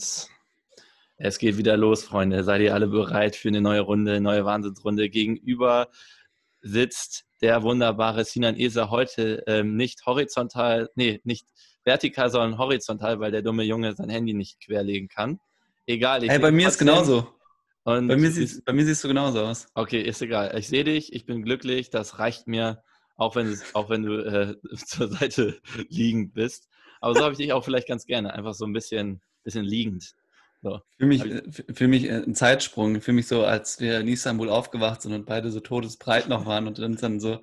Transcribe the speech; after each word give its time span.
Und 0.00 0.24
es 1.16 1.38
geht 1.38 1.58
wieder 1.58 1.76
los, 1.76 2.04
Freunde. 2.04 2.44
Seid 2.44 2.62
ihr 2.62 2.74
alle 2.74 2.86
bereit 2.86 3.36
für 3.36 3.48
eine 3.48 3.60
neue 3.60 3.80
Runde, 3.80 4.12
eine 4.12 4.20
neue 4.20 4.44
Wahnsinnsrunde? 4.44 5.10
Gegenüber 5.10 5.88
sitzt 6.62 7.26
der 7.42 7.62
wunderbare 7.62 8.24
Sinan 8.24 8.56
Eser 8.56 8.90
heute 8.90 9.42
ähm, 9.46 9.76
nicht 9.76 10.04
horizontal, 10.06 10.90
nee, 10.94 11.20
nicht 11.24 11.46
vertikal, 11.84 12.30
sondern 12.30 12.58
horizontal, 12.58 13.20
weil 13.20 13.30
der 13.30 13.42
dumme 13.42 13.64
Junge 13.64 13.94
sein 13.94 14.10
Handy 14.10 14.34
nicht 14.34 14.60
querlegen 14.60 15.08
kann. 15.08 15.40
Egal. 15.86 16.22
hey, 16.22 16.38
bei 16.38 16.50
mir 16.50 16.68
ist 16.68 16.78
genauso. 16.78 17.28
Und 17.82 18.08
bei, 18.08 18.16
mir 18.16 18.30
siehst, 18.30 18.64
bei 18.64 18.72
mir 18.72 18.84
siehst 18.84 19.02
du 19.04 19.08
genauso 19.08 19.40
aus. 19.40 19.66
Okay, 19.74 20.02
ist 20.02 20.20
egal. 20.20 20.56
Ich 20.58 20.68
sehe 20.68 20.84
dich, 20.84 21.12
ich 21.14 21.24
bin 21.24 21.42
glücklich, 21.42 21.90
das 21.90 22.18
reicht 22.18 22.46
mir, 22.46 22.82
auch 23.16 23.36
wenn, 23.36 23.46
es, 23.46 23.74
auch 23.74 23.88
wenn 23.88 24.02
du 24.02 24.18
äh, 24.18 24.56
zur 24.76 25.08
Seite 25.08 25.60
liegend 25.88 26.34
bist. 26.34 26.68
Aber 27.00 27.14
so 27.14 27.22
habe 27.22 27.32
ich 27.32 27.38
dich 27.38 27.52
auch 27.52 27.64
vielleicht 27.64 27.88
ganz 27.88 28.04
gerne, 28.04 28.34
einfach 28.34 28.52
so 28.52 28.66
ein 28.66 28.74
bisschen, 28.74 29.22
bisschen 29.44 29.64
liegend. 29.64 30.14
So. 30.62 30.80
Für 30.98 31.06
mich, 31.06 31.24
für 31.72 31.88
mich 31.88 32.04
äh, 32.04 32.22
ein 32.22 32.34
Zeitsprung, 32.34 33.00
für 33.00 33.12
mich 33.12 33.26
so, 33.26 33.44
als 33.44 33.80
wir 33.80 34.00
in 34.00 34.08
Istanbul 34.08 34.50
aufgewacht 34.50 35.02
sind 35.02 35.14
und 35.14 35.24
beide 35.26 35.50
so 35.50 35.60
todesbreit 35.60 36.28
noch 36.28 36.44
waren 36.44 36.66
und 36.66 36.78
uns 36.78 37.00
dann 37.00 37.18
so 37.18 37.40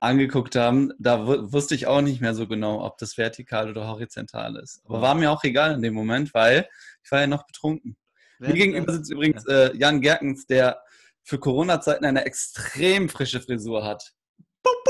angeguckt 0.00 0.56
haben, 0.56 0.92
da 0.98 1.26
wusste 1.52 1.74
ich 1.74 1.86
auch 1.86 2.00
nicht 2.00 2.20
mehr 2.20 2.34
so 2.34 2.46
genau, 2.46 2.84
ob 2.84 2.98
das 2.98 3.16
vertikal 3.16 3.70
oder 3.70 3.86
horizontal 3.86 4.56
ist. 4.56 4.82
Aber 4.84 5.00
war 5.00 5.14
mir 5.14 5.30
auch 5.30 5.44
egal 5.44 5.74
in 5.74 5.82
dem 5.82 5.94
Moment, 5.94 6.34
weil 6.34 6.68
ich 7.04 7.10
war 7.10 7.20
ja 7.20 7.26
noch 7.26 7.46
betrunken. 7.46 7.96
Mir 8.40 8.54
gegenüber 8.54 8.92
sitzt 8.92 9.12
übrigens 9.12 9.46
äh, 9.46 9.76
Jan 9.76 10.00
Gerkens, 10.00 10.46
der 10.46 10.82
für 11.22 11.38
Corona-Zeiten 11.38 12.04
eine 12.04 12.24
extrem 12.24 13.08
frische 13.08 13.40
Frisur 13.40 13.84
hat. 13.84 14.12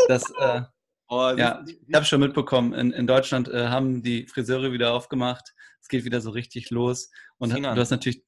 Das, 0.09 0.25
äh, 0.39 0.62
oh, 1.09 1.33
ja, 1.37 1.62
ich 1.66 1.95
habe 1.95 2.06
schon 2.06 2.20
mitbekommen, 2.20 2.73
in, 2.73 2.92
in 2.92 3.06
Deutschland 3.06 3.48
äh, 3.48 3.69
haben 3.69 4.03
die 4.03 4.27
Friseure 4.27 4.73
wieder 4.73 4.95
aufgemacht. 4.95 5.53
Es 5.83 5.88
geht 5.88 6.05
wieder 6.05 6.20
so 6.20 6.30
richtig 6.30 6.70
los. 6.70 7.11
Und 7.38 7.52
du 7.52 7.77
hast 7.77 7.91
natürlich, 7.91 8.22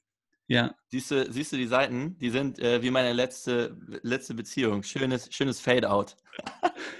ja. 0.46 0.74
Siehst 0.90 1.10
du, 1.10 1.32
siehst 1.32 1.52
du 1.52 1.56
die 1.56 1.66
Seiten? 1.66 2.18
Die 2.18 2.30
sind 2.30 2.58
äh, 2.58 2.82
wie 2.82 2.90
meine 2.90 3.12
letzte, 3.12 3.76
letzte 4.02 4.34
Beziehung. 4.34 4.82
Schönes, 4.82 5.32
schönes 5.32 5.60
Fade-out. 5.60 6.16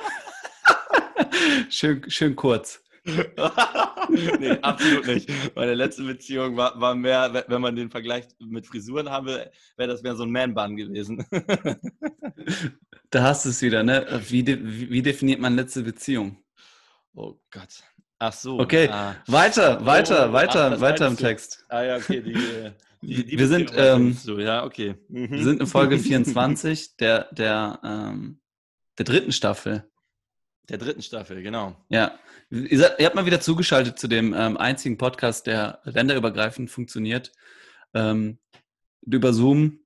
schön, 1.69 2.09
schön 2.09 2.37
kurz. 2.37 2.83
nee, 4.39 4.59
absolut 4.63 5.07
nicht. 5.07 5.31
Meine 5.55 5.75
letzte 5.75 6.05
Beziehung 6.05 6.57
war, 6.57 6.81
war 6.81 6.95
mehr, 6.95 7.45
wenn 7.49 7.61
man 7.61 7.77
den 7.77 7.91
Vergleich 7.91 8.25
mit 8.39 8.67
Frisuren 8.67 9.11
habe, 9.11 9.51
wäre 9.77 9.89
das 9.89 10.03
mehr 10.03 10.17
so 10.17 10.23
ein 10.23 10.31
Man-Bun 10.31 10.77
gewesen. 10.77 11.25
da 13.11 13.23
hast 13.23 13.45
du 13.45 13.51
es 13.51 13.61
wieder, 13.61 13.83
ne? 13.83 14.23
Wie, 14.29 14.43
de 14.43 14.59
wie 14.63 15.03
definiert 15.03 15.41
man 15.41 15.55
letzte 15.55 15.83
Beziehung? 15.83 16.39
Oh 17.15 17.39
Gott. 17.51 17.83
Ach 18.25 18.33
so. 18.33 18.59
Okay, 18.59 18.89
ah. 18.89 19.17
weiter, 19.27 19.85
weiter, 19.85 20.31
oh, 20.31 20.33
weiter, 20.33 20.73
ach, 20.73 20.81
weiter 20.81 21.07
im 21.09 21.17
Text. 21.19 21.63
Ah 21.69 21.83
ja, 21.83 21.97
okay. 21.97 22.23
Die, 22.23 22.33
die, 23.03 23.27
die 23.27 23.39
wir 23.39 23.49
sind, 23.49 23.71
ähm, 23.77 24.15
so, 24.15 24.39
ja, 24.39 24.65
okay. 24.65 24.95
Mhm. 25.11 25.31
Wir 25.31 25.45
sind 25.45 25.61
in 25.61 25.67
Folge 25.67 25.99
24 26.11 26.97
der, 26.97 27.29
der, 27.33 27.81
ähm, 27.85 28.41
der 28.97 29.05
dritten 29.05 29.31
Staffel. 29.31 29.85
Der 30.71 30.79
dritten 30.79 31.03
Staffel, 31.03 31.43
genau. 31.43 31.77
Ja. 31.91 32.19
Ihr, 32.49 32.79
seid, 32.79 32.99
ihr 32.99 33.05
habt 33.05 33.15
mal 33.15 33.27
wieder 33.27 33.43
zugeschaltet 33.43 33.99
zu 33.99 34.09
dem 34.09 34.33
ähm, 34.33 34.57
einzigen 34.57 34.97
Podcast, 34.97 35.47
der 35.47 35.81
länderübergreifend 35.85 36.71
funktioniert. 36.71 37.31
Ähm, 37.93 38.39
über 39.05 39.35
Zoom, 39.35 39.81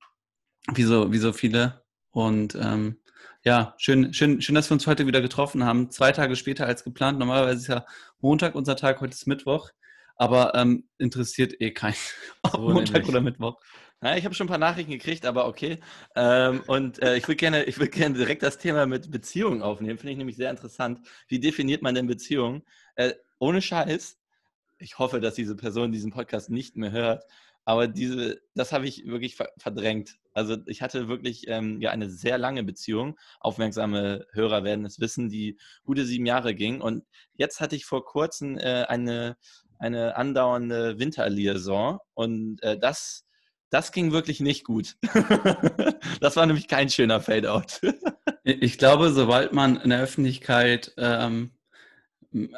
wie 0.74 0.84
so, 0.84 1.10
wie 1.10 1.18
so 1.18 1.32
viele. 1.32 1.82
Und 2.12 2.54
ähm, 2.54 2.98
ja, 3.44 3.74
schön, 3.78 4.12
schön, 4.12 4.42
schön, 4.42 4.54
dass 4.54 4.70
wir 4.70 4.74
uns 4.74 4.86
heute 4.86 5.06
wieder 5.06 5.20
getroffen 5.20 5.64
haben. 5.64 5.90
Zwei 5.90 6.12
Tage 6.12 6.36
später 6.36 6.66
als 6.66 6.84
geplant. 6.84 7.18
Normalerweise 7.18 7.58
ist 7.60 7.68
ja 7.68 7.86
Montag 8.20 8.54
unser 8.54 8.76
Tag, 8.76 9.00
heute 9.00 9.14
ist 9.14 9.26
Mittwoch. 9.26 9.70
Aber 10.16 10.54
ähm, 10.56 10.88
interessiert 10.98 11.60
eh 11.60 11.70
keinen, 11.70 11.94
ob 12.42 12.52
so 12.52 12.58
Montag 12.58 12.94
nämlich. 12.94 13.08
oder 13.08 13.20
Mittwoch. 13.20 13.60
Ja, 14.02 14.16
ich 14.16 14.24
habe 14.24 14.34
schon 14.34 14.46
ein 14.46 14.50
paar 14.50 14.58
Nachrichten 14.58 14.92
gekriegt, 14.92 15.26
aber 15.26 15.46
okay. 15.46 15.78
Ähm, 16.14 16.62
und 16.66 17.00
äh, 17.02 17.16
ich 17.16 17.26
würde 17.26 17.36
gerne, 17.36 17.64
ich 17.64 17.78
gerne 17.90 18.16
direkt 18.16 18.42
das 18.42 18.58
Thema 18.58 18.86
mit 18.86 19.10
Beziehungen 19.10 19.62
aufnehmen. 19.62 19.98
Finde 19.98 20.12
ich 20.12 20.18
nämlich 20.18 20.36
sehr 20.36 20.50
interessant. 20.50 21.06
Wie 21.28 21.40
definiert 21.40 21.82
man 21.82 21.94
denn 21.94 22.06
Beziehungen? 22.06 22.62
Äh, 22.96 23.14
ohne 23.38 23.62
Scheiß. 23.62 24.18
Ich 24.78 24.98
hoffe, 24.98 25.20
dass 25.20 25.34
diese 25.34 25.56
Person 25.56 25.90
diesen 25.90 26.12
Podcast 26.12 26.50
nicht 26.50 26.76
mehr 26.76 26.92
hört. 26.92 27.24
Aber 27.64 27.88
diese, 27.88 28.40
das 28.54 28.72
habe 28.72 28.86
ich 28.86 29.06
wirklich 29.06 29.36
verdrängt. 29.58 30.16
Also 30.38 30.56
ich 30.66 30.82
hatte 30.82 31.08
wirklich 31.08 31.48
ähm, 31.48 31.80
ja 31.80 31.90
eine 31.90 32.08
sehr 32.08 32.38
lange 32.38 32.62
Beziehung. 32.62 33.18
Aufmerksame 33.40 34.24
Hörer 34.32 34.62
werden 34.62 34.84
es 34.84 35.00
wissen, 35.00 35.28
die 35.28 35.58
gute 35.84 36.04
sieben 36.04 36.26
Jahre 36.26 36.54
ging. 36.54 36.80
Und 36.80 37.04
jetzt 37.34 37.60
hatte 37.60 37.74
ich 37.74 37.84
vor 37.84 38.04
kurzem 38.04 38.56
äh, 38.56 38.84
eine, 38.84 39.36
eine 39.80 40.16
andauernde 40.16 40.98
Winterliaison. 40.98 41.98
Und 42.14 42.62
äh, 42.62 42.78
das 42.78 43.24
das 43.70 43.92
ging 43.92 44.12
wirklich 44.12 44.40
nicht 44.40 44.64
gut. 44.64 44.96
das 46.20 46.36
war 46.36 46.46
nämlich 46.46 46.68
kein 46.68 46.88
schöner 46.88 47.20
Fadeout. 47.20 47.80
ich 48.44 48.78
glaube, 48.78 49.10
sobald 49.10 49.52
man 49.52 49.76
in 49.76 49.90
der 49.90 50.00
Öffentlichkeit 50.00 50.94
ähm, 50.96 51.50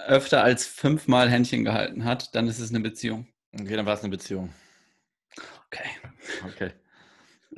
öfter 0.07 0.45
als 0.45 0.67
fünfmal 0.67 1.29
Händchen 1.29 1.65
gehalten 1.65 2.05
hat, 2.05 2.35
dann 2.35 2.47
ist 2.47 2.61
es 2.61 2.71
eine 2.71 2.81
Beziehung. 2.81 3.27
Okay, 3.53 3.75
dann 3.75 3.87
war 3.87 3.95
es 3.95 4.03
eine 4.03 4.11
Beziehung. 4.11 4.53
Okay. 5.67 5.89
Okay. 6.47 6.73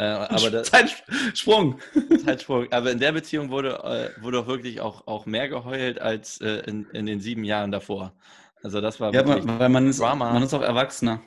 Äh, 0.02 0.26
aber 0.34 0.50
das, 0.50 0.70
Zeitsprung. 0.70 1.78
Zeitsprung. 2.24 2.66
Aber 2.72 2.90
in 2.90 2.98
der 2.98 3.12
Beziehung 3.12 3.50
wurde, 3.50 4.12
äh, 4.16 4.22
wurde 4.22 4.40
auch 4.40 4.46
wirklich 4.46 4.80
auch, 4.80 5.06
auch 5.06 5.26
mehr 5.26 5.48
geheult 5.48 6.00
als 6.00 6.40
äh, 6.40 6.62
in, 6.66 6.86
in 6.92 7.06
den 7.06 7.20
sieben 7.20 7.44
Jahren 7.44 7.70
davor. 7.70 8.12
Also 8.62 8.80
das 8.80 9.00
war 9.00 9.12
ja, 9.12 9.26
weil 9.26 9.68
man 9.68 9.86
ist, 9.88 10.00
Drama. 10.00 10.32
man 10.32 10.42
ist 10.42 10.54
auch 10.54 10.62
Erwachsener. 10.62 11.20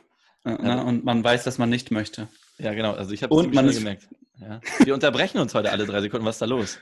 Ja. 0.45 0.57
Ne? 0.57 0.83
Und 0.83 1.03
man 1.03 1.23
weiß, 1.23 1.43
dass 1.43 1.57
man 1.57 1.69
nicht 1.69 1.91
möchte. 1.91 2.27
Ja, 2.57 2.73
genau. 2.73 2.93
Also 2.93 3.13
ich 3.13 3.23
habe 3.23 3.35
es 3.35 3.53
man 3.53 3.67
ist 3.67 3.79
gemerkt. 3.79 4.07
Ja. 4.39 4.61
Wir 4.83 4.93
unterbrechen 4.93 5.39
uns 5.39 5.53
heute 5.53 5.71
alle 5.71 5.85
drei 5.85 6.01
Sekunden. 6.01 6.25
Was 6.25 6.35
ist 6.35 6.41
da 6.41 6.45
los? 6.45 6.79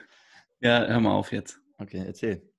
Ja, 0.60 0.86
hör 0.86 1.00
mal 1.00 1.14
auf 1.14 1.32
jetzt. 1.32 1.60
Okay, 1.80 2.04
erzähl. 2.06 2.53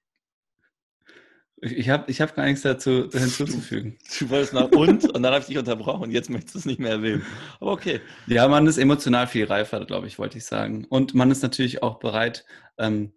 Ich 1.65 1.89
habe 1.89 2.11
ich 2.11 2.21
hab 2.21 2.35
gar 2.35 2.45
nichts 2.45 2.61
dazu 2.63 3.09
hinzuzufügen. 3.11 3.97
Du 4.19 4.29
wolltest 4.29 4.53
nach 4.53 4.71
und 4.71 5.05
und 5.05 5.23
dann 5.23 5.33
habe 5.33 5.41
ich 5.41 5.47
dich 5.47 5.57
unterbrochen. 5.57 6.11
Jetzt 6.11 6.29
möchtest 6.29 6.55
du 6.55 6.59
es 6.59 6.67
nicht 6.67 6.79
mehr 6.79 6.93
erwähnen. 6.93 7.25
Aber 7.59 7.73
okay. 7.73 8.01
Ja, 8.27 8.47
man 8.49 8.67
ist 8.67 8.77
emotional 8.77 9.27
viel 9.27 9.47
reifer, 9.47 9.85
glaube 9.87 10.07
ich, 10.07 10.19
wollte 10.19 10.37
ich 10.37 10.45
sagen. 10.45 10.85
Und 10.85 11.15
man 11.15 11.31
ist 11.31 11.43
natürlich 11.43 11.83
auch 11.83 11.99
bereit, 11.99 12.45
ähm, 12.77 13.13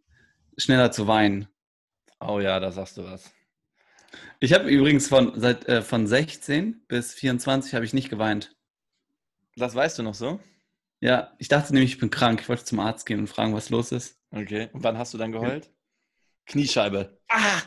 schneller 0.57 0.91
zu 0.91 1.07
weinen. 1.07 1.47
Oh 2.21 2.39
ja, 2.39 2.59
da 2.59 2.71
sagst 2.71 2.97
du 2.97 3.03
was. 3.03 3.31
Ich 4.39 4.53
habe 4.53 4.69
übrigens 4.69 5.09
von, 5.09 5.33
seit, 5.35 5.67
äh, 5.67 5.81
von 5.81 6.07
16 6.07 6.85
bis 6.87 7.13
24 7.13 7.73
habe 7.73 7.83
ich 7.83 7.93
nicht 7.93 8.09
geweint. 8.09 8.55
Das 9.57 9.75
weißt 9.75 9.99
du 9.99 10.03
noch 10.03 10.13
so? 10.13 10.39
Ja, 11.01 11.33
ich 11.37 11.49
dachte 11.49 11.73
nämlich, 11.73 11.93
ich 11.93 11.99
bin 11.99 12.11
krank. 12.11 12.39
Ich 12.41 12.49
wollte 12.49 12.63
zum 12.63 12.79
Arzt 12.79 13.05
gehen 13.05 13.19
und 13.19 13.27
fragen, 13.27 13.53
was 13.53 13.69
los 13.69 13.91
ist. 13.91 14.19
Okay. 14.31 14.69
Und 14.71 14.83
wann 14.83 14.97
hast 14.97 15.13
du 15.13 15.17
dann 15.17 15.31
geheult? 15.31 15.69
Kniescheibe. 16.47 17.19
Ah! 17.29 17.61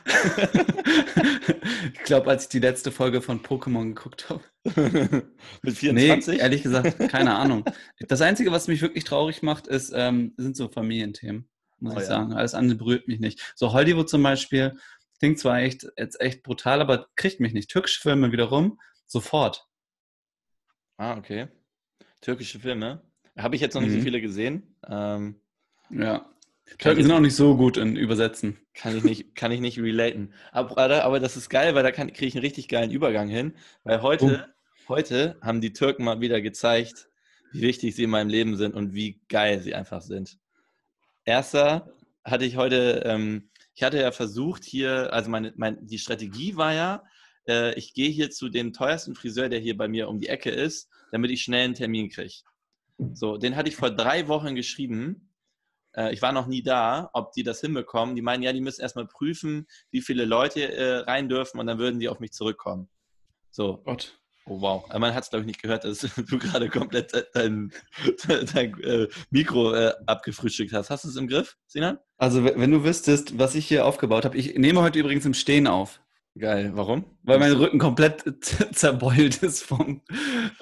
ich 1.93 2.03
glaube, 2.05 2.31
als 2.31 2.45
ich 2.45 2.49
die 2.49 2.59
letzte 2.59 2.91
Folge 2.91 3.23
von 3.23 3.43
Pokémon 3.43 3.95
geguckt 3.95 4.29
habe. 4.29 4.43
Mit 5.63 5.77
24? 5.77 6.35
Nee, 6.35 6.41
ehrlich 6.41 6.63
gesagt, 6.63 6.99
keine 7.11 7.37
Ahnung. 7.37 7.65
Das 8.09 8.21
Einzige, 8.21 8.51
was 8.51 8.69
mich 8.69 8.83
wirklich 8.83 9.05
traurig 9.05 9.43
macht, 9.43 9.67
ist, 9.67 9.93
ähm, 9.95 10.35
sind 10.37 10.57
so 10.57 10.69
Familienthemen, 10.69 11.49
muss 11.79 11.95
oh, 11.95 11.97
ich 11.97 12.03
ja. 12.03 12.09
sagen. 12.09 12.33
Alles 12.33 12.55
andere 12.55 12.79
berührt 12.79 13.07
mich 13.07 13.21
nicht. 13.21 13.53
So 13.55 13.73
Hollywood 13.73 14.09
zum 14.09 14.23
Beispiel, 14.23 14.75
Klingt 15.21 15.39
zwar 15.39 15.59
echt, 15.59 15.87
jetzt 15.99 16.19
echt 16.19 16.43
brutal, 16.43 16.81
aber 16.81 17.07
kriegt 17.15 17.41
mich 17.41 17.53
nicht. 17.53 17.71
Türkische 17.71 18.01
Filme 18.01 18.33
wiederum, 18.33 18.81
sofort. 19.07 19.69
Ah, 20.97 21.19
okay. 21.19 21.49
Türkische 22.23 22.59
Filme. 22.59 23.03
Habe 23.37 23.55
ich 23.55 23.61
jetzt 23.61 23.75
noch 23.75 23.83
nicht 23.83 23.91
mhm. 23.91 23.99
so 23.99 24.03
viele 24.03 24.23
gesehen. 24.23 24.77
Ähm, 24.89 25.39
ja. 25.91 26.27
Türken 26.79 27.03
sind 27.03 27.13
auch 27.13 27.21
nicht 27.21 27.37
so 27.37 27.57
gut 27.57 27.77
in 27.77 27.97
Übersetzen. 27.97 28.59
Kann 28.75 28.97
ich 28.97 29.05
nicht, 29.05 29.35
kann 29.35 29.53
ich 29.53 29.61
nicht 29.61 29.79
relaten. 29.79 30.33
Aber, 30.53 31.05
aber 31.05 31.21
das 31.21 31.37
ist 31.37 31.51
geil, 31.51 31.75
weil 31.75 31.83
da 31.83 31.91
kriege 31.91 32.27
ich 32.27 32.35
einen 32.35 32.45
richtig 32.45 32.69
geilen 32.69 32.91
Übergang 32.91 33.29
hin. 33.29 33.55
Weil 33.85 34.03
heute, 34.03 34.25
uh. 34.25 34.89
heute 34.89 35.37
haben 35.43 35.61
die 35.61 35.73
Türken 35.73 36.05
mal 36.05 36.21
wieder 36.21 36.41
gezeigt, 36.41 37.09
wie 37.53 37.63
wichtig 37.63 37.95
sie 37.95 38.05
in 38.05 38.11
meinem 38.11 38.29
Leben 38.29 38.57
sind 38.57 38.75
und 38.75 38.95
wie 38.95 39.21
geil 39.29 39.61
sie 39.61 39.75
einfach 39.75 40.01
sind. 40.01 40.39
Erster 41.25 41.93
hatte 42.25 42.45
ich 42.45 42.57
heute 42.57 43.03
ähm, 43.05 43.51
ich 43.81 43.83
hatte 43.83 43.99
ja 43.99 44.13
versucht 44.13 44.65
hier, 44.65 45.11
also 45.11 45.31
meine, 45.31 45.55
meine, 45.57 45.79
die 45.81 45.99
Strategie 45.99 46.55
war 46.55 46.75
ja, 46.75 47.03
äh, 47.49 47.75
ich 47.79 47.95
gehe 47.95 48.11
hier 48.11 48.31
zu 48.31 48.51
dem 48.51 48.75
teuersten 48.75 49.15
Friseur, 49.15 49.49
der 49.49 49.59
hier 49.59 49.75
bei 49.75 49.89
mir 49.89 50.11
um 50.11 50.19
die 50.19 50.29
Ecke 50.29 50.51
ist, 50.51 50.91
damit 51.13 51.31
ich 51.31 51.41
schnell 51.41 51.65
einen 51.65 51.75
Termin 51.75 52.11
kriege. 52.11 52.43
So, 53.15 53.39
den 53.39 53.57
hatte 53.57 53.71
ich 53.71 53.77
vor 53.77 53.91
drei 53.91 54.29
Wochen 54.29 54.55
geschrieben. 54.55 55.30
Äh, 55.97 56.13
ich 56.13 56.23
war 56.23 56.33
noch 56.33 56.47
nie 56.47 56.63
da, 56.63 57.11
ob 57.13 57.33
die 57.33 57.43
das 57.43 57.61
hinbekommen. 57.61 58.15
Die 58.15 58.23
meinen, 58.23 58.43
ja, 58.43 58.53
die 58.53 58.61
müssen 58.61 58.83
erstmal 58.83 59.07
prüfen, 59.07 59.67
wie 59.91 60.01
viele 60.01 60.25
Leute 60.25 60.73
äh, 60.73 60.99
rein 60.99 61.29
dürfen 61.29 61.59
und 61.59 61.67
dann 61.67 61.79
würden 61.79 62.01
die 62.01 62.09
auf 62.09 62.21
mich 62.21 62.33
zurückkommen. 62.33 62.89
So. 63.51 63.83
Gott. 63.85 64.17
Oh 64.47 64.61
wow, 64.61 64.89
man 64.99 65.15
hat 65.15 65.23
es 65.23 65.31
glaube 65.31 65.43
ich 65.43 65.47
nicht 65.47 65.63
gehört, 65.63 65.85
dass 65.85 66.01
du 66.29 66.39
gerade 66.39 66.69
komplett 66.71 67.13
dein, 67.35 67.73
dein 68.55 68.81
äh, 68.83 69.07
Mikro 69.31 69.75
äh, 69.75 69.93
abgefrühstückt 70.07 70.73
hast. 70.73 70.91
Hast 70.91 71.05
du 71.05 71.09
es 71.09 71.17
im 71.17 71.29
Griff, 71.29 71.57
Sinan? 71.67 71.99
Also 72.17 72.45
wenn 72.45 72.71
du 72.71 72.83
wüsstest, 72.83 73.39
was 73.39 73.55
ich 73.55 73.69
hier 73.69 73.87
aufgebaut 73.87 74.25
habe, 74.25 74.37
ich 74.37 74.57
nehme 74.57 74.81
heute 74.81 74.99
übrigens 74.99 75.25
im 75.25 75.35
Stehen 75.35 75.67
auf. 75.67 76.01
Geil. 76.41 76.71
Warum? 76.75 77.05
Weil 77.23 77.39
mein 77.39 77.53
Rücken 77.53 77.79
komplett 77.79 78.25
zerbeult 78.75 79.43
ist 79.43 79.63
vom 79.63 80.01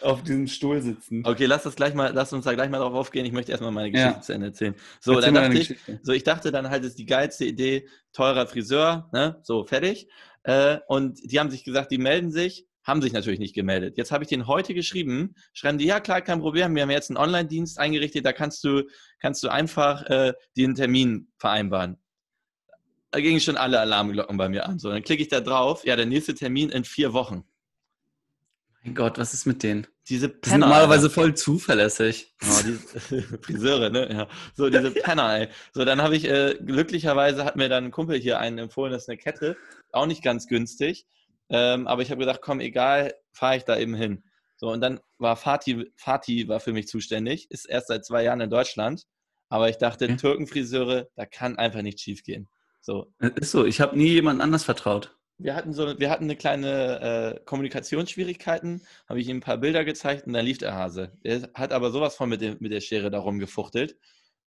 auf 0.02 0.24
diesem 0.24 0.48
Stuhl 0.48 0.80
sitzen. 0.82 1.22
Okay, 1.24 1.46
lass 1.46 1.62
das 1.62 1.76
gleich 1.76 1.94
mal, 1.94 2.10
lass 2.12 2.32
uns 2.32 2.44
da 2.44 2.54
gleich 2.54 2.68
mal 2.68 2.78
drauf 2.78 2.94
aufgehen. 2.94 3.24
Ich 3.24 3.32
möchte 3.32 3.52
erstmal 3.52 3.70
meine 3.70 3.92
Geschichte 3.92 4.14
ja. 4.14 4.20
zu 4.20 4.32
Ende 4.32 4.48
erzählen. 4.48 4.74
So, 5.00 5.12
Erzähl 5.12 5.32
dann 5.32 5.52
dachte 5.52 5.58
ich, 5.58 5.76
so 6.02 6.12
ich 6.12 6.24
dachte 6.24 6.50
dann 6.50 6.68
halt, 6.68 6.84
ist 6.84 6.98
die 6.98 7.06
geilste 7.06 7.44
Idee, 7.44 7.86
teurer 8.12 8.48
Friseur, 8.48 9.08
ne? 9.12 9.38
So, 9.42 9.64
fertig. 9.64 10.08
Äh, 10.42 10.78
und 10.88 11.20
die 11.22 11.38
haben 11.38 11.50
sich 11.50 11.62
gesagt, 11.62 11.92
die 11.92 11.98
melden 11.98 12.32
sich, 12.32 12.66
haben 12.82 13.00
sich 13.00 13.12
natürlich 13.12 13.38
nicht 13.38 13.54
gemeldet. 13.54 13.98
Jetzt 13.98 14.10
habe 14.10 14.24
ich 14.24 14.28
den 14.28 14.48
heute 14.48 14.74
geschrieben, 14.74 15.36
schreiben 15.52 15.78
die, 15.78 15.86
ja 15.86 16.00
klar, 16.00 16.22
kein 16.22 16.40
Problem, 16.40 16.74
wir 16.74 16.82
haben 16.82 16.90
jetzt 16.90 17.10
einen 17.10 17.18
Online-Dienst 17.18 17.78
eingerichtet, 17.78 18.26
da 18.26 18.32
kannst 18.32 18.64
du, 18.64 18.82
kannst 19.20 19.44
du 19.44 19.48
einfach 19.48 20.02
äh, 20.06 20.32
den 20.56 20.74
Termin 20.74 21.28
vereinbaren 21.36 21.98
da 23.10 23.20
gingen 23.20 23.40
schon 23.40 23.56
alle 23.56 23.80
Alarmglocken 23.80 24.36
bei 24.36 24.48
mir 24.48 24.66
an. 24.66 24.78
So, 24.78 24.90
dann 24.90 25.02
klicke 25.02 25.22
ich 25.22 25.28
da 25.28 25.40
drauf, 25.40 25.84
ja, 25.84 25.96
der 25.96 26.06
nächste 26.06 26.34
Termin 26.34 26.70
in 26.70 26.84
vier 26.84 27.12
Wochen. 27.12 27.44
Mein 28.84 28.94
Gott, 28.94 29.18
was 29.18 29.34
ist 29.34 29.46
mit 29.46 29.62
denen? 29.62 29.86
Diese 30.08 30.28
Penner. 30.28 30.40
Die 30.42 30.50
sind 30.50 30.60
normalerweise 30.60 31.10
voll 31.10 31.34
zuverlässig. 31.34 32.34
Oh, 32.42 32.62
diese 32.64 33.22
Friseure, 33.42 33.90
ne? 33.90 34.08
Ja. 34.10 34.28
So, 34.54 34.70
diese 34.70 34.90
Penner, 34.90 35.40
ey. 35.40 35.48
So, 35.72 35.84
dann 35.84 36.00
habe 36.00 36.16
ich, 36.16 36.24
äh, 36.24 36.56
glücklicherweise 36.64 37.44
hat 37.44 37.56
mir 37.56 37.68
dann 37.68 37.86
ein 37.86 37.90
Kumpel 37.90 38.18
hier 38.18 38.38
einen 38.38 38.58
empfohlen, 38.58 38.92
das 38.92 39.02
ist 39.02 39.08
eine 39.08 39.18
Kette, 39.18 39.56
auch 39.92 40.06
nicht 40.06 40.22
ganz 40.22 40.46
günstig. 40.46 41.06
Ähm, 41.50 41.86
aber 41.86 42.02
ich 42.02 42.10
habe 42.10 42.20
gedacht, 42.20 42.40
komm, 42.42 42.60
egal, 42.60 43.14
fahre 43.32 43.56
ich 43.56 43.64
da 43.64 43.76
eben 43.78 43.94
hin. 43.94 44.22
So, 44.56 44.70
und 44.70 44.80
dann 44.80 45.00
war 45.18 45.36
Fatih, 45.36 45.86
Fatih 45.96 46.48
war 46.48 46.60
für 46.60 46.72
mich 46.72 46.88
zuständig, 46.88 47.50
ist 47.50 47.64
erst 47.64 47.88
seit 47.88 48.04
zwei 48.04 48.24
Jahren 48.24 48.40
in 48.40 48.50
Deutschland. 48.50 49.04
Aber 49.48 49.68
ich 49.68 49.78
dachte, 49.78 50.04
okay. 50.04 50.16
Türkenfriseure, 50.16 51.08
da 51.14 51.26
kann 51.26 51.56
einfach 51.56 51.82
nicht 51.82 52.00
schief 52.00 52.22
gehen. 52.22 52.48
So. 52.80 53.12
Ist 53.36 53.50
so, 53.50 53.64
ich 53.64 53.80
habe 53.80 53.96
nie 53.96 54.08
jemand 54.08 54.40
anders 54.40 54.64
vertraut. 54.64 55.16
Wir 55.40 55.54
hatten 55.54 55.72
so, 55.72 55.98
wir 56.00 56.10
hatten 56.10 56.24
eine 56.24 56.36
kleine 56.36 57.00
äh, 57.00 57.40
Kommunikationsschwierigkeiten, 57.44 58.82
habe 59.08 59.20
ich 59.20 59.28
ihm 59.28 59.36
ein 59.36 59.40
paar 59.40 59.58
Bilder 59.58 59.84
gezeigt 59.84 60.26
und 60.26 60.32
dann 60.32 60.44
lief 60.44 60.58
der 60.58 60.74
Hase. 60.74 61.12
Der 61.22 61.48
hat 61.54 61.72
aber 61.72 61.92
sowas 61.92 62.16
von 62.16 62.28
mit, 62.28 62.40
dem, 62.40 62.56
mit 62.58 62.72
der 62.72 62.80
Schere 62.80 63.10
darum 63.10 63.38
gefuchtelt. 63.38 63.96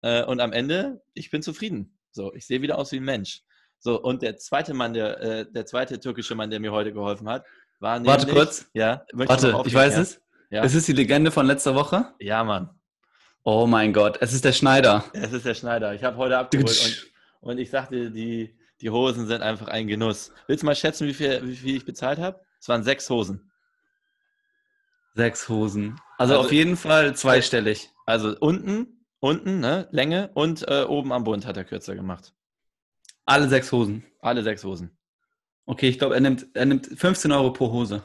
Äh, 0.01 0.23
und 0.25 0.41
am 0.41 0.51
Ende, 0.51 1.01
ich 1.13 1.31
bin 1.31 1.41
zufrieden. 1.41 1.97
So, 2.11 2.33
ich 2.33 2.45
sehe 2.45 2.61
wieder 2.61 2.77
aus 2.77 2.91
wie 2.91 2.97
ein 2.97 3.05
Mensch. 3.05 3.43
So, 3.79 4.01
und 4.01 4.21
der 4.21 4.37
zweite 4.37 4.73
Mann, 4.73 4.93
der, 4.93 5.21
äh, 5.21 5.45
der 5.49 5.65
zweite 5.65 5.99
türkische 5.99 6.35
Mann, 6.35 6.49
der 6.49 6.59
mir 6.59 6.73
heute 6.73 6.91
geholfen 6.91 7.29
hat, 7.29 7.45
war 7.79 7.97
nämlich, 7.97 8.11
Warte 8.11 8.27
kurz. 8.27 8.69
Ja, 8.73 9.05
Warte, 9.13 9.61
ich 9.65 9.73
weiß 9.73 9.95
ja. 9.95 10.01
es. 10.01 10.21
Ja. 10.49 10.63
Ist 10.63 10.75
es 10.75 10.85
die 10.85 10.93
Legende 10.93 11.31
von 11.31 11.45
letzter 11.45 11.73
Woche? 11.73 12.13
Ja, 12.19 12.43
Mann. 12.43 12.69
Oh 13.43 13.65
mein 13.65 13.93
Gott, 13.93 14.17
es 14.19 14.33
ist 14.33 14.43
der 14.43 14.51
Schneider. 14.51 15.05
Es 15.13 15.31
ist 15.31 15.45
der 15.45 15.55
Schneider. 15.55 15.95
Ich 15.95 16.03
habe 16.03 16.17
heute 16.17 16.37
abgeholt 16.37 17.10
und 17.41 17.57
ich 17.57 17.69
sagte, 17.69 18.11
die, 18.11 18.55
die 18.79 18.89
Hosen 18.89 19.27
sind 19.27 19.41
einfach 19.41 19.67
ein 19.67 19.87
Genuss. 19.87 20.31
Willst 20.47 20.63
du 20.63 20.65
mal 20.65 20.75
schätzen, 20.75 21.07
wie 21.07 21.13
viel, 21.13 21.45
wie 21.47 21.55
viel 21.55 21.75
ich 21.75 21.85
bezahlt 21.85 22.19
habe? 22.19 22.39
Es 22.59 22.69
waren 22.69 22.83
sechs 22.83 23.09
Hosen. 23.09 23.51
Sechs 25.15 25.49
Hosen. 25.49 25.99
Also, 26.17 26.35
also 26.35 26.45
auf 26.45 26.51
jeden 26.51 26.77
Fall 26.77 27.15
zweistellig. 27.15 27.89
Also 28.05 28.35
unten, 28.39 29.05
unten, 29.19 29.59
ne, 29.59 29.87
Länge 29.91 30.29
und 30.35 30.67
äh, 30.67 30.83
oben 30.83 31.11
am 31.11 31.23
Bund 31.23 31.45
hat 31.45 31.57
er 31.57 31.65
kürzer 31.65 31.95
gemacht. 31.95 32.33
Alle 33.25 33.49
sechs 33.49 33.71
Hosen. 33.71 34.05
Alle 34.21 34.43
sechs 34.43 34.63
Hosen. 34.63 34.97
Okay, 35.65 35.89
ich 35.89 35.99
glaube, 35.99 36.15
er 36.15 36.21
nimmt, 36.21 36.47
er 36.53 36.65
nimmt 36.65 36.87
15 36.87 37.31
Euro 37.31 37.51
pro 37.53 37.71
Hose. 37.71 38.03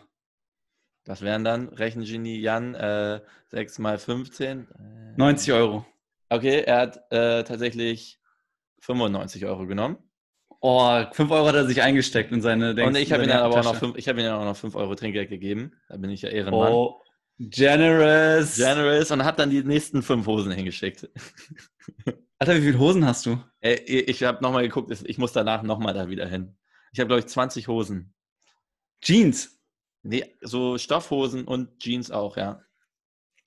Das 1.05 1.23
wären 1.23 1.45
dann, 1.45 1.69
Rechengenie 1.69 2.41
Jan, 2.41 2.75
äh, 2.75 3.21
6 3.49 3.79
mal 3.79 3.99
15. 3.99 4.69
Äh, 4.69 5.17
90 5.17 5.53
Euro. 5.53 5.87
Okay, 6.29 6.63
er 6.63 6.79
hat 6.79 7.13
äh, 7.13 7.45
tatsächlich 7.45 8.19
95 8.81 9.45
Euro 9.47 9.67
genommen. 9.67 9.99
Oh, 10.61 11.05
5 11.13 11.31
Euro 11.31 11.47
hat 11.49 11.55
er 11.55 11.67
sich 11.67 11.83
eingesteckt 11.83 12.33
in 12.33 12.41
seine 12.41 12.75
Denkst, 12.75 12.89
Und 12.89 12.97
ich 12.97 13.13
habe 13.13 13.23
ihm 13.25 13.29
dann 13.29 13.43
aber 13.43 13.61
auch 13.61 13.65
noch 13.65 13.77
5, 13.77 13.97
ich 13.97 14.09
habe 14.09 14.21
ihm 14.21 14.27
dann 14.27 14.41
auch 14.41 14.45
noch 14.45 14.57
5 14.57 14.75
Euro 14.75 14.95
Trinkgeld 14.95 15.29
gegeben. 15.29 15.73
Da 15.89 15.97
bin 15.97 16.11
ich 16.11 16.23
ja 16.23 16.31
Ehrenmann. 16.31 16.73
Oh, 16.73 17.03
generous. 17.39 18.57
Generous 18.57 19.11
und 19.11 19.25
hat 19.25 19.39
dann 19.39 19.51
die 19.51 19.63
nächsten 19.63 20.03
5 20.03 20.27
Hosen 20.27 20.53
hingeschickt. 20.53 21.09
Alter, 22.39 22.57
wie 22.57 22.63
viele 22.63 22.79
Hosen 22.79 23.07
hast 23.07 23.27
du? 23.27 23.43
Ich 23.61 24.23
habe 24.23 24.43
nochmal 24.43 24.63
geguckt, 24.63 24.91
ich 25.05 25.19
muss 25.19 25.33
danach 25.33 25.63
nochmal 25.63 25.95
da 25.95 26.09
wieder 26.09 26.27
hin. 26.27 26.57
Ich 26.93 27.01
habe, 27.01 27.09
glaube 27.09 27.21
ich, 27.21 27.27
20 27.27 27.69
Hosen. 27.69 28.15
Jeans? 29.01 29.59
Nee, 30.03 30.35
so 30.41 30.79
Stoffhosen 30.79 31.45
und 31.45 31.79
Jeans 31.79 32.11
auch, 32.11 32.37
ja. 32.37 32.63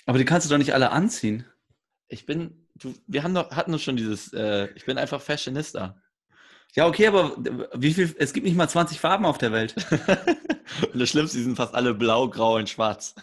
Aber 0.05 0.17
die 0.17 0.25
kannst 0.25 0.47
du 0.47 0.51
doch 0.51 0.57
nicht 0.57 0.73
alle 0.73 0.91
anziehen. 0.91 1.45
Ich 2.07 2.25
bin 2.25 2.67
du, 2.79 2.95
wir 3.07 3.23
haben 3.23 3.33
doch, 3.33 3.51
hatten 3.51 3.71
doch 3.71 3.79
schon 3.79 3.97
dieses, 3.97 4.33
äh, 4.33 4.69
ich 4.75 4.85
bin 4.85 4.97
einfach 4.97 5.21
Fashionista. 5.21 5.95
Ja, 6.75 6.87
okay, 6.87 7.07
aber 7.07 7.35
wie 7.73 7.93
viel, 7.93 8.15
es 8.19 8.33
gibt 8.33 8.45
nicht 8.45 8.55
mal 8.55 8.69
20 8.69 8.99
Farben 8.99 9.25
auf 9.25 9.37
der 9.37 9.51
Welt. 9.51 9.75
und 10.93 10.99
das 10.99 11.09
Schlimmste, 11.09 11.37
die 11.37 11.43
sind 11.43 11.55
fast 11.55 11.73
alle 11.73 11.93
blau, 11.93 12.29
grau 12.29 12.57
und 12.57 12.69
schwarz. 12.69 13.15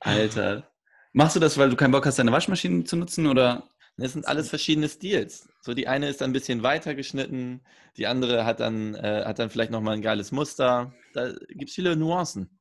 Alter. 0.00 0.70
Machst 1.12 1.36
du 1.36 1.40
das, 1.40 1.58
weil 1.58 1.70
du 1.70 1.76
keinen 1.76 1.92
Bock 1.92 2.06
hast, 2.06 2.18
deine 2.18 2.32
Waschmaschine 2.32 2.84
zu 2.84 2.96
nutzen 2.96 3.26
oder? 3.26 3.68
Das 3.96 4.12
sind 4.12 4.28
alles 4.28 4.48
verschiedene 4.48 4.88
Stils. 4.88 5.48
So 5.60 5.74
die 5.74 5.88
eine 5.88 6.08
ist 6.08 6.20
dann 6.20 6.30
ein 6.30 6.32
bisschen 6.32 6.62
weiter 6.62 6.94
geschnitten, 6.94 7.62
die 7.96 8.06
andere 8.06 8.44
hat 8.44 8.60
dann, 8.60 8.94
äh, 8.94 9.24
hat 9.24 9.40
dann 9.40 9.50
vielleicht 9.50 9.72
nochmal 9.72 9.94
ein 9.94 10.02
geiles 10.02 10.30
Muster. 10.30 10.94
Da 11.14 11.32
gibt 11.48 11.68
es 11.70 11.74
viele 11.74 11.96
Nuancen. 11.96 12.57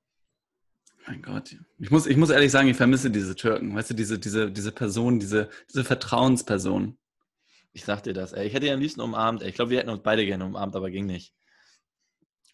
Mein 1.07 1.21
Gott. 1.21 1.55
Ich 1.79 1.89
muss, 1.89 2.05
ich 2.05 2.17
muss 2.17 2.29
ehrlich 2.29 2.51
sagen, 2.51 2.67
ich 2.67 2.75
vermisse 2.75 3.09
diese 3.09 3.35
Türken. 3.35 3.73
Weißt 3.73 3.89
du, 3.89 3.93
diese, 3.93 4.19
diese, 4.19 4.51
diese 4.51 4.73
Person, 4.73 5.19
diese, 5.19 5.49
diese 5.69 5.85
Vertrauensperson. 5.85 6.97
Ich 7.71 7.85
sag 7.85 8.03
dir 8.03 8.13
das, 8.13 8.33
ey. 8.33 8.47
Ich 8.47 8.53
hätte 8.53 8.65
ihn 8.65 8.73
am 8.73 8.81
liebsten 8.81 9.01
umarmt, 9.01 9.41
ey. 9.41 9.49
Ich 9.49 9.55
glaube, 9.55 9.71
wir 9.71 9.79
hätten 9.79 9.89
uns 9.89 10.03
beide 10.03 10.25
gerne 10.25 10.45
umarmt, 10.45 10.75
aber 10.75 10.91
ging 10.91 11.05
nicht. 11.05 11.33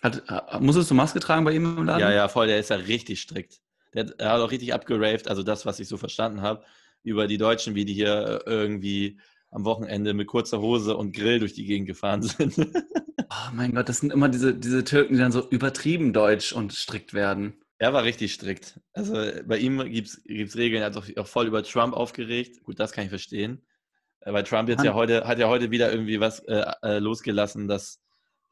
Hat, 0.03 0.61
musstest 0.61 0.91
du 0.91 0.95
Maske 0.95 1.19
tragen 1.19 1.45
bei 1.45 1.53
ihm 1.53 1.77
im 1.77 1.85
Laden? 1.85 2.01
Ja, 2.01 2.11
ja, 2.11 2.27
voll. 2.27 2.47
Der 2.47 2.59
ist 2.59 2.69
ja 2.69 2.75
richtig 2.75 3.21
strikt. 3.21 3.61
Der 3.93 4.05
hat, 4.05 4.19
er 4.19 4.31
hat 4.33 4.41
auch 4.41 4.51
richtig 4.51 4.73
abgeraved, 4.73 5.27
also 5.27 5.41
das, 5.41 5.65
was 5.65 5.79
ich 5.79 5.87
so 5.87 5.97
verstanden 5.97 6.41
habe, 6.41 6.63
über 7.03 7.25
die 7.25 7.37
Deutschen, 7.37 7.73
wie 7.73 7.85
die 7.85 7.93
hier 7.93 8.41
irgendwie 8.45 9.19
am 9.49 9.65
Wochenende 9.65 10.13
mit 10.13 10.27
kurzer 10.27 10.61
Hose 10.61 10.95
und 10.97 11.15
Grill 11.15 11.39
durch 11.39 11.53
die 11.53 11.65
Gegend 11.65 11.87
gefahren 11.87 12.21
sind. 12.21 12.55
oh 12.57 13.53
mein 13.53 13.73
Gott, 13.73 13.89
das 13.89 13.99
sind 13.99 14.11
immer 14.11 14.29
diese, 14.29 14.53
diese 14.53 14.83
Türken, 14.83 15.13
die 15.13 15.19
dann 15.19 15.31
so 15.31 15.47
übertrieben 15.49 16.13
deutsch 16.13 16.53
und 16.53 16.73
strikt 16.73 17.13
werden. 17.13 17.62
Er 17.83 17.91
war 17.91 18.05
richtig 18.05 18.33
strikt. 18.33 18.79
Also 18.93 19.13
bei 19.45 19.57
ihm 19.57 19.83
gibt 19.91 20.07
es 20.07 20.55
Regeln, 20.55 20.81
er 20.81 20.85
hat 20.85 21.03
sich 21.03 21.17
auch 21.17 21.27
voll 21.27 21.47
über 21.47 21.63
Trump 21.63 21.93
aufgeregt. 21.93 22.63
Gut, 22.63 22.79
das 22.79 22.93
kann 22.93 23.03
ich 23.03 23.09
verstehen. 23.09 23.61
Äh, 24.21 24.31
weil 24.31 24.45
Trump 24.45 24.69
jetzt 24.69 24.85
ja 24.85 24.93
heute, 24.93 25.27
hat 25.27 25.37
ja 25.37 25.49
heute 25.49 25.69
wieder 25.69 25.91
irgendwie 25.91 26.21
was 26.21 26.39
äh, 26.45 26.63
äh, 26.81 26.99
losgelassen, 26.99 27.67
dass, 27.67 27.99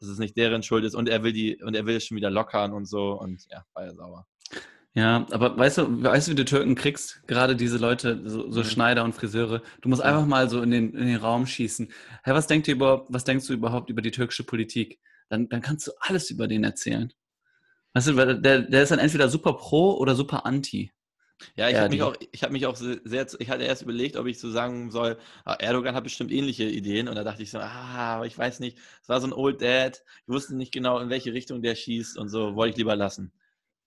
dass 0.02 0.10
es 0.10 0.20
nicht 0.20 0.36
deren 0.36 0.64
Schuld 0.64 0.84
ist 0.84 0.96
und 0.96 1.08
er 1.08 1.24
will 1.24 1.32
die, 1.32 1.64
und 1.64 1.78
er 1.78 1.86
will 1.86 1.96
es 1.96 2.04
schon 2.04 2.18
wieder 2.18 2.30
lockern 2.30 2.74
und 2.74 2.88
so 2.88 3.14
und 3.14 3.46
ja, 3.50 3.64
war 3.74 3.86
ja 3.86 3.96
sauer. 3.96 4.28
Ja, 4.96 5.26
aber 5.32 5.58
weißt 5.58 5.78
du, 5.78 6.04
weißt 6.04 6.28
du, 6.28 6.32
wie 6.34 6.36
du 6.36 6.44
Türken 6.44 6.76
kriegst? 6.76 7.26
Gerade 7.26 7.56
diese 7.56 7.78
Leute, 7.78 8.22
so, 8.26 8.52
so 8.52 8.60
mhm. 8.60 8.66
Schneider 8.66 9.06
und 9.06 9.14
Friseure. 9.14 9.62
Du 9.80 9.88
musst 9.88 10.02
einfach 10.02 10.26
mal 10.26 10.50
so 10.50 10.62
in 10.62 10.72
den, 10.72 10.94
in 10.94 11.08
den 11.08 11.16
Raum 11.16 11.48
schießen. 11.48 11.90
Hey, 12.24 12.34
was 12.34 12.48
denkt 12.48 12.68
ihr 12.68 12.76
überhaupt, 12.76 13.06
was 13.08 13.24
denkst 13.24 13.48
du 13.48 13.54
überhaupt 13.54 13.90
über 13.90 14.02
die 14.02 14.12
türkische 14.12 14.44
Politik? 14.44 15.00
Dann, 15.30 15.48
dann 15.48 15.62
kannst 15.62 15.88
du 15.88 15.94
alles 16.02 16.30
über 16.32 16.50
den 16.50 16.66
erzählen. 16.66 17.14
Weißt 17.94 18.08
du, 18.08 18.14
der, 18.14 18.62
der 18.62 18.84
ist 18.84 18.92
dann 18.92 19.00
entweder 19.00 19.30
super 19.30 19.54
pro 19.54 19.94
oder 19.98 20.16
super 20.16 20.46
anti. 20.46 20.92
Ja, 21.56 21.70
ich 21.70 21.76
habe 21.76 21.90
mich, 21.90 22.02
auch, 22.04 22.16
hab 22.42 22.52
mich 22.52 22.66
auch 22.68 22.76
sehr, 22.76 23.28
ich 23.40 23.50
hatte 23.50 23.64
erst 23.64 23.82
überlegt, 23.82 24.16
ob 24.16 24.28
ich 24.28 24.40
so 24.40 24.52
sagen 24.52 24.92
soll, 24.92 25.18
ah, 25.44 25.56
Erdogan 25.56 25.96
hat 25.96 26.04
bestimmt 26.04 26.32
ähnliche 26.32 26.66
Ideen 26.66 27.08
und 27.08 27.16
da 27.16 27.24
dachte 27.24 27.42
ich 27.42 27.50
so, 27.50 27.58
ah, 27.60 28.24
ich 28.26 28.38
weiß 28.38 28.60
nicht, 28.60 28.78
es 29.02 29.10
war 29.10 29.20
so 29.20 29.28
ein 29.28 29.34
Old 29.34 29.62
Dad, 29.62 30.04
ich 30.22 30.28
wusste 30.28 30.56
nicht 30.56 30.72
genau, 30.72 31.00
in 31.00 31.10
welche 31.10 31.34
Richtung 31.34 31.62
der 31.62 31.76
schießt 31.76 32.18
und 32.18 32.30
so, 32.30 32.56
wollte 32.56 32.72
ich 32.72 32.78
lieber 32.78 32.96
lassen. 32.96 33.32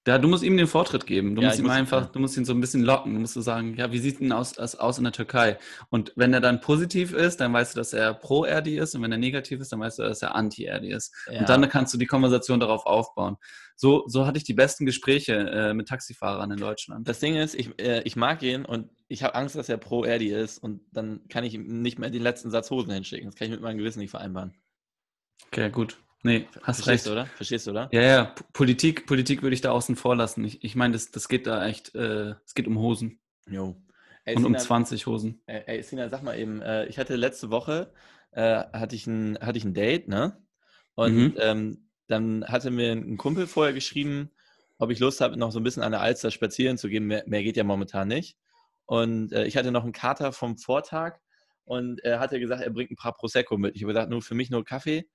Ja, 0.06 0.18
du 0.18 0.28
musst 0.28 0.42
ihm 0.42 0.56
den 0.56 0.66
Vortritt 0.66 1.06
geben. 1.06 1.34
Du 1.34 1.40
ja, 1.40 1.48
musst 1.48 1.58
ihm 1.58 1.64
muss 1.64 1.74
einfach, 1.74 2.12
du 2.12 2.18
musst 2.18 2.36
ihn 2.36 2.44
so 2.44 2.52
ein 2.52 2.60
bisschen 2.60 2.82
locken. 2.82 3.14
Du 3.14 3.20
musst 3.20 3.32
so 3.32 3.40
sagen, 3.40 3.74
ja, 3.76 3.90
wie 3.90 3.98
sieht 3.98 4.20
denn 4.20 4.32
aus, 4.32 4.58
aus 4.58 4.98
in 4.98 5.04
der 5.04 5.14
Türkei? 5.14 5.58
Und 5.88 6.12
wenn 6.14 6.34
er 6.34 6.40
dann 6.40 6.60
positiv 6.60 7.14
ist, 7.14 7.40
dann 7.40 7.54
weißt 7.54 7.74
du, 7.74 7.80
dass 7.80 7.94
er 7.94 8.12
pro 8.12 8.44
Erdi 8.44 8.76
ist. 8.76 8.94
Und 8.94 9.02
wenn 9.02 9.12
er 9.12 9.18
negativ 9.18 9.60
ist, 9.60 9.72
dann 9.72 9.80
weißt 9.80 9.98
du, 9.98 10.02
dass 10.02 10.20
er 10.20 10.34
anti 10.34 10.64
Erdi 10.64 10.90
ist. 10.90 11.14
Ja. 11.30 11.40
Und 11.40 11.48
dann 11.48 11.66
kannst 11.70 11.94
du 11.94 11.98
die 11.98 12.06
Konversation 12.06 12.60
darauf 12.60 12.84
aufbauen. 12.84 13.36
So, 13.76 14.04
so 14.06 14.26
hatte 14.26 14.36
ich 14.36 14.44
die 14.44 14.52
besten 14.52 14.84
Gespräche 14.84 15.34
äh, 15.34 15.74
mit 15.74 15.88
Taxifahrern 15.88 16.50
in 16.50 16.58
Deutschland. 16.58 17.08
Das 17.08 17.20
Ding 17.20 17.36
ist, 17.36 17.54
ich, 17.54 17.70
äh, 17.80 18.02
ich 18.02 18.14
mag 18.14 18.42
ihn 18.42 18.66
und 18.66 18.90
ich 19.08 19.22
habe 19.22 19.34
Angst, 19.34 19.56
dass 19.56 19.70
er 19.70 19.78
pro 19.78 20.04
Erdi 20.04 20.28
ist. 20.28 20.58
Und 20.58 20.82
dann 20.92 21.26
kann 21.28 21.44
ich 21.44 21.54
ihm 21.54 21.80
nicht 21.80 21.98
mehr 21.98 22.10
den 22.10 22.22
letzten 22.22 22.50
Satz 22.50 22.70
Hosen 22.70 22.92
hinschicken. 22.92 23.26
Das 23.26 23.36
kann 23.36 23.46
ich 23.46 23.52
mit 23.52 23.62
meinem 23.62 23.78
Gewissen 23.78 24.00
nicht 24.00 24.10
vereinbaren. 24.10 24.52
Okay, 25.46 25.70
gut. 25.70 25.96
Nee, 26.24 26.46
hast 26.62 26.82
Verstehst 26.82 27.06
recht. 27.06 27.12
oder? 27.12 27.26
Verstehst 27.26 27.66
du, 27.66 27.72
oder? 27.72 27.88
Ja, 27.92 28.00
ja, 28.00 28.34
Politik, 28.54 29.06
Politik 29.06 29.42
würde 29.42 29.52
ich 29.52 29.60
da 29.60 29.72
außen 29.72 29.94
vor 29.94 30.16
lassen. 30.16 30.42
Ich, 30.42 30.64
ich 30.64 30.74
meine, 30.74 30.94
das, 30.94 31.10
das 31.10 31.28
geht 31.28 31.46
da 31.46 31.66
echt, 31.66 31.94
äh, 31.94 32.34
es 32.46 32.54
geht 32.54 32.66
um 32.66 32.78
Hosen. 32.78 33.20
Jo. 33.46 33.76
Ey, 34.24 34.34
Und 34.34 34.44
Sina, 34.44 34.58
um 34.58 34.64
20 34.64 35.06
Hosen. 35.06 35.42
Ey, 35.46 35.82
Sina, 35.82 36.08
sag 36.08 36.22
mal 36.22 36.38
eben, 36.38 36.62
äh, 36.62 36.86
ich 36.86 36.98
hatte 36.98 37.14
letzte 37.16 37.50
Woche, 37.50 37.92
äh, 38.30 38.64
hatte, 38.72 38.96
ich 38.96 39.06
ein, 39.06 39.38
hatte 39.38 39.58
ich 39.58 39.64
ein 39.64 39.74
Date, 39.74 40.08
ne? 40.08 40.42
Und 40.94 41.14
mhm. 41.14 41.34
ähm, 41.38 41.90
dann 42.06 42.46
hatte 42.46 42.70
mir 42.70 42.92
ein 42.92 43.18
Kumpel 43.18 43.46
vorher 43.46 43.74
geschrieben, 43.74 44.30
ob 44.78 44.90
ich 44.90 45.00
Lust 45.00 45.20
habe, 45.20 45.36
noch 45.36 45.52
so 45.52 45.60
ein 45.60 45.62
bisschen 45.62 45.82
an 45.82 45.92
der 45.92 46.00
Alster 46.00 46.30
spazieren 46.30 46.78
zu 46.78 46.88
gehen. 46.88 47.04
Mehr, 47.04 47.24
mehr 47.26 47.42
geht 47.42 47.58
ja 47.58 47.64
momentan 47.64 48.08
nicht. 48.08 48.38
Und 48.86 49.32
äh, 49.32 49.44
ich 49.44 49.58
hatte 49.58 49.72
noch 49.72 49.84
einen 49.84 49.92
Kater 49.92 50.32
vom 50.32 50.56
Vortag 50.56 51.20
und 51.64 52.02
er 52.02 52.18
hatte 52.18 52.40
gesagt, 52.40 52.62
er 52.62 52.70
bringt 52.70 52.90
ein 52.90 52.96
paar 52.96 53.14
Prosecco 53.14 53.58
mit. 53.58 53.76
Ich 53.76 53.82
habe 53.82 53.92
gesagt, 53.92 54.08
nur 54.08 54.22
für 54.22 54.34
mich 54.34 54.48
nur 54.48 54.64
Kaffee. 54.64 55.06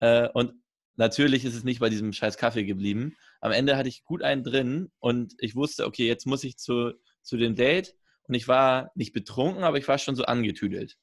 Äh, 0.00 0.28
und 0.34 0.54
natürlich 0.96 1.44
ist 1.44 1.54
es 1.54 1.64
nicht 1.64 1.80
bei 1.80 1.88
diesem 1.88 2.12
scheiß 2.12 2.36
Kaffee 2.36 2.64
geblieben. 2.64 3.16
Am 3.40 3.52
Ende 3.52 3.76
hatte 3.76 3.88
ich 3.88 4.04
gut 4.04 4.22
einen 4.22 4.44
drin 4.44 4.90
und 4.98 5.34
ich 5.38 5.54
wusste, 5.54 5.86
okay, 5.86 6.06
jetzt 6.06 6.26
muss 6.26 6.44
ich 6.44 6.58
zu, 6.58 6.92
zu 7.22 7.36
dem 7.36 7.54
Date 7.54 7.94
und 8.24 8.34
ich 8.34 8.48
war 8.48 8.90
nicht 8.94 9.12
betrunken, 9.12 9.64
aber 9.64 9.78
ich 9.78 9.88
war 9.88 9.98
schon 9.98 10.16
so 10.16 10.24
angetüdelt. 10.24 10.96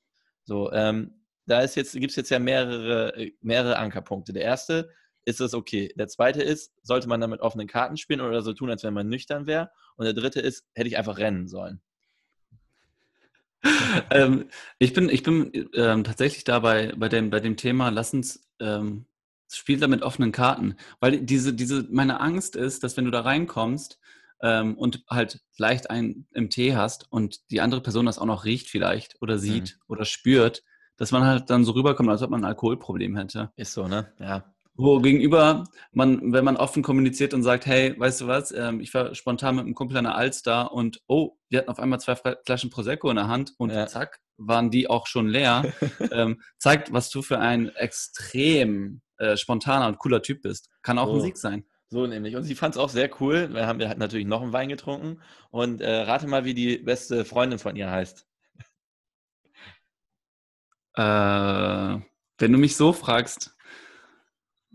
So, 0.43 0.71
ähm, 0.71 1.25
da 1.45 1.61
jetzt, 1.61 1.93
gibt 1.93 2.11
es 2.11 2.15
jetzt 2.15 2.29
ja 2.29 2.39
mehrere, 2.39 3.31
mehrere 3.41 3.77
Ankerpunkte. 3.77 4.33
Der 4.33 4.43
erste 4.43 4.89
ist 5.25 5.41
es 5.41 5.53
okay. 5.53 5.93
Der 5.97 6.07
zweite 6.07 6.41
ist, 6.41 6.73
sollte 6.83 7.07
man 7.07 7.19
damit 7.19 7.41
offenen 7.41 7.67
Karten 7.67 7.97
spielen 7.97 8.21
oder 8.21 8.41
so 8.41 8.53
tun, 8.53 8.69
als 8.69 8.83
wenn 8.83 8.93
man 8.93 9.09
nüchtern 9.09 9.45
wäre. 9.45 9.71
Und 9.95 10.05
der 10.05 10.13
dritte 10.13 10.39
ist, 10.39 10.65
hätte 10.73 10.87
ich 10.87 10.97
einfach 10.97 11.17
rennen 11.17 11.47
sollen. 11.47 11.81
ähm, 14.11 14.49
ich 14.79 14.93
bin, 14.93 15.09
ich 15.09 15.23
bin 15.23 15.69
ähm, 15.73 16.03
tatsächlich 16.03 16.43
dabei 16.43 16.93
bei 16.95 17.09
dem, 17.09 17.29
bei 17.29 17.39
dem 17.39 17.57
Thema, 17.57 17.89
lass 17.89 18.13
uns 18.13 18.46
ähm, 18.59 19.05
spiel 19.51 19.79
da 19.79 19.87
mit 19.87 20.01
offenen 20.01 20.31
Karten. 20.31 20.75
Weil 20.99 21.21
diese, 21.21 21.53
diese, 21.53 21.87
meine 21.89 22.19
Angst 22.19 22.55
ist, 22.55 22.83
dass 22.83 22.97
wenn 22.97 23.05
du 23.05 23.11
da 23.11 23.21
reinkommst 23.21 23.99
ähm, 24.41 24.77
und 24.77 25.03
halt 25.09 25.41
leicht 25.57 25.89
einen 25.89 26.27
im 26.33 26.49
Tee 26.49 26.75
hast 26.75 27.11
und 27.11 27.49
die 27.51 27.61
andere 27.61 27.81
Person 27.81 28.05
das 28.05 28.19
auch 28.19 28.25
noch 28.25 28.45
riecht 28.45 28.69
vielleicht 28.69 29.21
oder 29.21 29.37
sieht 29.37 29.77
mhm. 29.77 29.93
oder 29.93 30.05
spürt, 30.05 30.63
dass 30.97 31.11
man 31.11 31.23
halt 31.23 31.49
dann 31.49 31.63
so 31.63 31.71
rüberkommt, 31.73 32.09
als 32.09 32.21
ob 32.21 32.31
man 32.31 32.41
ein 32.41 32.49
Alkoholproblem 32.49 33.15
hätte. 33.15 33.51
Ist 33.55 33.73
so, 33.73 33.87
ne? 33.87 34.11
Ja. 34.19 34.53
Wo 34.79 34.99
gegenüber 34.99 35.63
man, 35.91 36.31
wenn 36.31 36.45
man 36.45 36.55
offen 36.55 36.83
kommuniziert 36.83 37.33
und 37.33 37.41
sagt, 37.41 37.65
hey, 37.65 37.99
weißt 37.99 38.21
du 38.21 38.27
was, 38.27 38.51
ähm, 38.51 38.79
ich 38.79 38.93
war 38.93 39.15
spontan 39.15 39.55
mit 39.55 39.65
einem 39.65 39.73
Kumpel 39.73 39.97
an 39.97 40.03
der 40.03 40.15
Alster 40.15 40.71
und 40.71 41.01
oh, 41.07 41.35
die 41.51 41.57
hatten 41.57 41.69
auf 41.69 41.79
einmal 41.79 41.99
zwei 41.99 42.15
Flaschen 42.15 42.69
Prosecco 42.69 43.09
in 43.09 43.15
der 43.15 43.27
Hand 43.27 43.53
und 43.57 43.71
ja. 43.71 43.87
zack, 43.87 44.19
waren 44.37 44.69
die 44.69 44.87
auch 44.87 45.07
schon 45.07 45.27
leer, 45.27 45.73
ähm, 46.11 46.41
zeigt, 46.59 46.93
was 46.93 47.09
du 47.09 47.23
für 47.23 47.39
ein 47.39 47.69
extrem 47.69 49.01
äh, 49.17 49.35
spontaner 49.35 49.87
und 49.87 49.97
cooler 49.97 50.21
Typ 50.21 50.43
bist. 50.43 50.69
Kann 50.83 50.99
auch 50.99 51.07
so. 51.07 51.15
ein 51.15 51.21
Sieg 51.21 51.37
sein. 51.37 51.65
So 51.89 52.05
nämlich. 52.05 52.35
Und 52.35 52.43
sie 52.43 52.55
fand 52.55 52.75
es 52.75 52.79
auch 52.79 52.89
sehr 52.89 53.09
cool. 53.21 53.53
Wir 53.53 53.65
haben 53.65 53.79
wir 53.79 53.87
halt 53.87 53.97
natürlich 53.97 54.27
noch 54.27 54.41
einen 54.41 54.53
Wein 54.53 54.69
getrunken. 54.69 55.21
Und 55.49 55.81
äh, 55.81 56.01
rate 56.01 56.27
mal, 56.27 56.45
wie 56.45 56.53
die 56.53 56.77
beste 56.77 57.25
Freundin 57.25 57.59
von 57.59 57.75
ihr 57.75 57.89
heißt. 57.89 58.27
Äh, 60.95 61.99
wenn 62.39 62.51
du 62.51 62.57
mich 62.57 62.75
so 62.75 62.91
fragst, 62.91 63.55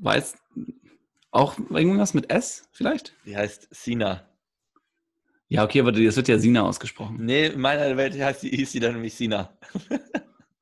Weiß 0.03 0.35
auch 1.31 1.59
irgendwas 1.71 2.13
mit 2.13 2.29
S 2.29 2.69
vielleicht? 2.73 3.15
Die 3.25 3.37
heißt 3.37 3.69
Sina. 3.71 4.27
Ja, 5.49 5.65
okay, 5.65 5.81
aber 5.81 5.93
das 5.93 6.17
wird 6.17 6.29
ja 6.29 6.39
Sina 6.39 6.63
ausgesprochen. 6.63 7.19
Nee, 7.21 7.47
in 7.47 7.61
meiner 7.61 7.97
Welt 7.97 8.19
heißt 8.19 8.43
die, 8.43 8.51
hieß 8.51 8.73
sie 8.73 8.81
dann 8.81 8.95
nämlich 8.95 9.15
Sina. 9.15 9.57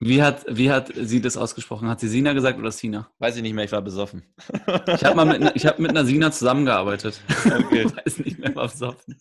Wie 0.03 0.23
hat, 0.23 0.47
wie 0.49 0.71
hat 0.71 0.91
sie 0.97 1.21
das 1.21 1.37
ausgesprochen? 1.37 1.87
Hat 1.87 2.01
sie 2.01 2.09
Sina 2.09 2.33
gesagt 2.33 2.59
oder 2.59 2.73
Sina? 2.73 3.11
Weiß 3.19 3.37
ich 3.37 3.43
nicht 3.43 3.53
mehr, 3.53 3.67
ich 3.67 3.73
war 3.73 3.83
besoffen. 3.83 4.23
Ich 4.87 5.05
habe 5.05 5.15
mal 5.15 5.27
mit, 5.27 5.53
ich 5.55 5.67
hab 5.67 5.79
mit 5.79 5.91
einer 5.91 6.07
Sina 6.07 6.33
zusammengearbeitet. 6.33 7.21
Okay. 7.45 7.85
Ich 7.85 7.97
weiß 8.07 8.19
nicht 8.21 8.39
mehr, 8.39 8.55
war 8.55 8.69
besoffen. 8.69 9.19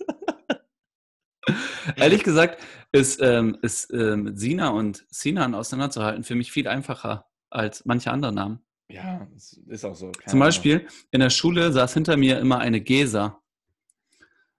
Ehrlich 1.97 2.23
gesagt 2.23 2.63
ist, 2.93 3.21
ähm, 3.21 3.57
ist 3.61 3.91
ähm, 3.91 4.37
Sina 4.37 4.69
und 4.69 5.03
Sinan 5.09 5.53
auseinanderzuhalten 5.53 6.23
für 6.23 6.35
mich 6.35 6.49
viel 6.49 6.69
einfacher 6.69 7.25
als 7.49 7.83
manche 7.83 8.11
andere 8.11 8.31
Namen. 8.31 8.61
Ja, 8.89 9.27
ist 9.67 9.85
auch 9.85 9.95
so. 9.95 10.11
Zum 10.27 10.39
Beispiel 10.39 10.87
in 11.11 11.19
der 11.19 11.29
Schule 11.29 11.71
saß 11.71 11.93
hinter 11.93 12.17
mir 12.17 12.39
immer 12.39 12.59
eine 12.59 12.81
Gesa. 12.81 13.39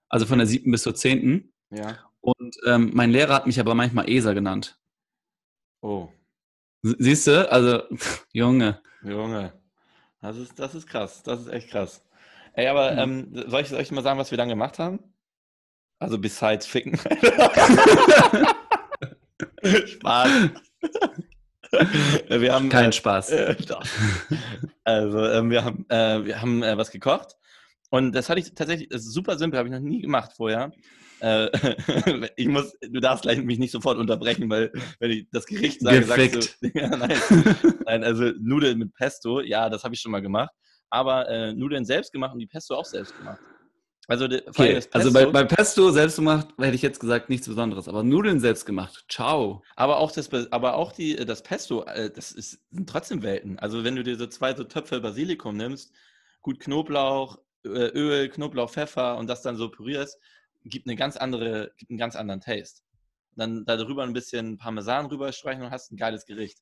Also 0.07 0.25
von 0.25 0.37
der 0.37 0.47
siebten 0.47 0.71
bis 0.71 0.83
zur 0.83 0.95
zehnten. 0.95 1.53
Ja. 1.69 1.99
Und 2.21 2.55
ähm, 2.65 2.91
mein 2.93 3.11
Lehrer 3.11 3.33
hat 3.35 3.47
mich 3.47 3.59
aber 3.59 3.75
manchmal 3.75 4.09
Esa 4.09 4.33
genannt. 4.33 4.79
Oh. 5.81 6.09
Siehst 6.83 7.27
du? 7.27 7.51
Also, 7.51 7.83
Junge. 8.33 8.81
Junge. 9.03 9.53
Das 10.21 10.37
ist, 10.37 10.57
das 10.59 10.75
ist 10.75 10.87
krass. 10.87 11.23
Das 11.23 11.41
ist 11.41 11.47
echt 11.47 11.69
krass. 11.69 12.03
Ey, 12.53 12.67
aber 12.67 12.91
ähm, 12.97 13.31
soll, 13.47 13.61
ich, 13.61 13.69
soll 13.69 13.81
ich 13.81 13.91
mal 13.91 14.03
sagen, 14.03 14.19
was 14.19 14.31
wir 14.31 14.37
dann 14.37 14.49
gemacht 14.49 14.79
haben? 14.79 14.99
Also, 15.99 16.17
besides 16.17 16.65
Ficken. 16.65 16.97
Spaß. 19.85 20.49
Wir 22.27 22.53
haben 22.53 22.69
keinen 22.69 22.89
äh, 22.89 22.93
Spaß. 22.93 23.31
Äh, 23.31 23.55
also 24.83 25.19
äh, 25.19 25.49
wir 25.49 25.63
haben, 25.63 25.85
äh, 25.89 26.25
wir 26.25 26.41
haben 26.41 26.63
äh, 26.63 26.77
was 26.77 26.91
gekocht 26.91 27.35
und 27.89 28.13
das 28.13 28.29
hatte 28.29 28.39
ich 28.39 28.53
tatsächlich, 28.53 28.89
das 28.89 29.01
ist 29.01 29.13
super 29.13 29.37
simpel, 29.37 29.57
habe 29.57 29.69
ich 29.69 29.73
noch 29.73 29.79
nie 29.79 30.01
gemacht 30.01 30.33
vorher. 30.35 30.71
Äh, 31.19 31.49
ich 32.35 32.47
muss, 32.47 32.73
du 32.81 32.99
darfst 32.99 33.23
gleich 33.23 33.41
mich 33.41 33.59
nicht 33.59 33.71
sofort 33.71 33.97
unterbrechen, 33.97 34.49
weil 34.49 34.71
wenn 34.99 35.11
ich 35.11 35.27
das 35.31 35.45
Gericht 35.45 35.81
sage, 35.81 36.01
Gefickt. 36.01 36.43
sagst 36.43 36.57
du, 36.61 36.67
ja, 36.73 36.87
nein, 36.89 37.19
nein, 37.85 38.03
also 38.03 38.31
Nudeln 38.39 38.79
mit 38.79 38.93
Pesto, 38.93 39.41
ja, 39.41 39.69
das 39.69 39.83
habe 39.83 39.93
ich 39.93 40.01
schon 40.01 40.11
mal 40.11 40.21
gemacht, 40.21 40.51
aber 40.89 41.53
Nudeln 41.53 41.85
selbst 41.85 42.11
gemacht 42.11 42.33
und 42.33 42.39
die 42.39 42.47
Pesto 42.47 42.75
auch 42.75 42.85
selbst 42.85 43.15
gemacht. 43.17 43.39
Also, 44.11 44.25
okay. 44.25 44.81
also 44.91 45.13
bei, 45.13 45.25
bei, 45.27 45.45
Pesto 45.45 45.89
selbst 45.89 46.17
gemacht, 46.17 46.49
hätte 46.57 46.75
ich 46.75 46.81
jetzt 46.81 46.99
gesagt, 46.99 47.29
nichts 47.29 47.47
Besonderes. 47.47 47.87
Aber 47.87 48.03
Nudeln 48.03 48.41
selbst 48.41 48.65
gemacht, 48.65 49.05
ciao. 49.07 49.63
Aber 49.77 49.99
auch 49.99 50.11
das, 50.11 50.29
aber 50.51 50.75
auch 50.75 50.91
die, 50.91 51.15
das 51.15 51.43
Pesto, 51.43 51.85
äh, 51.85 52.11
das 52.11 52.33
ist, 52.33 52.59
sind 52.71 52.89
trotzdem 52.89 53.23
Welten. 53.23 53.57
Also 53.57 53.85
wenn 53.85 53.95
du 53.95 54.03
dir 54.03 54.17
so 54.17 54.27
zwei 54.27 54.53
so 54.53 54.65
Töpfe 54.65 54.99
Basilikum 54.99 55.55
nimmst, 55.55 55.93
gut 56.41 56.59
Knoblauch, 56.59 57.37
äh, 57.63 57.69
Öl, 57.69 58.27
Knoblauch, 58.27 58.69
Pfeffer 58.69 59.15
und 59.15 59.27
das 59.27 59.43
dann 59.43 59.55
so 59.55 59.69
pürierst, 59.69 60.19
gibt 60.65 60.87
eine 60.87 60.97
ganz 60.97 61.15
andere, 61.15 61.71
gibt 61.77 61.89
einen 61.89 61.97
ganz 61.97 62.17
anderen 62.17 62.41
Taste. 62.41 62.81
Dann 63.37 63.63
darüber 63.63 64.03
ein 64.03 64.11
bisschen 64.11 64.57
Parmesan 64.57 65.05
rüberstreichen 65.05 65.63
und 65.63 65.71
hast 65.71 65.89
ein 65.89 65.95
geiles 65.95 66.25
Gericht. 66.25 66.57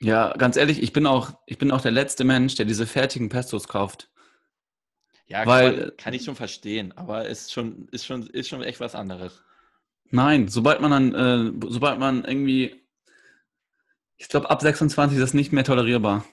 Ja, 0.00 0.32
ganz 0.32 0.56
ehrlich, 0.56 0.82
ich 0.82 0.92
bin 0.92 1.06
auch, 1.06 1.38
ich 1.46 1.58
bin 1.58 1.70
auch 1.70 1.82
der 1.82 1.92
letzte 1.92 2.24
Mensch, 2.24 2.56
der 2.56 2.66
diese 2.66 2.84
fertigen 2.84 3.28
Pestos 3.28 3.68
kauft. 3.68 4.10
Ja, 5.26 5.46
Weil, 5.46 5.70
kann, 5.70 5.80
man, 5.80 5.96
kann, 5.96 6.14
ich 6.14 6.24
schon 6.24 6.36
verstehen, 6.36 6.92
aber 6.96 7.26
ist 7.26 7.52
schon, 7.52 7.88
ist 7.92 8.04
schon, 8.04 8.26
ist 8.26 8.48
schon 8.48 8.62
echt 8.62 8.80
was 8.80 8.94
anderes. 8.94 9.42
Nein, 10.10 10.48
sobald 10.48 10.80
man 10.80 10.90
dann, 10.90 11.14
äh, 11.14 11.66
sobald 11.68 11.98
man 11.98 12.24
irgendwie, 12.24 12.84
ich 14.16 14.28
glaube, 14.28 14.50
ab 14.50 14.60
26 14.60 15.16
ist 15.16 15.22
das 15.22 15.34
nicht 15.34 15.52
mehr 15.52 15.64
tolerierbar. 15.64 16.24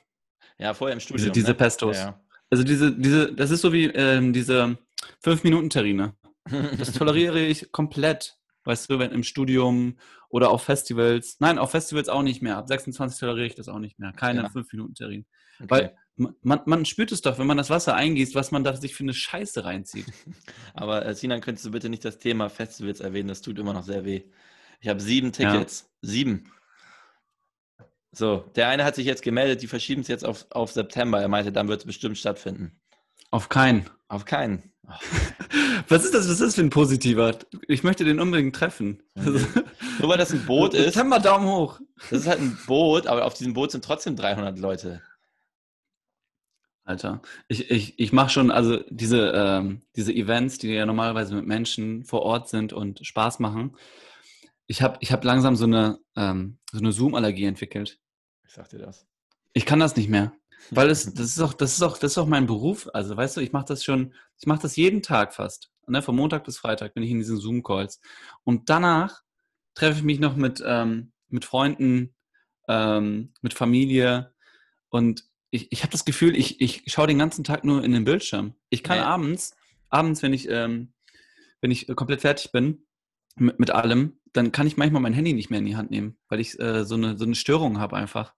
Ja, 0.58 0.74
vorher 0.74 0.94
im 0.94 1.00
Studio. 1.00 1.18
Diese, 1.18 1.32
diese 1.32 1.48
ne? 1.48 1.56
Pestos. 1.56 1.98
Ja, 1.98 2.04
ja. 2.04 2.22
Also 2.50 2.64
diese, 2.64 2.92
diese, 2.92 3.34
das 3.34 3.50
ist 3.50 3.62
so 3.62 3.72
wie 3.72 3.86
ähm, 3.86 4.34
diese 4.34 4.78
5-Minuten-Terrine. 5.24 6.14
Das 6.78 6.92
toleriere 6.94 7.40
ich 7.40 7.72
komplett. 7.72 8.38
Weißt 8.64 8.90
du, 8.90 9.00
wenn 9.00 9.12
im 9.12 9.24
Studium 9.24 9.98
oder 10.30 10.52
auf 10.52 10.64
Festivals. 10.64 11.38
Nein, 11.40 11.58
auf 11.58 11.72
Festivals 11.72 12.10
auch 12.10 12.24
nicht 12.24 12.42
mehr. 12.42 12.58
Ab 12.58 12.68
26 12.68 13.20
toleriere 13.20 13.48
ich 13.48 13.56
das 13.56 13.70
auch 13.70 13.80
nicht 13.80 14.00
mehr. 14.00 14.12
Keine 14.14 14.42
ja. 14.42 14.48
5-Minuten-Terrine. 14.48 15.26
Okay. 15.60 15.70
Weil 15.70 15.98
man, 16.16 16.62
man, 16.66 16.86
spürt 16.86 17.12
es 17.12 17.22
doch, 17.22 17.40
wenn 17.40 17.48
man 17.48 17.58
das 17.58 17.70
Wasser 17.70 17.96
eingießt, 17.96 18.36
was 18.36 18.52
man 18.52 18.64
da 18.64 18.76
sich 18.76 18.94
für 18.94 19.04
eine 19.04 19.14
Scheiße 19.14 19.64
reinzieht. 19.64 20.06
Aber 20.74 21.06
äh, 21.06 21.16
Sinan, 21.16 21.42
könntest 21.42 21.66
du 21.66 21.72
bitte 21.72 21.90
nicht 21.90 22.06
das 22.06 22.18
Thema 22.18 22.50
Festivals 22.50 23.00
erwähnen? 23.00 23.30
Das 23.30 23.42
tut 23.42 23.58
immer 23.60 23.74
noch 23.74 23.84
sehr 23.84 24.06
weh. 24.06 24.24
Ich 24.80 24.88
habe 24.88 25.00
sieben 25.00 25.32
Tickets. 25.32 25.90
Ja. 26.02 26.10
Sieben. 26.10 26.52
So, 28.12 28.46
der 28.56 28.68
eine 28.68 28.84
hat 28.84 28.96
sich 28.96 29.06
jetzt 29.06 29.24
gemeldet, 29.24 29.62
die 29.62 29.68
verschieben 29.68 30.02
es 30.02 30.08
jetzt 30.10 30.26
auf, 30.26 30.46
auf 30.50 30.72
September. 30.72 31.22
Er 31.22 31.30
meinte, 31.30 31.52
dann 31.52 31.70
wird 31.70 31.80
es 31.80 31.86
bestimmt 31.86 32.18
stattfinden. 32.18 32.80
Auf 33.30 33.48
keinen. 33.48 33.90
Auf 34.10 34.26
keinen. 34.26 34.72
Oh. 34.88 34.92
Was 35.88 36.04
ist 36.04 36.14
das? 36.14 36.26
Was 36.26 36.34
ist 36.34 36.42
das 36.42 36.56
für 36.56 36.62
ein 36.62 36.70
positiver? 36.70 37.38
Ich 37.68 37.84
möchte 37.84 38.04
den 38.04 38.20
unbedingt 38.20 38.56
treffen. 38.56 39.02
Nur 39.16 40.10
weil 40.10 40.18
das 40.18 40.32
ein 40.32 40.46
Boot 40.46 40.74
ist. 40.76 40.94
September 40.94 41.20
Daumen 41.20 41.48
hoch. 41.48 41.80
Das 42.10 42.22
ist 42.22 42.28
halt 42.28 42.40
ein 42.40 42.58
Boot, 42.68 43.08
aber 43.08 43.26
auf 43.26 43.34
diesem 43.34 43.54
Boot 43.54 43.72
sind 43.72 43.86
trotzdem 43.86 44.16
300 44.16 44.60
Leute. 44.60 45.02
Alter. 46.92 47.22
Ich, 47.48 47.72
ich, 47.72 47.98
ich 47.98 48.12
mache 48.12 48.30
schon, 48.30 48.52
also 48.52 48.84
diese, 48.90 49.32
ähm, 49.34 49.82
diese 49.96 50.14
Events, 50.14 50.58
die 50.58 50.68
ja 50.68 50.86
normalerweise 50.86 51.34
mit 51.34 51.48
Menschen 51.48 52.04
vor 52.04 52.24
Ort 52.24 52.50
sind 52.50 52.74
und 52.74 53.06
Spaß 53.06 53.40
machen. 53.40 53.78
Ich 54.68 54.82
habe 54.82 54.98
ich 55.00 55.14
hab 55.14 55.24
langsam 55.24 55.56
so 55.56 55.64
eine, 55.64 56.00
ähm, 56.18 56.58
so 56.72 56.80
eine 56.80 56.92
Zoom-Allergie 56.92 57.46
entwickelt. 57.46 57.98
Ich 58.46 58.54
sag 58.54 58.70
dir 58.70 58.80
das. 58.80 59.08
Ich 59.54 59.66
kann 59.66 59.80
das 59.80 59.96
nicht 59.96 60.10
mehr. 60.10 60.34
Weil 60.70 60.90
es, 60.90 61.06
das 61.14 61.28
ist 61.28 61.40
auch, 61.40 61.54
das 61.54 61.74
ist 61.74 61.82
auch, 61.82 61.98
das 61.98 62.12
ist 62.12 62.18
auch 62.18 62.28
mein 62.28 62.46
Beruf. 62.46 62.90
Also 62.94 63.16
weißt 63.16 63.38
du, 63.38 63.42
ich 63.42 63.54
mache 63.54 63.68
das 63.68 63.86
schon, 63.86 64.14
ich 64.38 64.46
mache 64.46 64.62
das 64.62 64.76
jeden 64.76 65.02
Tag 65.02 65.34
fast. 65.34 65.72
Ne? 65.88 66.02
Von 66.02 66.18
Montag 66.18 66.44
bis 66.44 66.58
Freitag 66.58 66.94
bin 66.94 67.04
ich 67.04 67.12
in 67.12 67.20
diesen 67.20 67.38
Zoom-Calls. 67.38 68.02
Und 68.44 68.70
danach 68.70 69.22
treffe 69.76 70.00
ich 70.00 70.04
mich 70.04 70.20
noch 70.20 70.36
mit, 70.36 70.62
ähm, 70.66 71.14
mit 71.30 71.46
Freunden, 71.46 72.14
ähm, 72.68 73.34
mit 73.42 73.54
Familie 73.54 74.34
und 74.90 75.31
ich, 75.52 75.72
ich 75.72 75.84
habe 75.84 75.92
das 75.92 76.06
Gefühl, 76.06 76.36
ich, 76.36 76.62
ich 76.62 76.84
schaue 76.88 77.08
den 77.08 77.20
ganzen 77.20 77.44
Tag 77.44 77.64
nur 77.64 77.84
in 77.84 77.92
den 77.92 78.06
Bildschirm. 78.06 78.56
Ich 78.70 78.84
kann 78.84 78.98
ja. 78.98 79.06
abends, 79.06 79.56
abends, 79.90 80.24
wenn 80.24 80.34
ich, 80.34 80.50
ähm, 80.50 80.94
wenn 81.60 81.72
ich 81.72 81.88
komplett 81.96 82.22
fertig 82.22 82.52
bin 82.52 82.86
mit, 83.36 83.60
mit 83.60 83.70
allem, 83.70 84.20
dann 84.34 84.52
kann 84.52 84.66
ich 84.66 84.78
manchmal 84.78 85.02
mein 85.02 85.14
Handy 85.14 85.34
nicht 85.34 85.50
mehr 85.50 85.60
in 85.60 85.66
die 85.66 85.76
Hand 85.76 85.92
nehmen, 85.92 86.18
weil 86.30 86.40
ich 86.40 86.58
äh, 86.60 86.86
so, 86.86 86.96
eine, 86.96 87.18
so 87.18 87.26
eine 87.26 87.36
Störung 87.36 87.80
habe 87.80 87.98
einfach. 87.98 88.34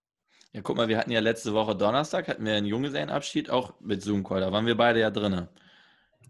Ja, 0.53 0.62
guck 0.62 0.75
mal, 0.75 0.88
wir 0.88 0.98
hatten 0.98 1.12
ja 1.12 1.20
letzte 1.20 1.53
Woche 1.53 1.75
Donnerstag, 1.75 2.27
hatten 2.27 2.46
wir 2.46 2.53
einen 2.53 2.67
Junggesellenabschied, 2.67 3.50
auch 3.50 3.79
mit 3.79 4.01
Zoom-Call, 4.01 4.41
da 4.41 4.51
waren 4.51 4.65
wir 4.65 4.75
beide 4.75 5.00
ja 5.00 5.12
drin. 5.12 5.48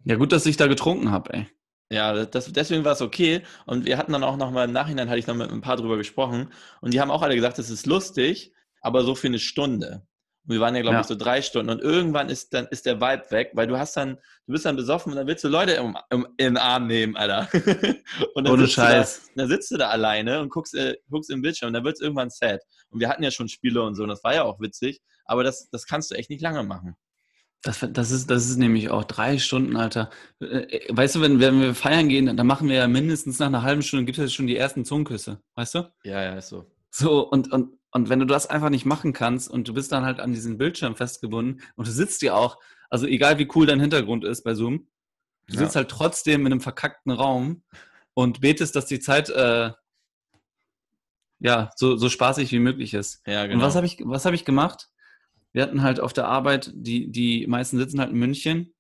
Ja, 0.06 0.16
gut, 0.16 0.34
dass 0.34 0.46
ich 0.46 0.58
da 0.58 0.68
getrunken 0.68 1.12
habe, 1.12 1.34
ey. 1.34 1.48
Ja, 1.90 2.26
das, 2.26 2.52
deswegen 2.52 2.84
war 2.84 2.94
es 2.94 3.02
okay. 3.02 3.44
Und 3.66 3.86
wir 3.86 3.98
hatten 3.98 4.14
dann 4.14 4.24
auch 4.24 4.38
noch 4.38 4.52
mal 4.52 4.66
im 4.66 4.72
Nachhinein, 4.72 5.10
hatte 5.10 5.20
ich 5.20 5.28
noch 5.28 5.36
mit 5.36 5.52
ein 5.52 5.62
paar 5.62 5.78
drüber 5.78 5.98
gesprochen. 5.98 6.52
Und 6.82 6.94
die 6.94 7.00
haben 7.00 7.12
auch 7.12 7.22
alle 7.22 7.36
gesagt, 7.36 7.60
das 7.60 7.70
ist 7.70 7.86
lustig, 7.86 8.54
aber 8.82 9.04
so 9.04 9.14
für 9.16 9.28
eine 9.28 9.40
Stunde. 9.40 10.06
Wir 10.46 10.60
waren 10.60 10.76
ja, 10.76 10.82
glaube 10.82 10.96
ja. 10.96 11.02
ich, 11.02 11.08
so 11.08 11.16
drei 11.16 11.42
Stunden 11.42 11.70
und 11.70 11.82
irgendwann 11.82 12.30
ist 12.30 12.54
dann 12.54 12.68
ist 12.68 12.86
der 12.86 13.00
Vibe 13.00 13.32
weg, 13.32 13.52
weil 13.54 13.68
du 13.68 13.78
hast 13.78 13.96
dann, 13.96 14.16
du 14.46 14.54
bist 14.54 14.66
dann 14.66 14.76
besoffen 14.76 15.12
und 15.12 15.18
dann 15.18 15.28
willst 15.28 15.44
du 15.44 15.48
Leute 15.48 15.74
im, 15.74 15.98
im, 16.10 16.28
in 16.38 16.46
den 16.46 16.58
Arm 16.58 16.88
nehmen, 16.88 17.16
Alter. 17.16 17.48
und 18.36 18.46
dann 18.46 18.54
Ohne 18.54 18.68
Scheiß. 18.68 19.22
Da, 19.36 19.42
dann 19.42 19.48
sitzt 19.50 19.72
du 19.72 19.78
da 19.78 19.90
alleine 19.90 20.42
und 20.42 20.50
guckst, 20.50 20.76
äh, 20.76 20.98
guckst 21.10 21.30
im 21.30 21.42
Bildschirm 21.42 21.68
und 21.68 21.74
dann 21.74 21.86
wird 21.86 21.96
es 21.96 22.02
irgendwann 22.02 22.30
sad. 22.30 22.62
Und 22.90 23.00
wir 23.00 23.10
hatten 23.10 23.24
ja 23.24 23.32
schon 23.32 23.48
Spiele 23.48 23.82
und 23.82 23.96
so 23.96 24.04
und 24.04 24.10
das 24.10 24.24
war 24.24 24.34
ja 24.34 24.44
auch 24.44 24.60
witzig, 24.60 25.02
aber 25.26 25.44
das, 25.44 25.70
das 25.70 25.86
kannst 25.86 26.12
du 26.12 26.16
echt 26.16 26.30
nicht 26.30 26.42
lange 26.42 26.64
machen. 26.64 26.96
Das, 27.62 27.80
das, 27.92 28.12
ist, 28.12 28.30
das 28.30 28.50
ist 28.50 28.58
nämlich 28.58 28.90
auch 28.90 29.06
drei 29.06 29.38
Stunden, 29.38 29.78
Alter. 29.78 30.10
Äh, 30.42 30.80
weißt 30.90 31.16
du, 31.16 31.22
wenn, 31.22 31.40
wenn 31.40 31.62
wir 31.62 31.74
feiern 31.74 32.10
gehen, 32.10 32.36
dann 32.36 32.48
machen 32.48 32.68
wir 32.68 32.76
ja 32.76 32.88
mindestens 32.88 33.40
nach 33.40 33.48
einer 33.48 33.64
halben 33.64 33.82
Stunde, 33.82 34.04
gibt 34.04 34.18
es 34.18 34.24
ja 34.24 34.36
schon 34.36 34.48
die 34.48 34.58
ersten 34.58 34.84
Zungenküsse, 34.84 35.42
weißt 35.56 35.76
du? 35.76 35.92
Ja, 36.04 36.22
ja, 36.22 36.36
ist 36.36 36.50
so. 36.50 36.70
So, 36.92 37.28
und, 37.30 37.52
und, 37.54 37.80
und 37.94 38.10
wenn 38.10 38.20
du 38.20 38.26
das 38.26 38.48
einfach 38.48 38.70
nicht 38.70 38.86
machen 38.86 39.14
kannst 39.14 39.50
und 39.50 39.68
du 39.68 39.74
bist 39.74 39.92
dann 39.92 40.04
halt 40.04 40.20
an 40.20 40.34
diesen 40.34 40.58
Bildschirm 40.58 40.96
festgebunden 40.96 41.62
und 41.76 41.88
du 41.88 41.92
sitzt 41.92 42.24
dir 42.24 42.36
auch, 42.36 42.58
also 42.90 43.06
egal 43.06 43.38
wie 43.38 43.48
cool 43.56 43.68
dein 43.68 43.80
Hintergrund 43.80 44.26
ist 44.26 44.44
bei 44.44 44.56
Zoom, 44.56 44.88
du 45.48 45.54
ja. 45.54 45.60
sitzt 45.60 45.76
halt 45.76 45.90
trotzdem 45.90 46.42
in 46.42 46.54
einem 46.54 46.62
verkackten 46.62 47.12
Raum 47.12 47.64
und 48.16 48.42
betest, 48.42 48.76
dass 48.76 48.88
die 48.88 49.00
Zeit 49.00 49.30
äh, 49.30 49.72
ja 51.40 51.70
so, 51.76 51.96
so 51.96 52.10
spaßig 52.10 52.52
wie 52.52 52.60
möglich 52.60 52.96
ist. 52.96 53.22
Ja, 53.28 53.46
genau. 53.46 53.60
Und 53.60 53.62
was 53.62 53.76
habe 53.76 53.86
ich, 53.86 54.00
was 54.04 54.26
hab 54.26 54.34
ich 54.34 54.44
gemacht? 54.44 54.90
Wir 55.52 55.62
hatten 55.62 55.84
halt 55.84 56.00
auf 56.00 56.14
der 56.14 56.28
Arbeit, 56.28 56.72
die, 56.74 57.12
die 57.12 57.46
meisten 57.46 57.78
sitzen 57.78 58.00
halt 58.00 58.10
in 58.10 58.18
München 58.18 58.74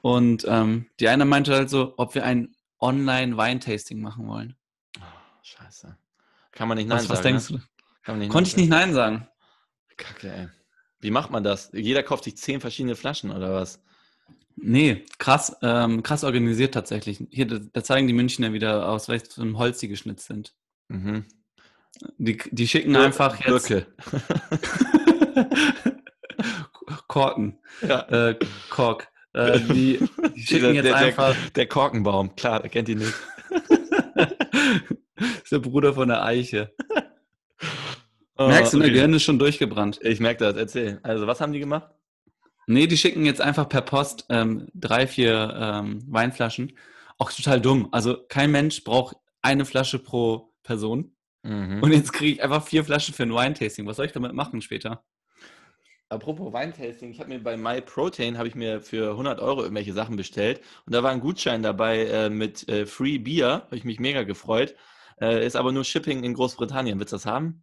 und 0.00 0.46
ähm, 0.48 0.86
die 0.98 1.08
eine 1.08 1.26
meinte 1.26 1.54
halt 1.54 1.68
so, 1.68 1.92
ob 1.98 2.14
wir 2.14 2.24
ein 2.24 2.54
Online-Weintasting 2.80 4.00
machen 4.00 4.26
wollen. 4.26 4.56
Oh, 4.98 5.02
scheiße. 5.42 5.94
Kann 6.52 6.68
man 6.68 6.78
nicht 6.78 6.88
Nein 6.88 7.00
was, 7.00 7.06
sagen. 7.06 7.16
Was 7.18 7.22
denkst 7.22 7.50
ne? 7.50 7.58
du? 7.58 7.79
Konnte 8.04 8.48
ich 8.48 8.56
nicht 8.56 8.70
Nein 8.70 8.94
sagen. 8.94 9.28
Kacke, 9.96 10.32
ey. 10.32 10.48
Wie 11.00 11.10
macht 11.10 11.30
man 11.30 11.44
das? 11.44 11.70
Jeder 11.72 12.02
kauft 12.02 12.24
sich 12.24 12.36
zehn 12.36 12.60
verschiedene 12.60 12.96
Flaschen 12.96 13.30
oder 13.30 13.54
was? 13.54 13.82
Nee, 14.56 15.06
krass, 15.18 15.56
ähm, 15.62 16.02
krass 16.02 16.24
organisiert 16.24 16.74
tatsächlich. 16.74 17.24
Hier, 17.30 17.46
da 17.46 17.82
zeigen 17.82 18.06
die 18.06 18.12
Münchner 18.12 18.52
wieder 18.52 18.88
aus, 18.88 19.08
weil 19.08 19.22
so 19.24 19.42
ein 19.42 19.56
Holz 19.56 19.78
die 19.78 19.88
geschnitzt 19.88 20.26
sind. 20.26 20.54
Mhm. 20.88 21.24
Die, 22.18 22.38
die 22.50 22.68
schicken 22.68 22.92
Bir 22.92 23.00
einfach 23.00 23.40
jetzt. 23.40 23.68
Birke. 23.68 23.86
Korken. 27.08 27.58
Ja. 27.86 28.00
Äh, 28.08 28.38
Kork. 28.68 29.08
Äh, 29.32 29.60
die, 29.60 30.00
die, 30.34 30.42
schicken 30.42 30.74
jetzt 30.74 30.84
der, 30.84 30.96
einfach. 30.96 31.32
Der, 31.34 31.50
der 31.50 31.66
Korkenbaum, 31.66 32.34
klar, 32.36 32.60
kennt 32.68 32.88
ihr 32.88 32.96
nicht. 32.96 33.14
ist 35.42 35.52
der 35.52 35.58
Bruder 35.60 35.94
von 35.94 36.08
der 36.08 36.24
Eiche. 36.24 36.74
Oh, 38.40 38.48
Merkst 38.48 38.72
du, 38.72 38.78
okay. 38.78 38.86
dein 38.86 38.94
Gehirn 38.94 39.12
ist 39.12 39.22
schon 39.22 39.38
durchgebrannt. 39.38 40.00
Ich 40.02 40.18
merke 40.18 40.44
das, 40.44 40.56
erzähl. 40.56 40.98
Also, 41.02 41.26
was 41.26 41.42
haben 41.42 41.52
die 41.52 41.60
gemacht? 41.60 41.90
Nee, 42.66 42.86
die 42.86 42.96
schicken 42.96 43.26
jetzt 43.26 43.42
einfach 43.42 43.68
per 43.68 43.82
Post 43.82 44.24
ähm, 44.30 44.66
drei, 44.72 45.06
vier 45.06 45.54
ähm, 45.60 46.02
Weinflaschen. 46.08 46.72
Auch 47.18 47.30
total 47.30 47.60
dumm. 47.60 47.88
Also, 47.92 48.16
kein 48.28 48.50
Mensch 48.50 48.82
braucht 48.82 49.16
eine 49.42 49.66
Flasche 49.66 49.98
pro 49.98 50.54
Person. 50.62 51.14
Mhm. 51.42 51.82
Und 51.82 51.92
jetzt 51.92 52.14
kriege 52.14 52.32
ich 52.32 52.42
einfach 52.42 52.64
vier 52.64 52.82
Flaschen 52.82 53.12
für 53.12 53.24
ein 53.24 53.34
Weintasting. 53.34 53.86
Was 53.86 53.96
soll 53.96 54.06
ich 54.06 54.12
damit 54.12 54.32
machen 54.32 54.62
später? 54.62 55.04
Apropos 56.08 56.50
Weintasting, 56.54 57.10
ich 57.10 57.20
habe 57.20 57.28
mir 57.28 57.42
bei 57.42 57.58
MyProtein 57.58 58.38
habe 58.38 58.48
ich 58.48 58.54
mir 58.54 58.80
für 58.80 59.10
100 59.10 59.38
Euro 59.38 59.62
irgendwelche 59.62 59.92
Sachen 59.92 60.16
bestellt 60.16 60.60
und 60.86 60.94
da 60.94 61.04
war 61.04 61.12
ein 61.12 61.20
Gutschein 61.20 61.62
dabei 61.62 62.06
äh, 62.06 62.30
mit 62.30 62.68
äh, 62.68 62.84
Free 62.84 63.18
Beer, 63.18 63.62
habe 63.66 63.76
ich 63.76 63.84
mich 63.84 64.00
mega 64.00 64.24
gefreut. 64.24 64.74
Äh, 65.20 65.46
ist 65.46 65.54
aber 65.54 65.70
nur 65.70 65.84
Shipping 65.84 66.24
in 66.24 66.34
Großbritannien. 66.34 66.98
Willst 66.98 67.12
du 67.12 67.16
das 67.16 67.26
haben? 67.26 67.62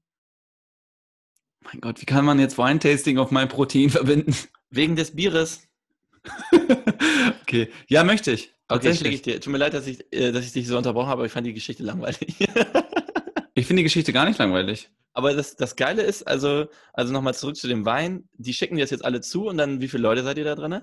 Mein 1.62 1.82
Gott, 1.82 2.02
wie 2.02 2.06
kann 2.06 2.26
man 2.26 2.40
jetzt 2.40 2.58
Weintasting 2.58 3.18
auf 3.18 3.32
mein 3.32 3.50
Protein 3.50 3.90
verbinden? 3.90 4.36
Wegen 4.70 4.96
des 4.96 5.16
Bieres. 5.16 5.68
okay, 7.42 7.70
ja, 7.88 8.04
möchte 8.04 8.32
ich. 8.32 8.54
Okay, 8.70 8.93
schicke 8.93 9.10
ich 9.10 9.22
dir. 9.22 9.39
Tut 9.39 9.52
mir 9.52 9.60
leid, 9.60 9.74
dass 9.74 9.88
ich, 9.88 10.06
äh, 10.12 10.32
dass 10.32 10.46
ich 10.46 10.52
dich 10.52 10.67
so 10.67 10.78
unterbrochen 10.78 11.08
habe, 11.08 11.20
aber 11.20 11.26
ich 11.26 11.32
fand 11.32 11.48
die 11.48 11.54
Geschichte 11.54 11.84
langweilig. 11.84 12.38
ich 13.54 13.65
finde 13.65 13.82
die 13.82 13.86
Geschichte 13.86 14.12
gar 14.12 14.26
nicht 14.26 14.39
langweilig. 14.39 14.89
Aber 15.13 15.34
das, 15.34 15.56
das 15.56 15.76
Geile 15.76 16.04
ist, 16.04 16.28
also, 16.28 16.67
also 16.93 17.12
nochmal 17.13 17.34
zurück 17.34 17.56
zu 17.56 17.67
dem 17.67 17.86
Wein, 17.86 18.30
die 18.34 18.54
schicken 18.54 18.76
dir 18.76 18.84
das 18.84 18.91
jetzt 18.91 19.06
alle 19.06 19.22
zu 19.22 19.48
und 19.48 19.58
dann, 19.58 19.82
wie 19.82 19.88
viele 19.88 20.04
Leute 20.04 20.24
seid 20.24 20.38
ihr 20.38 20.43
da 20.43 20.56
drin? 20.56 20.82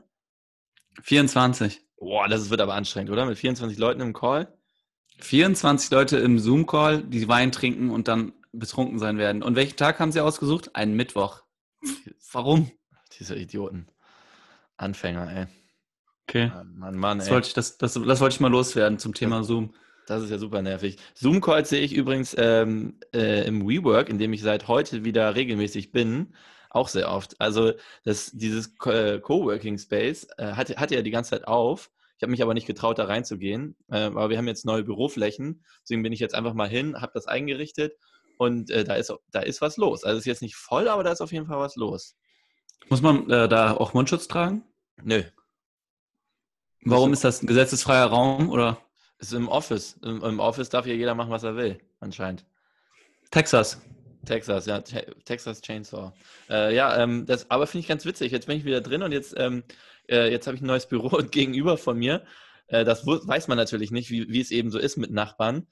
24. 1.03 1.83
Boah, 1.99 2.27
das 2.29 2.51
wird 2.51 2.61
aber 2.61 2.75
anstrengend, 2.75 3.11
oder? 3.11 3.27
Mit 3.27 3.39
24 3.39 3.79
Leuten 3.79 4.01
im 4.01 4.13
Call? 4.13 4.53
24 5.19 5.91
Leute 5.91 6.19
im 6.19 6.39
Zoom-Call, 6.39 7.05
die 7.05 7.29
Wein 7.29 7.53
trinken 7.53 7.91
und 7.91 8.09
dann 8.09 8.33
betrunken 8.59 8.99
sein 8.99 9.19
werden. 9.19 9.43
Und 9.43 9.57
welchen 9.57 9.77
Tag 9.77 10.01
haben 10.01 10.13
sie 10.13 10.21
ausgesucht? 10.21 10.75
Einen 10.75 10.95
Mittwoch. 10.95 11.43
Warum? 12.33 12.71
Diese 13.19 13.37
Idioten. 13.37 13.87
Anfänger, 14.77 15.33
ey. 15.33 15.47
Okay. 16.27 16.51
Mann, 16.75 16.97
Mann, 16.97 17.19
das, 17.19 17.31
wollte 17.31 17.49
ich, 17.49 17.55
das, 17.55 17.79
das, 17.79 17.95
das 17.95 18.21
wollte 18.21 18.35
ich 18.35 18.41
mal 18.41 18.51
loswerden 18.51 18.99
zum 18.99 19.15
Thema 19.15 19.39
das, 19.39 19.47
Zoom. 19.47 19.75
Das 20.07 20.23
ist 20.23 20.31
ja 20.31 20.39
super 20.39 20.63
nervig. 20.63 20.97
Zoom-Calls 21.15 21.69
sehe 21.69 21.81
ich 21.81 21.95
übrigens 21.95 22.35
ähm, 22.39 22.99
äh, 23.15 23.47
im 23.47 23.69
WeWork, 23.69 24.09
in 24.09 24.19
dem 24.19 24.33
ich 24.33 24.43
seit 24.43 24.69
heute 24.69 25.05
wieder 25.05 25.35
regelmäßig 25.35 25.93
bin, 25.93 26.35
auch 26.71 26.89
sehr 26.89 27.11
oft. 27.11 27.41
Also 27.41 27.73
das, 28.05 28.33
dieses 28.33 28.75
äh, 28.85 29.21
Coworking 29.21 29.79
Space 29.79 30.27
äh, 30.39 30.53
hatte, 30.53 30.77
hatte 30.77 30.95
ja 30.95 31.03
die 31.03 31.11
ganze 31.11 31.31
Zeit 31.31 31.47
auf 31.47 31.91
ich 32.17 32.23
habe 32.23 32.31
mich 32.31 32.43
aber 32.43 32.55
nicht 32.55 32.67
getraut, 32.67 32.99
da 32.99 33.05
reinzugehen. 33.05 33.77
Äh, 33.91 33.97
aber 33.97 34.31
wir 34.31 34.39
haben 34.39 34.47
jetzt 34.47 34.65
neue 34.65 34.85
Büroflächen. 34.85 35.65
Deswegen 35.83 36.03
bin 36.03 36.13
ich 36.13 36.21
jetzt 36.21 36.35
einfach 36.35 36.55
mal 36.55 36.69
hin, 36.69 37.01
habe 37.01 37.13
das 37.15 37.27
eingerichtet 37.27 37.97
und 38.37 38.71
äh, 38.71 38.85
da, 38.85 38.95
ist, 38.95 39.13
da 39.31 39.41
ist 39.41 39.61
was 39.61 39.77
los. 39.77 40.05
Also 40.05 40.17
es 40.17 40.23
ist 40.23 40.27
jetzt 40.27 40.43
nicht 40.43 40.57
voll, 40.57 40.89
aber 40.89 41.03
da 41.05 41.13
ist 41.13 41.21
auf 41.21 41.33
jeden 41.33 41.47
Fall 41.47 41.59
was 41.59 41.77
los. 41.77 42.17
Muss 42.89 43.03
man 43.03 43.31
äh, 43.31 43.49
da 43.49 43.73
auch 43.73 43.95
Mundschutz 43.95 44.29
tragen? 44.29 44.63
Nö. 45.03 45.23
Warum 46.83 47.13
ist 47.13 47.25
das 47.25 47.43
ein 47.43 47.47
gesetzesfreier 47.47 48.07
Raum 48.07 48.51
oder? 48.51 48.79
Es 49.19 49.29
ist 49.29 49.35
im 49.35 49.49
Office. 49.49 49.99
Im, 50.03 50.23
Im, 50.23 50.39
Office 50.39 50.69
darf 50.69 50.85
hier 50.85 50.97
jeder 50.97 51.15
machen, 51.15 51.31
was 51.31 51.45
er 51.45 51.57
will, 51.57 51.81
anscheinend. 52.01 52.45
Texas. 53.31 53.81
Texas, 54.27 54.67
ja, 54.67 54.81
Te 54.81 55.15
Texas 55.25 55.61
Chainsaw. 55.61 56.13
Äh, 56.49 56.75
ja, 56.75 56.97
ähm, 57.03 57.27
das, 57.27 57.51
aber 57.51 57.67
finde 57.67 57.81
ich 57.83 57.89
ganz 57.89 58.05
witzig. 58.05 58.33
Jetzt 58.33 58.47
bin 58.47 58.57
ich 58.57 58.65
wieder 58.65 58.81
drin 58.81 59.03
und 59.03 59.13
jetzt 59.13 59.35
ähm, 59.37 59.65
äh, 60.09 60.31
jetzt 60.31 60.47
habe 60.47 60.57
ich 60.57 60.63
ein 60.63 60.67
neues 60.67 60.87
Büro 60.87 61.17
und 61.17 61.33
gegenüber 61.33 61.77
von 61.79 61.99
mir, 61.99 62.25
äh, 62.69 62.85
das 62.85 63.07
weiß 63.07 63.49
man 63.49 63.59
natürlich 63.59 63.91
nicht, 63.91 64.11
wie, 64.11 64.29
wie 64.29 64.41
es 64.41 64.51
eben 64.51 64.71
so 64.71 64.79
ist 64.79 64.97
mit 64.97 65.11
Nachbarn. 65.11 65.67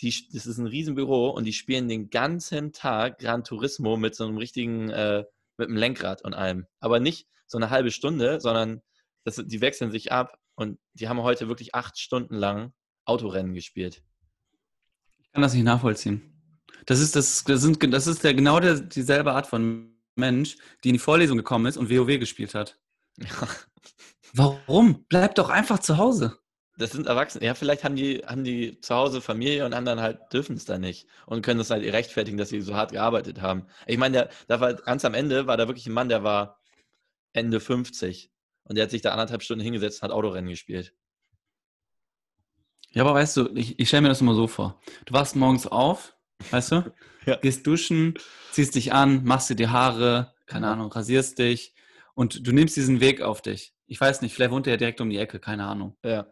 Die, 0.00 0.12
das 0.32 0.46
ist 0.46 0.58
ein 0.58 0.66
Riesenbüro 0.66 1.30
und 1.30 1.44
die 1.44 1.52
spielen 1.52 1.88
den 1.88 2.10
ganzen 2.10 2.72
Tag 2.72 3.18
Gran 3.18 3.44
Turismo 3.44 3.96
mit 3.96 4.14
so 4.14 4.24
einem 4.24 4.38
richtigen, 4.38 4.90
äh, 4.90 5.24
mit 5.56 5.68
einem 5.68 5.76
Lenkrad 5.76 6.24
und 6.24 6.34
allem. 6.34 6.66
Aber 6.80 7.00
nicht 7.00 7.28
so 7.46 7.58
eine 7.58 7.70
halbe 7.70 7.90
Stunde, 7.90 8.40
sondern 8.40 8.82
das, 9.24 9.36
die 9.36 9.60
wechseln 9.60 9.90
sich 9.90 10.12
ab 10.12 10.38
und 10.56 10.78
die 10.94 11.08
haben 11.08 11.22
heute 11.22 11.48
wirklich 11.48 11.74
acht 11.74 11.98
Stunden 11.98 12.34
lang 12.34 12.72
Autorennen 13.04 13.54
gespielt. 13.54 14.02
Ich 15.18 15.32
kann 15.32 15.42
das 15.42 15.54
nicht 15.54 15.64
nachvollziehen. 15.64 16.34
Das 16.86 17.00
ist, 17.00 17.16
das, 17.16 17.44
das 17.44 17.62
sind, 17.62 17.92
das 17.92 18.06
ist 18.06 18.24
der, 18.24 18.34
genau 18.34 18.60
der, 18.60 18.80
dieselbe 18.80 19.32
Art 19.32 19.46
von 19.46 19.94
Mensch, 20.16 20.56
die 20.82 20.90
in 20.90 20.94
die 20.94 21.00
Vorlesung 21.00 21.36
gekommen 21.36 21.66
ist 21.66 21.76
und 21.76 21.90
WoW 21.90 22.18
gespielt 22.18 22.54
hat. 22.54 22.78
Ja. 23.18 23.48
Warum? 24.32 25.04
Bleib 25.08 25.36
doch 25.36 25.48
einfach 25.48 25.78
zu 25.78 25.98
Hause. 25.98 26.38
Das 26.76 26.90
sind 26.90 27.06
Erwachsene. 27.06 27.44
Ja, 27.44 27.54
vielleicht 27.54 27.84
haben 27.84 27.94
die, 27.94 28.22
haben 28.26 28.42
die 28.42 28.80
zu 28.80 28.94
Hause 28.94 29.20
Familie 29.20 29.64
und 29.64 29.74
anderen 29.74 30.00
halt 30.00 30.32
dürfen 30.32 30.56
es 30.56 30.64
da 30.64 30.76
nicht 30.76 31.06
und 31.26 31.42
können 31.42 31.58
das 31.58 31.70
halt 31.70 31.84
rechtfertigen, 31.84 32.36
dass 32.36 32.48
sie 32.48 32.60
so 32.60 32.74
hart 32.74 32.92
gearbeitet 32.92 33.40
haben. 33.40 33.66
Ich 33.86 33.96
meine, 33.96 34.12
der, 34.12 34.30
da 34.48 34.60
war 34.60 34.74
ganz 34.74 35.04
am 35.04 35.14
Ende 35.14 35.46
war 35.46 35.56
da 35.56 35.68
wirklich 35.68 35.86
ein 35.86 35.92
Mann, 35.92 36.08
der 36.08 36.24
war 36.24 36.60
Ende 37.32 37.60
50 37.60 38.32
und 38.64 38.76
der 38.76 38.84
hat 38.84 38.90
sich 38.90 39.02
da 39.02 39.12
anderthalb 39.12 39.42
Stunden 39.42 39.62
hingesetzt 39.62 40.02
und 40.02 40.08
hat 40.08 40.16
Autorennen 40.16 40.50
gespielt. 40.50 40.94
Ja, 42.90 43.02
aber 43.02 43.14
weißt 43.14 43.36
du, 43.36 43.50
ich, 43.54 43.78
ich 43.78 43.88
stelle 43.88 44.02
mir 44.02 44.08
das 44.08 44.20
immer 44.20 44.34
so 44.34 44.46
vor. 44.46 44.80
Du 45.04 45.14
wachst 45.14 45.36
morgens 45.36 45.66
auf, 45.66 46.16
weißt 46.50 46.72
du, 46.72 46.92
ja. 47.26 47.36
gehst 47.36 47.66
duschen, 47.66 48.14
ziehst 48.52 48.74
dich 48.74 48.92
an, 48.92 49.24
machst 49.24 49.50
dir 49.50 49.56
die 49.56 49.68
Haare, 49.68 50.32
keine 50.46 50.68
Ahnung, 50.68 50.90
rasierst 50.92 51.38
dich, 51.38 51.74
und 52.14 52.46
du 52.46 52.52
nimmst 52.52 52.76
diesen 52.76 53.00
Weg 53.00 53.20
auf 53.20 53.42
dich. 53.42 53.74
Ich 53.86 54.00
weiß 54.00 54.22
nicht, 54.22 54.34
vielleicht 54.34 54.52
wohnt 54.52 54.66
er 54.66 54.74
ja 54.74 54.76
direkt 54.76 55.00
um 55.00 55.10
die 55.10 55.18
Ecke, 55.18 55.40
keine 55.40 55.66
Ahnung. 55.66 55.96
Ja. 56.04 56.26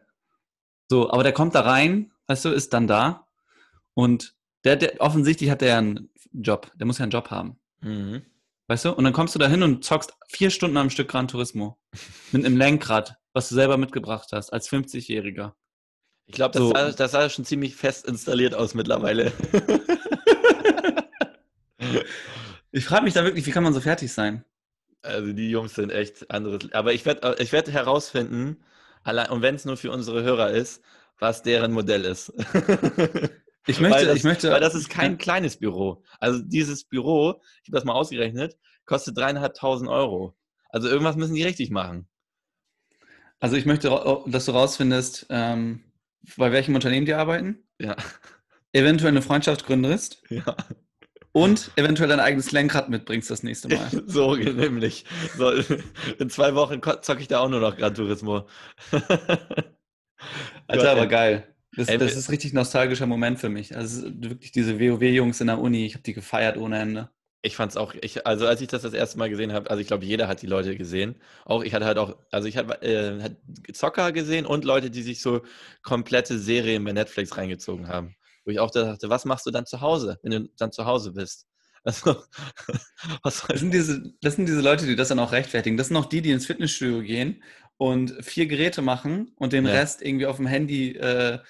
So, 0.92 1.10
aber 1.10 1.22
der 1.22 1.32
kommt 1.32 1.54
da 1.54 1.62
rein, 1.62 2.12
weißt 2.26 2.44
du, 2.44 2.50
ist 2.50 2.74
dann 2.74 2.86
da 2.86 3.26
und 3.94 4.34
der, 4.62 4.76
der 4.76 5.00
offensichtlich 5.00 5.48
hat 5.48 5.62
der 5.62 5.68
ja 5.68 5.78
einen 5.78 6.10
Job, 6.34 6.70
der 6.74 6.86
muss 6.86 6.98
ja 6.98 7.04
einen 7.04 7.12
Job 7.12 7.30
haben. 7.30 7.58
Mhm. 7.80 8.20
Weißt 8.66 8.84
du? 8.84 8.92
Und 8.92 9.04
dann 9.04 9.14
kommst 9.14 9.34
du 9.34 9.38
da 9.38 9.48
hin 9.48 9.62
und 9.62 9.82
zockst 9.82 10.12
vier 10.28 10.50
Stunden 10.50 10.76
am 10.76 10.90
Stück 10.90 11.08
Gran 11.08 11.28
Turismo. 11.28 11.78
mit 12.32 12.44
einem 12.44 12.58
Lenkrad, 12.58 13.16
was 13.32 13.48
du 13.48 13.54
selber 13.54 13.78
mitgebracht 13.78 14.28
hast, 14.32 14.52
als 14.52 14.68
50-Jähriger. 14.68 15.54
Ich 16.26 16.34
glaube, 16.34 16.52
das, 16.52 16.62
so. 16.62 16.74
sah, 16.74 16.92
das 16.92 17.12
sah 17.12 17.30
schon 17.30 17.46
ziemlich 17.46 17.74
fest 17.74 18.06
installiert 18.06 18.54
aus 18.54 18.74
mittlerweile. 18.74 19.32
ich 22.70 22.84
frage 22.84 23.04
mich 23.04 23.14
da 23.14 23.24
wirklich, 23.24 23.46
wie 23.46 23.50
kann 23.50 23.64
man 23.64 23.72
so 23.72 23.80
fertig 23.80 24.12
sein? 24.12 24.44
Also 25.00 25.32
die 25.32 25.48
Jungs 25.48 25.74
sind 25.74 25.90
echt 25.90 26.30
anderes. 26.30 26.70
Aber 26.74 26.92
ich 26.92 27.06
werde 27.06 27.36
ich 27.38 27.50
werd 27.50 27.70
herausfinden, 27.70 28.62
allein, 29.04 29.30
und 29.30 29.42
wenn 29.42 29.54
es 29.54 29.64
nur 29.64 29.76
für 29.76 29.90
unsere 29.90 30.22
Hörer 30.22 30.50
ist, 30.50 30.82
was 31.18 31.42
deren 31.42 31.72
Modell 31.72 32.04
ist. 32.04 32.32
Ich 33.66 33.80
möchte, 33.80 34.06
das, 34.06 34.16
ich 34.16 34.24
möchte. 34.24 34.50
Weil 34.50 34.60
das 34.60 34.74
ist 34.74 34.88
kein 34.90 35.18
kleines 35.18 35.56
Büro. 35.56 36.02
Also 36.18 36.42
dieses 36.42 36.84
Büro, 36.84 37.40
ich 37.62 37.68
habe 37.68 37.76
das 37.76 37.84
mal 37.84 37.92
ausgerechnet, 37.92 38.58
kostet 38.86 39.16
dreieinhalbtausend 39.16 39.88
Euro. 39.88 40.36
Also 40.70 40.88
irgendwas 40.88 41.16
müssen 41.16 41.34
die 41.34 41.44
richtig 41.44 41.70
machen. 41.70 42.08
Also 43.38 43.56
ich 43.56 43.66
möchte, 43.66 43.88
dass 44.26 44.46
du 44.46 44.52
rausfindest, 44.52 45.26
ähm, 45.30 45.84
bei 46.36 46.52
welchem 46.52 46.74
Unternehmen 46.74 47.06
die 47.06 47.14
arbeiten. 47.14 47.62
Ja. 47.78 47.96
Eventuell 48.72 49.10
eine 49.10 49.22
Freundschaft 49.22 49.66
gründest. 49.66 50.22
Ja. 50.28 50.56
Und 51.32 51.70
eventuell 51.76 52.10
dein 52.10 52.20
eigenes 52.20 52.52
Lenkrad 52.52 52.90
mitbringst 52.90 53.30
das 53.30 53.42
nächste 53.42 53.68
Mal. 53.68 53.88
so 54.06 54.34
nämlich. 54.34 55.06
So, 55.36 55.50
in 56.18 56.28
zwei 56.28 56.54
Wochen 56.54 56.80
zocke 57.00 57.22
ich 57.22 57.28
da 57.28 57.40
auch 57.40 57.48
nur 57.48 57.60
noch 57.60 57.76
Gran 57.76 57.94
Turismo. 57.94 58.46
Alter, 60.66 60.92
aber 60.92 61.06
geil. 61.06 61.48
Das, 61.74 61.86
das 61.86 62.16
ist 62.16 62.30
richtig 62.30 62.52
nostalgischer 62.52 63.06
Moment 63.06 63.40
für 63.40 63.48
mich. 63.48 63.74
Also 63.74 64.06
wirklich 64.14 64.52
diese 64.52 64.78
WoW-Jungs 64.78 65.40
in 65.40 65.46
der 65.46 65.58
Uni, 65.58 65.86
ich 65.86 65.94
habe 65.94 66.02
die 66.02 66.12
gefeiert 66.12 66.58
ohne 66.58 66.78
Ende. 66.78 67.10
Ich 67.40 67.56
fand 67.56 67.72
es 67.72 67.76
auch, 67.76 67.94
ich, 68.00 68.26
also 68.26 68.46
als 68.46 68.60
ich 68.60 68.68
das 68.68 68.82
das 68.82 68.92
erste 68.92 69.18
Mal 69.18 69.30
gesehen 69.30 69.52
habe, 69.52 69.70
also 69.70 69.80
ich 69.80 69.88
glaube, 69.88 70.04
jeder 70.04 70.28
hat 70.28 70.42
die 70.42 70.46
Leute 70.46 70.76
gesehen. 70.76 71.16
Auch 71.44 71.64
ich 71.64 71.74
hatte 71.74 71.86
halt 71.86 71.98
auch, 71.98 72.16
also 72.30 72.46
ich 72.46 72.58
hatte 72.58 72.82
äh, 72.82 73.72
Zocker 73.72 74.12
gesehen 74.12 74.44
und 74.44 74.64
Leute, 74.64 74.90
die 74.90 75.02
sich 75.02 75.22
so 75.22 75.40
komplette 75.82 76.38
Serien 76.38 76.84
bei 76.84 76.92
Netflix 76.92 77.36
reingezogen 77.36 77.88
haben. 77.88 78.14
Wo 78.44 78.50
ich 78.50 78.58
auch 78.58 78.70
dachte, 78.70 79.08
was 79.08 79.24
machst 79.24 79.46
du 79.46 79.50
dann 79.50 79.66
zu 79.66 79.80
Hause, 79.80 80.18
wenn 80.22 80.32
du 80.32 80.48
dann 80.56 80.72
zu 80.72 80.84
Hause 80.84 81.12
bist? 81.12 81.46
Also, 81.84 82.14
was 83.24 83.44
das, 83.48 83.58
sind 83.58 83.74
diese, 83.74 84.14
das 84.20 84.36
sind 84.36 84.46
diese 84.46 84.60
Leute, 84.60 84.86
die 84.86 84.94
das 84.94 85.08
dann 85.08 85.18
auch 85.18 85.32
rechtfertigen. 85.32 85.76
Das 85.76 85.88
sind 85.88 85.96
auch 85.96 86.04
die, 86.04 86.22
die 86.22 86.30
ins 86.30 86.46
Fitnessstudio 86.46 87.02
gehen 87.02 87.42
und 87.76 88.14
vier 88.24 88.46
Geräte 88.46 88.82
machen 88.82 89.32
und 89.34 89.52
den 89.52 89.66
ja. 89.66 89.72
Rest 89.72 90.00
irgendwie 90.00 90.26
auf 90.26 90.36
dem 90.36 90.46
Handy 90.46 90.96
äh, 90.96 91.40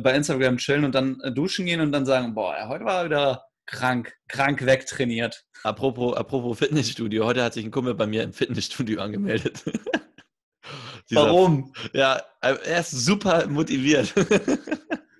bei 0.00 0.14
Instagram 0.14 0.56
chillen 0.56 0.84
und 0.84 0.94
dann 0.94 1.20
äh, 1.20 1.30
duschen 1.30 1.66
gehen 1.66 1.82
und 1.82 1.92
dann 1.92 2.06
sagen, 2.06 2.32
boah, 2.32 2.56
heute 2.68 2.86
war 2.86 3.04
wieder 3.04 3.44
krank, 3.66 4.14
krank 4.28 4.64
wegtrainiert. 4.64 5.44
Apropos, 5.62 6.16
apropos 6.16 6.58
Fitnessstudio, 6.58 7.26
heute 7.26 7.44
hat 7.44 7.54
sich 7.54 7.64
ein 7.64 7.70
Kumpel 7.70 7.94
bei 7.94 8.06
mir 8.06 8.22
im 8.22 8.32
Fitnessstudio 8.32 9.00
angemeldet. 9.00 9.62
Warum? 11.10 11.74
Ja, 11.92 12.22
er 12.40 12.80
ist 12.80 12.92
super 12.92 13.46
motiviert. 13.46 14.14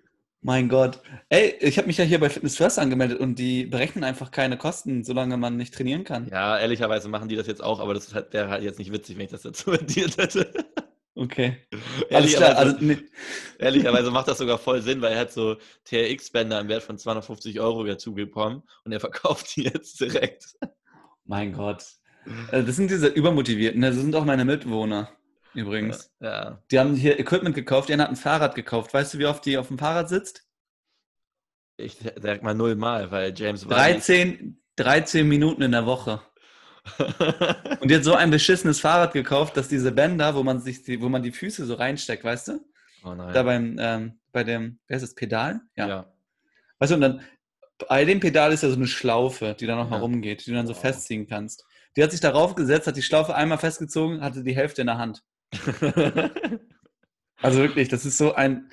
Mein 0.44 0.68
Gott. 0.68 1.00
Ey, 1.28 1.54
ich 1.60 1.78
habe 1.78 1.86
mich 1.86 1.98
ja 1.98 2.04
hier 2.04 2.18
bei 2.18 2.28
Fitness 2.28 2.56
First 2.56 2.80
angemeldet 2.80 3.20
und 3.20 3.38
die 3.38 3.64
berechnen 3.64 4.02
einfach 4.02 4.32
keine 4.32 4.58
Kosten, 4.58 5.04
solange 5.04 5.36
man 5.36 5.56
nicht 5.56 5.72
trainieren 5.72 6.02
kann. 6.02 6.26
Ja, 6.28 6.58
ehrlicherweise 6.58 7.08
machen 7.08 7.28
die 7.28 7.36
das 7.36 7.46
jetzt 7.46 7.62
auch, 7.62 7.78
aber 7.78 7.94
das 7.94 8.12
wäre 8.12 8.48
halt 8.48 8.64
jetzt 8.64 8.80
nicht 8.80 8.92
witzig, 8.92 9.16
wenn 9.16 9.26
ich 9.26 9.30
das 9.30 9.42
dazu 9.42 9.70
addiert 9.72 10.16
hätte. 10.18 10.52
Okay. 11.14 11.58
Ehrlicherweise, 12.08 12.56
also, 12.56 12.76
nee. 12.80 12.98
ehrlicherweise 13.58 14.10
macht 14.10 14.26
das 14.26 14.38
sogar 14.38 14.58
voll 14.58 14.82
Sinn, 14.82 15.00
weil 15.00 15.12
er 15.12 15.20
hat 15.20 15.32
so 15.32 15.58
TRX-Bänder 15.84 16.58
im 16.58 16.68
Wert 16.68 16.82
von 16.82 16.98
250 16.98 17.60
Euro 17.60 17.84
dazu 17.84 18.12
bekommen 18.12 18.64
und 18.84 18.90
er 18.90 18.98
verkauft 18.98 19.54
die 19.54 19.62
jetzt 19.62 20.00
direkt. 20.00 20.56
Mein 21.24 21.52
Gott. 21.52 21.84
Äh, 22.50 22.64
das 22.64 22.74
sind 22.74 22.90
diese 22.90 23.06
Übermotivierten, 23.06 23.80
das 23.80 23.94
sind 23.94 24.16
auch 24.16 24.24
meine 24.24 24.44
Mitwohner 24.44 25.08
übrigens. 25.54 26.12
Ja. 26.20 26.62
Die 26.70 26.78
haben 26.78 26.94
hier 26.94 27.18
Equipment 27.18 27.54
gekauft, 27.54 27.88
die 27.88 27.94
hat 27.94 28.08
ein 28.08 28.16
Fahrrad 28.16 28.54
gekauft. 28.54 28.92
Weißt 28.94 29.14
du, 29.14 29.18
wie 29.18 29.26
oft 29.26 29.44
die 29.44 29.58
auf 29.58 29.68
dem 29.68 29.78
Fahrrad 29.78 30.08
sitzt? 30.08 30.46
Ich 31.76 31.98
sag 32.20 32.42
mal 32.42 32.54
null 32.54 32.76
Mal, 32.76 33.10
weil 33.10 33.32
James 33.36 33.66
13, 33.66 34.60
13 34.76 35.26
Minuten 35.26 35.62
in 35.62 35.72
der 35.72 35.86
Woche. 35.86 36.20
und 37.80 37.90
die 37.90 37.96
hat 37.96 38.04
so 38.04 38.14
ein 38.14 38.30
beschissenes 38.30 38.80
Fahrrad 38.80 39.12
gekauft, 39.12 39.56
dass 39.56 39.68
diese 39.68 39.92
Bänder, 39.92 40.34
wo 40.34 40.42
man 40.42 40.60
sich 40.60 40.82
die, 40.82 41.00
wo 41.00 41.08
man 41.08 41.22
die 41.22 41.32
Füße 41.32 41.64
so 41.64 41.74
reinsteckt, 41.74 42.24
weißt 42.24 42.48
du? 42.48 42.60
Oh 43.04 43.14
nein. 43.14 43.32
Da 43.32 43.42
beim, 43.42 43.76
ähm, 43.78 44.20
bei 44.32 44.44
dem, 44.44 44.78
wer 44.86 44.96
ist 44.96 45.02
das, 45.02 45.14
Pedal? 45.14 45.60
Ja. 45.76 45.88
ja. 45.88 46.12
Weißt 46.78 46.90
du, 46.90 46.96
und 46.96 47.00
dann 47.00 47.20
bei 47.88 48.04
dem 48.04 48.20
Pedal 48.20 48.52
ist 48.52 48.62
ja 48.62 48.68
so 48.68 48.76
eine 48.76 48.86
Schlaufe, 48.86 49.56
die 49.58 49.66
dann 49.66 49.78
noch 49.78 49.90
ja. 49.90 49.98
rumgeht, 49.98 50.44
die 50.44 50.50
du 50.50 50.56
dann 50.56 50.66
so 50.66 50.74
wow. 50.74 50.80
festziehen 50.80 51.26
kannst. 51.26 51.64
Die 51.96 52.02
hat 52.02 52.10
sich 52.10 52.20
darauf 52.20 52.54
gesetzt, 52.54 52.86
hat 52.86 52.96
die 52.96 53.02
Schlaufe 53.02 53.34
einmal 53.34 53.58
festgezogen, 53.58 54.20
hatte 54.20 54.42
die 54.42 54.56
Hälfte 54.56 54.80
in 54.80 54.86
der 54.86 54.98
Hand. 54.98 55.22
also 57.42 57.58
wirklich, 57.60 57.88
das 57.88 58.04
ist 58.04 58.18
so 58.18 58.34
ein 58.34 58.70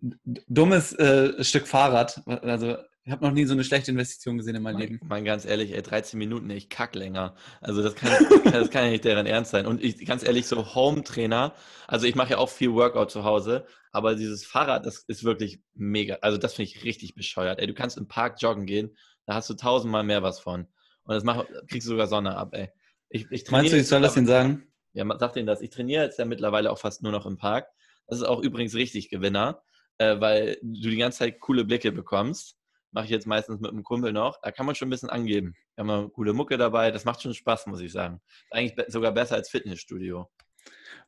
dummes 0.00 0.92
äh, 0.92 1.42
Stück 1.44 1.66
Fahrrad. 1.66 2.22
Also 2.26 2.76
ich 3.04 3.12
habe 3.12 3.24
noch 3.24 3.32
nie 3.32 3.44
so 3.44 3.54
eine 3.54 3.64
schlechte 3.64 3.90
Investition 3.90 4.36
gesehen 4.36 4.56
in 4.56 4.62
meinem 4.62 4.74
mein, 4.74 4.82
Leben. 4.82 5.00
Mein 5.04 5.24
ganz 5.24 5.44
ehrlich, 5.44 5.72
ey, 5.72 5.82
13 5.82 6.18
Minuten, 6.18 6.50
ich 6.50 6.68
kack 6.68 6.94
länger. 6.94 7.34
Also 7.60 7.82
das 7.82 7.94
kann, 7.94 8.12
das 8.44 8.70
kann 8.70 8.84
ja 8.84 8.90
nicht 8.90 9.04
deren 9.04 9.26
Ernst 9.26 9.50
sein. 9.50 9.66
Und 9.66 9.82
ich, 9.82 10.04
ganz 10.06 10.22
ehrlich, 10.22 10.46
so 10.46 10.74
Home-Trainer, 10.74 11.54
also 11.86 12.06
ich 12.06 12.14
mache 12.14 12.30
ja 12.30 12.38
auch 12.38 12.50
viel 12.50 12.72
Workout 12.72 13.10
zu 13.10 13.24
Hause, 13.24 13.66
aber 13.90 14.14
dieses 14.14 14.44
Fahrrad, 14.44 14.86
das 14.86 14.98
ist 14.98 15.24
wirklich 15.24 15.60
mega. 15.74 16.18
Also 16.20 16.38
das 16.38 16.54
finde 16.54 16.70
ich 16.70 16.84
richtig 16.84 17.14
bescheuert. 17.14 17.58
Ey, 17.58 17.66
du 17.66 17.74
kannst 17.74 17.96
im 17.96 18.06
Park 18.06 18.40
joggen 18.40 18.66
gehen, 18.66 18.96
da 19.26 19.34
hast 19.34 19.48
du 19.48 19.54
tausendmal 19.54 20.04
mehr 20.04 20.22
was 20.22 20.38
von. 20.38 20.66
Und 21.04 21.14
das 21.14 21.24
mach, 21.24 21.44
kriegst 21.68 21.88
du 21.88 21.92
sogar 21.92 22.06
Sonne 22.06 22.36
ab, 22.36 22.50
ey. 22.52 22.68
Ich, 23.08 23.26
ich 23.30 23.50
Meinst 23.50 23.72
du, 23.72 23.76
ich 23.76 23.88
soll 23.88 24.02
das 24.02 24.14
denn 24.14 24.26
sagen? 24.26 24.69
Ja, 24.92 25.04
sag 25.18 25.32
denen 25.32 25.46
das. 25.46 25.60
Ich 25.60 25.70
trainiere 25.70 26.04
jetzt 26.04 26.18
ja 26.18 26.24
mittlerweile 26.24 26.70
auch 26.70 26.78
fast 26.78 27.02
nur 27.02 27.12
noch 27.12 27.26
im 27.26 27.36
Park. 27.36 27.68
Das 28.06 28.18
ist 28.18 28.24
auch 28.24 28.40
übrigens 28.40 28.74
richtig 28.74 29.08
Gewinner, 29.08 29.62
äh, 29.98 30.20
weil 30.20 30.58
du 30.62 30.90
die 30.90 30.96
ganze 30.96 31.18
Zeit 31.18 31.40
coole 31.40 31.64
Blicke 31.64 31.92
bekommst 31.92 32.60
mache 32.92 33.04
ich 33.04 33.10
jetzt 33.10 33.26
meistens 33.26 33.60
mit 33.60 33.70
einem 33.70 33.82
Kumpel 33.82 34.12
noch. 34.12 34.40
Da 34.42 34.50
kann 34.50 34.66
man 34.66 34.74
schon 34.74 34.88
ein 34.88 34.90
bisschen 34.90 35.10
angeben. 35.10 35.54
Da 35.76 35.82
haben 35.82 35.88
wir 35.88 36.10
coole 36.10 36.32
Mucke 36.32 36.58
dabei. 36.58 36.90
Das 36.90 37.04
macht 37.04 37.22
schon 37.22 37.34
Spaß, 37.34 37.66
muss 37.66 37.80
ich 37.80 37.92
sagen. 37.92 38.20
Eigentlich 38.50 38.86
sogar 38.88 39.12
besser 39.12 39.36
als 39.36 39.50
Fitnessstudio. 39.50 40.28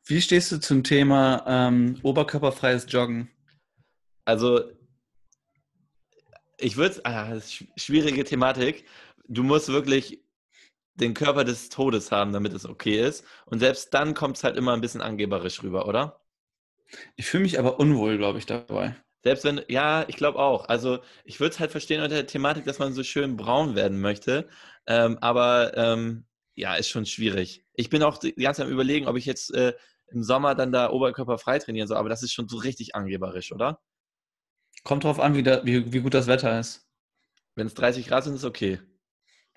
Wie 0.05 0.21
stehst 0.21 0.51
du 0.51 0.59
zum 0.59 0.83
Thema 0.83 1.43
ähm, 1.47 1.99
oberkörperfreies 2.03 2.85
Joggen? 2.89 3.29
Also, 4.25 4.61
ich 6.57 6.77
würde, 6.77 7.01
ah, 7.03 7.39
schwierige 7.75 8.23
Thematik. 8.23 8.85
Du 9.27 9.43
musst 9.43 9.69
wirklich 9.69 10.22
den 10.95 11.13
Körper 11.13 11.43
des 11.43 11.69
Todes 11.69 12.11
haben, 12.11 12.33
damit 12.33 12.53
es 12.53 12.65
okay 12.65 12.99
ist. 13.01 13.25
Und 13.45 13.59
selbst 13.59 13.93
dann 13.93 14.13
kommt 14.13 14.37
es 14.37 14.43
halt 14.43 14.57
immer 14.57 14.73
ein 14.73 14.81
bisschen 14.81 15.01
angeberisch 15.01 15.63
rüber, 15.63 15.87
oder? 15.87 16.21
Ich 17.15 17.25
fühle 17.25 17.43
mich 17.43 17.57
aber 17.59 17.79
unwohl, 17.79 18.17
glaube 18.17 18.39
ich, 18.39 18.45
dabei. 18.45 18.95
Selbst 19.23 19.45
wenn, 19.45 19.61
ja, 19.69 20.05
ich 20.07 20.17
glaube 20.17 20.39
auch. 20.39 20.67
Also 20.67 20.99
ich 21.23 21.39
würde 21.39 21.53
es 21.53 21.59
halt 21.59 21.71
verstehen 21.71 22.01
unter 22.01 22.15
der 22.15 22.27
Thematik, 22.27 22.65
dass 22.65 22.79
man 22.79 22.93
so 22.93 23.03
schön 23.03 23.37
braun 23.37 23.75
werden 23.75 24.01
möchte. 24.01 24.47
Ähm, 24.85 25.17
aber 25.21 25.75
ähm, 25.77 26.25
ja, 26.55 26.75
ist 26.75 26.89
schon 26.89 27.05
schwierig. 27.05 27.65
Ich 27.73 27.89
bin 27.89 28.03
auch 28.03 28.17
die 28.17 28.35
ganze 28.35 28.59
Zeit 28.59 28.67
am 28.67 28.73
überlegen, 28.73 29.07
ob 29.07 29.15
ich 29.15 29.25
jetzt 29.25 29.53
äh, 29.53 29.73
im 30.07 30.23
Sommer 30.23 30.55
dann 30.55 30.71
da 30.71 30.91
Oberkörper 30.91 31.37
frei 31.37 31.57
trainieren 31.59 31.87
soll, 31.87 31.97
aber 31.97 32.09
das 32.09 32.21
ist 32.21 32.33
schon 32.33 32.47
so 32.47 32.57
richtig 32.57 32.95
angeberisch, 32.95 33.51
oder? 33.51 33.81
Kommt 34.83 35.05
drauf 35.05 35.19
an, 35.19 35.35
wie, 35.35 35.43
da, 35.43 35.65
wie, 35.65 35.91
wie 35.93 36.01
gut 36.01 36.13
das 36.13 36.27
Wetter 36.27 36.59
ist. 36.59 36.87
Wenn 37.55 37.67
es 37.67 37.73
30 37.73 38.07
Grad 38.07 38.25
sind, 38.25 38.35
ist 38.35 38.43
okay. 38.43 38.79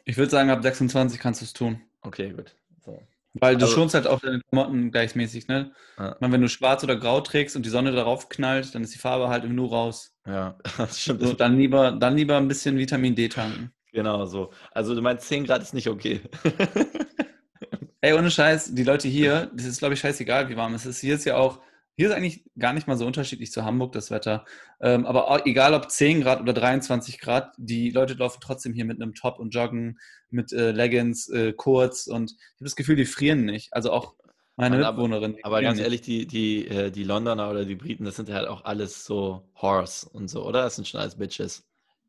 Ich 0.07 0.17
würde 0.17 0.31
sagen, 0.31 0.51
ab 0.51 0.63
26 0.63 1.21
kannst 1.21 1.41
du 1.41 1.45
es 1.45 1.53
tun. 1.53 1.81
Okay, 2.01 2.31
gut. 2.31 2.55
So. 2.85 3.03
Weil 3.35 3.57
du 3.57 3.65
also, 3.65 3.77
schonst 3.77 3.95
halt 3.95 4.07
auch 4.07 4.21
deine 4.21 4.41
Klamotten 4.41 4.93
gleichmäßig, 4.93 5.49
ne? 5.49 5.73
Ja. 5.99 6.17
Meine, 6.21 6.35
wenn 6.35 6.41
du 6.41 6.49
schwarz 6.49 6.85
oder 6.85 6.97
grau 6.97 7.21
trägst 7.21 7.57
und 7.57 7.67
die 7.67 7.71
Sonne 7.71 7.91
darauf 7.91 8.29
knallt, 8.29 8.75
dann 8.75 8.85
ist 8.85 8.95
die 8.95 8.99
Farbe 8.99 9.29
halt 9.29 9.45
nur 9.45 9.69
raus. 9.69 10.15
Ja, 10.25 10.57
das 10.79 11.01
stimmt. 11.01 11.23
So, 11.23 11.33
dann, 11.35 11.59
lieber, 11.59 11.91
dann 11.91 12.17
lieber 12.17 12.37
ein 12.37 12.49
bisschen 12.49 12.79
Vitamin 12.79 13.17
D 13.17 13.29
tanken. 13.29 13.73
Genau 13.93 14.27
so. 14.27 14.53
Also 14.73 14.95
du 14.95 15.03
meinst 15.03 15.27
10 15.27 15.45
Grad 15.45 15.61
ist 15.61 15.75
nicht 15.75 15.89
okay. 15.89 16.21
Ey, 18.01 18.13
ohne 18.13 18.31
Scheiß, 18.31 18.75
die 18.75 18.85
Leute 18.85 19.09
hier, 19.09 19.51
das 19.55 19.67
ist 19.67 19.79
glaube 19.81 19.95
ich 19.95 20.01
scheißegal, 20.01 20.49
wie 20.49 20.57
warm 20.57 20.75
es 20.75 20.87
ist. 20.87 21.01
Hier 21.01 21.17
ist 21.17 21.25
ja 21.25 21.37
auch 21.37 21.61
hier 21.97 22.09
ist 22.09 22.15
eigentlich 22.15 22.45
gar 22.59 22.75
nicht 22.75 22.87
mal 22.87 22.97
so 22.97 23.07
unterschiedlich 23.07 23.51
zu 23.51 23.65
Hamburg, 23.65 23.93
das 23.93 24.11
Wetter. 24.11 24.45
Ähm, 24.81 25.07
aber 25.07 25.31
auch, 25.31 25.47
egal 25.47 25.73
ob 25.73 25.91
10 25.91 26.21
Grad 26.21 26.41
oder 26.41 26.53
23 26.53 27.19
Grad, 27.19 27.55
die 27.57 27.91
Leute 27.91 28.15
laufen 28.15 28.41
trotzdem 28.43 28.75
hier 28.75 28.85
mit 28.85 29.01
einem 29.01 29.15
Top 29.15 29.39
und 29.39 29.55
joggen, 29.55 29.99
mit 30.29 30.53
äh, 30.53 30.73
Leggings 30.73 31.29
äh, 31.31 31.55
kurz 31.55 32.07
und 32.07 32.33
ich 32.33 32.57
habe 32.57 32.65
das 32.65 32.77
Gefühl, 32.77 32.97
die 32.97 33.07
frieren 33.07 33.47
nicht. 33.47 33.73
Also 33.73 33.93
auch 33.93 34.15
meine 34.57 34.79
Mann, 34.79 34.95
Mitwohnerin. 34.95 35.37
Aber, 35.43 35.57
aber 35.57 35.63
ganz 35.63 35.81
ehrlich, 35.81 36.03
die, 36.03 36.27
die, 36.27 36.69
äh, 36.69 36.91
die 36.91 37.05
Londoner 37.05 37.51
oder 37.51 37.65
die 37.65 37.77
Briten, 37.77 38.05
das 38.05 38.17
sind 38.17 38.31
halt 38.31 38.47
auch 38.47 38.65
alles 38.65 39.07
so 39.07 39.49
Horse 39.57 40.09
und 40.11 40.29
so, 40.29 40.45
oder? 40.45 40.63
Das 40.63 40.77
sind 40.77 40.87
schon 40.87 41.01
alles 41.01 41.17
Bitches. 41.17 41.67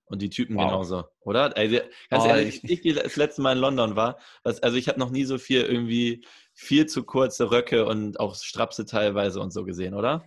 Und 0.10 0.22
die 0.22 0.30
Typen 0.30 0.56
wow. 0.56 0.70
genauso, 0.70 1.04
oder? 1.22 1.56
Also, 1.58 1.80
ganz 2.10 2.24
oh, 2.24 2.28
ehrlich, 2.28 2.64
ich, 2.64 2.86
ich 2.86 2.96
das 2.96 3.18
letzte 3.18 3.42
Mal 3.42 3.54
in 3.54 3.58
London 3.58 3.98
war, 3.98 4.18
was, 4.44 4.64
also 4.64 4.78
ich 4.78 4.88
habe 4.88 5.00
noch 5.00 5.10
nie 5.10 5.26
so 5.26 5.38
viel 5.38 5.62
irgendwie 5.62 6.26
viel 6.58 6.88
zu 6.88 7.04
kurze 7.04 7.52
Röcke 7.52 7.86
und 7.86 8.20
auch 8.20 8.34
Strapse 8.34 8.86
teilweise 8.86 9.40
und 9.40 9.54
so 9.54 9.64
gesehen, 9.64 9.94
oder? 9.94 10.26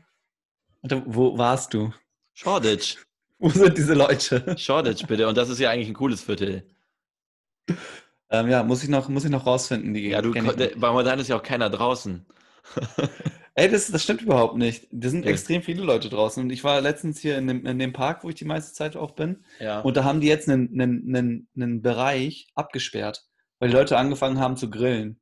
Wo 0.83 1.37
warst 1.37 1.75
du? 1.75 1.93
Shoreditch. 2.35 2.99
Wo 3.41 3.49
sind 3.49 3.77
diese 3.77 3.95
Leute? 3.95 4.57
Shoreditch, 4.57 5.07
bitte. 5.07 5.27
Und 5.27 5.37
das 5.37 5.49
ist 5.49 5.59
ja 5.59 5.71
eigentlich 5.71 5.89
ein 5.89 5.95
cooles 5.95 6.23
Viertel. 6.23 6.63
Ähm, 8.31 8.49
ja, 8.49 8.63
muss 8.63 8.85
ich 8.85 8.89
noch, 8.89 9.09
muss 9.09 9.25
ich 9.25 9.31
noch 9.31 9.45
rausfinden. 9.45 9.93
Die 9.93 10.09
ja, 10.09 10.23
du, 10.23 10.33
bei 10.33 10.93
Modern 10.93 11.19
ist 11.19 11.29
ja 11.29 11.37
auch 11.37 11.43
keiner 11.43 11.69
draußen. 11.69 12.25
Ey, 13.57 13.69
das, 13.69 13.91
das 13.91 14.05
stimmt 14.05 14.23
überhaupt 14.23 14.57
nicht. 14.57 14.87
Da 14.93 15.09
sind 15.09 15.25
ja. 15.25 15.33
extrem 15.33 15.63
viele 15.63 15.83
Leute 15.83 16.09
draußen. 16.09 16.41
Und 16.45 16.51
ich 16.51 16.63
war 16.63 16.81
letztens 16.81 17.19
hier 17.19 17.39
in 17.39 17.49
dem, 17.49 17.67
in 17.67 17.79
dem 17.81 17.93
Park, 17.93 18.23
wo 18.23 18.29
ich 18.29 18.37
die 18.37 18.45
meiste 18.45 18.73
Zeit 18.73 18.95
auch 18.95 19.11
bin. 19.13 19.45
Ja. 19.59 19.81
Und 19.81 19.97
da 19.97 20.05
haben 20.05 20.21
die 20.21 20.29
jetzt 20.29 20.49
einen, 20.49 20.81
einen, 20.81 21.17
einen, 21.17 21.49
einen 21.57 21.83
Bereich 21.83 22.47
abgesperrt, 22.55 23.27
weil 23.59 23.71
die 23.71 23.77
Leute 23.77 23.99
angefangen 23.99 24.39
haben 24.39 24.57
zu 24.57 24.71
grillen. 24.71 25.21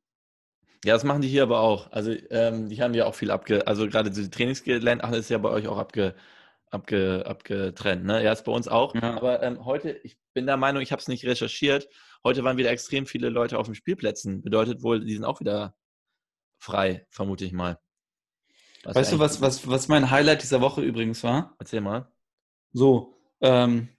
Ja, 0.85 0.93
das 0.93 1.03
machen 1.03 1.21
die 1.21 1.27
hier 1.27 1.43
aber 1.43 1.59
auch. 1.59 1.91
Also 1.91 2.11
ähm, 2.29 2.69
die 2.69 2.81
haben 2.81 2.93
ja 2.93 3.05
auch 3.05 3.15
viel 3.15 3.31
abge... 3.31 3.67
Also 3.67 3.87
gerade 3.87 4.09
die 4.11 4.29
Trainingsgelände, 4.29 5.03
ach, 5.03 5.09
das 5.09 5.19
ist 5.19 5.29
ja 5.29 5.37
bei 5.37 5.49
euch 5.49 5.67
auch 5.67 5.77
abge, 5.77 6.15
abge, 6.71 7.23
abgetrennt. 7.25 8.05
Ne? 8.05 8.23
Ja, 8.23 8.31
ist 8.31 8.45
bei 8.45 8.51
uns 8.51 8.67
auch. 8.67 8.95
Ja. 8.95 9.15
Aber 9.15 9.43
ähm, 9.43 9.65
heute, 9.65 9.91
ich 10.03 10.17
bin 10.33 10.45
der 10.45 10.57
Meinung, 10.57 10.81
ich 10.81 10.91
habe 10.91 11.01
es 11.01 11.07
nicht 11.07 11.25
recherchiert 11.25 11.89
heute 12.23 12.43
waren 12.43 12.57
wieder 12.57 12.71
extrem 12.71 13.05
viele 13.05 13.29
Leute 13.29 13.57
auf 13.57 13.65
den 13.65 13.75
Spielplätzen. 13.75 14.41
Bedeutet 14.41 14.83
wohl, 14.83 15.03
die 15.03 15.13
sind 15.13 15.25
auch 15.25 15.39
wieder 15.39 15.75
frei, 16.57 17.05
vermute 17.09 17.45
ich 17.45 17.53
mal. 17.53 17.79
Was 18.83 18.95
weißt 18.95 19.13
du, 19.13 19.19
was, 19.19 19.41
was, 19.41 19.67
was 19.67 19.87
mein 19.87 20.09
Highlight 20.09 20.41
dieser 20.41 20.61
Woche 20.61 20.81
übrigens 20.81 21.23
war? 21.23 21.55
Erzähl 21.59 21.81
mal. 21.81 22.11
So, 22.71 23.15
ähm, 23.41 23.89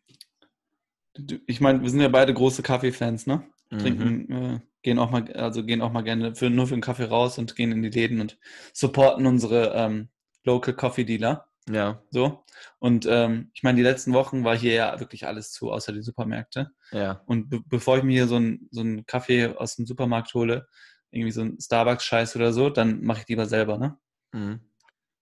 ich 1.47 1.61
meine, 1.61 1.83
wir 1.83 1.90
sind 1.90 2.01
ja 2.01 2.09
beide 2.09 2.33
große 2.33 2.62
Kaffeefans, 2.62 3.27
ne? 3.27 3.47
Mhm. 3.71 3.79
Trinken, 3.79 4.31
äh, 4.33 4.61
gehen 4.83 4.99
auch 4.99 5.11
mal, 5.11 5.31
also 5.33 5.64
gehen 5.64 5.83
auch 5.83 5.93
mal 5.93 6.03
gerne 6.03 6.35
für, 6.35 6.51
nur 6.51 6.66
für 6.66 6.75
einen 6.75 6.83
Kaffee 6.83 7.05
raus 7.05 7.38
und 7.38 7.57
gehen 7.57 7.73
in 7.73 7.83
die 7.83 7.90
Läden 7.90 8.21
und 8.21 8.38
supporten 8.73 9.27
unsere 9.27 9.73
ähm, 9.75 10.09
Local 10.45 10.75
Coffee 10.75 11.05
Dealer. 11.05 11.47
Ja. 11.69 12.03
So. 12.11 12.45
Und 12.79 13.07
ähm, 13.09 13.51
ich 13.55 13.62
meine, 13.62 13.77
die 13.77 13.83
letzten 13.83 14.12
Wochen 14.12 14.45
war 14.45 14.57
hier 14.57 14.73
ja 14.73 15.01
wirklich 15.01 15.27
alles 15.27 15.53
zu, 15.53 15.71
außer 15.73 15.93
die 15.93 16.03
Supermärkte. 16.03 16.71
Ja. 16.93 17.23
Und 17.27 17.49
be 17.51 17.61
bevor 17.66 17.99
ich 17.99 18.03
mir 18.03 18.12
hier 18.12 18.29
so 18.29 18.37
einen 18.37 18.69
so 18.71 18.85
Kaffee 19.07 19.55
aus 19.57 19.77
dem 19.77 19.87
Supermarkt 19.87 20.35
hole, 20.35 20.66
irgendwie 21.11 21.33
so 21.33 21.43
ein 21.43 21.59
Starbucks-Scheiß 21.61 22.37
oder 22.37 22.53
so, 22.53 22.71
dann 22.71 23.03
mache 23.03 23.21
ich 23.23 23.29
lieber 23.29 23.47
selber, 23.47 23.79
ne? 23.79 23.99
Mhm. 24.33 24.61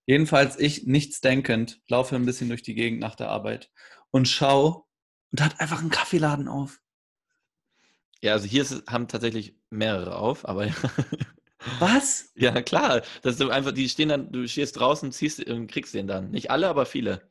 Jedenfalls 0.06 0.58
ich, 0.58 0.86
nichts 0.86 1.20
denkend, 1.20 1.82
laufe 1.88 2.16
ein 2.16 2.24
bisschen 2.24 2.48
durch 2.48 2.62
die 2.62 2.74
Gegend 2.74 3.00
nach 3.00 3.14
der 3.14 3.28
Arbeit 3.28 3.70
und 4.10 4.26
schau 4.26 4.86
und 5.30 5.42
hat 5.42 5.60
einfach 5.60 5.80
einen 5.80 5.90
Kaffeeladen 5.90 6.48
auf. 6.48 6.80
Ja, 8.22 8.32
also 8.32 8.46
hier 8.46 8.62
ist, 8.62 8.84
haben 8.88 9.08
tatsächlich 9.08 9.54
mehrere 9.70 10.16
auf, 10.16 10.48
aber 10.48 10.68
Was? 11.78 12.32
Ja, 12.36 12.62
klar. 12.62 13.02
Das 13.22 13.34
ist 13.34 13.42
einfach, 13.42 13.72
die 13.72 13.88
stehen 13.88 14.08
dann, 14.08 14.30
du 14.32 14.46
stehst 14.46 14.78
draußen, 14.78 15.12
ziehst 15.12 15.44
und 15.44 15.66
kriegst 15.68 15.94
den 15.94 16.06
dann. 16.06 16.30
Nicht 16.30 16.50
alle, 16.50 16.68
aber 16.68 16.86
viele. 16.86 17.22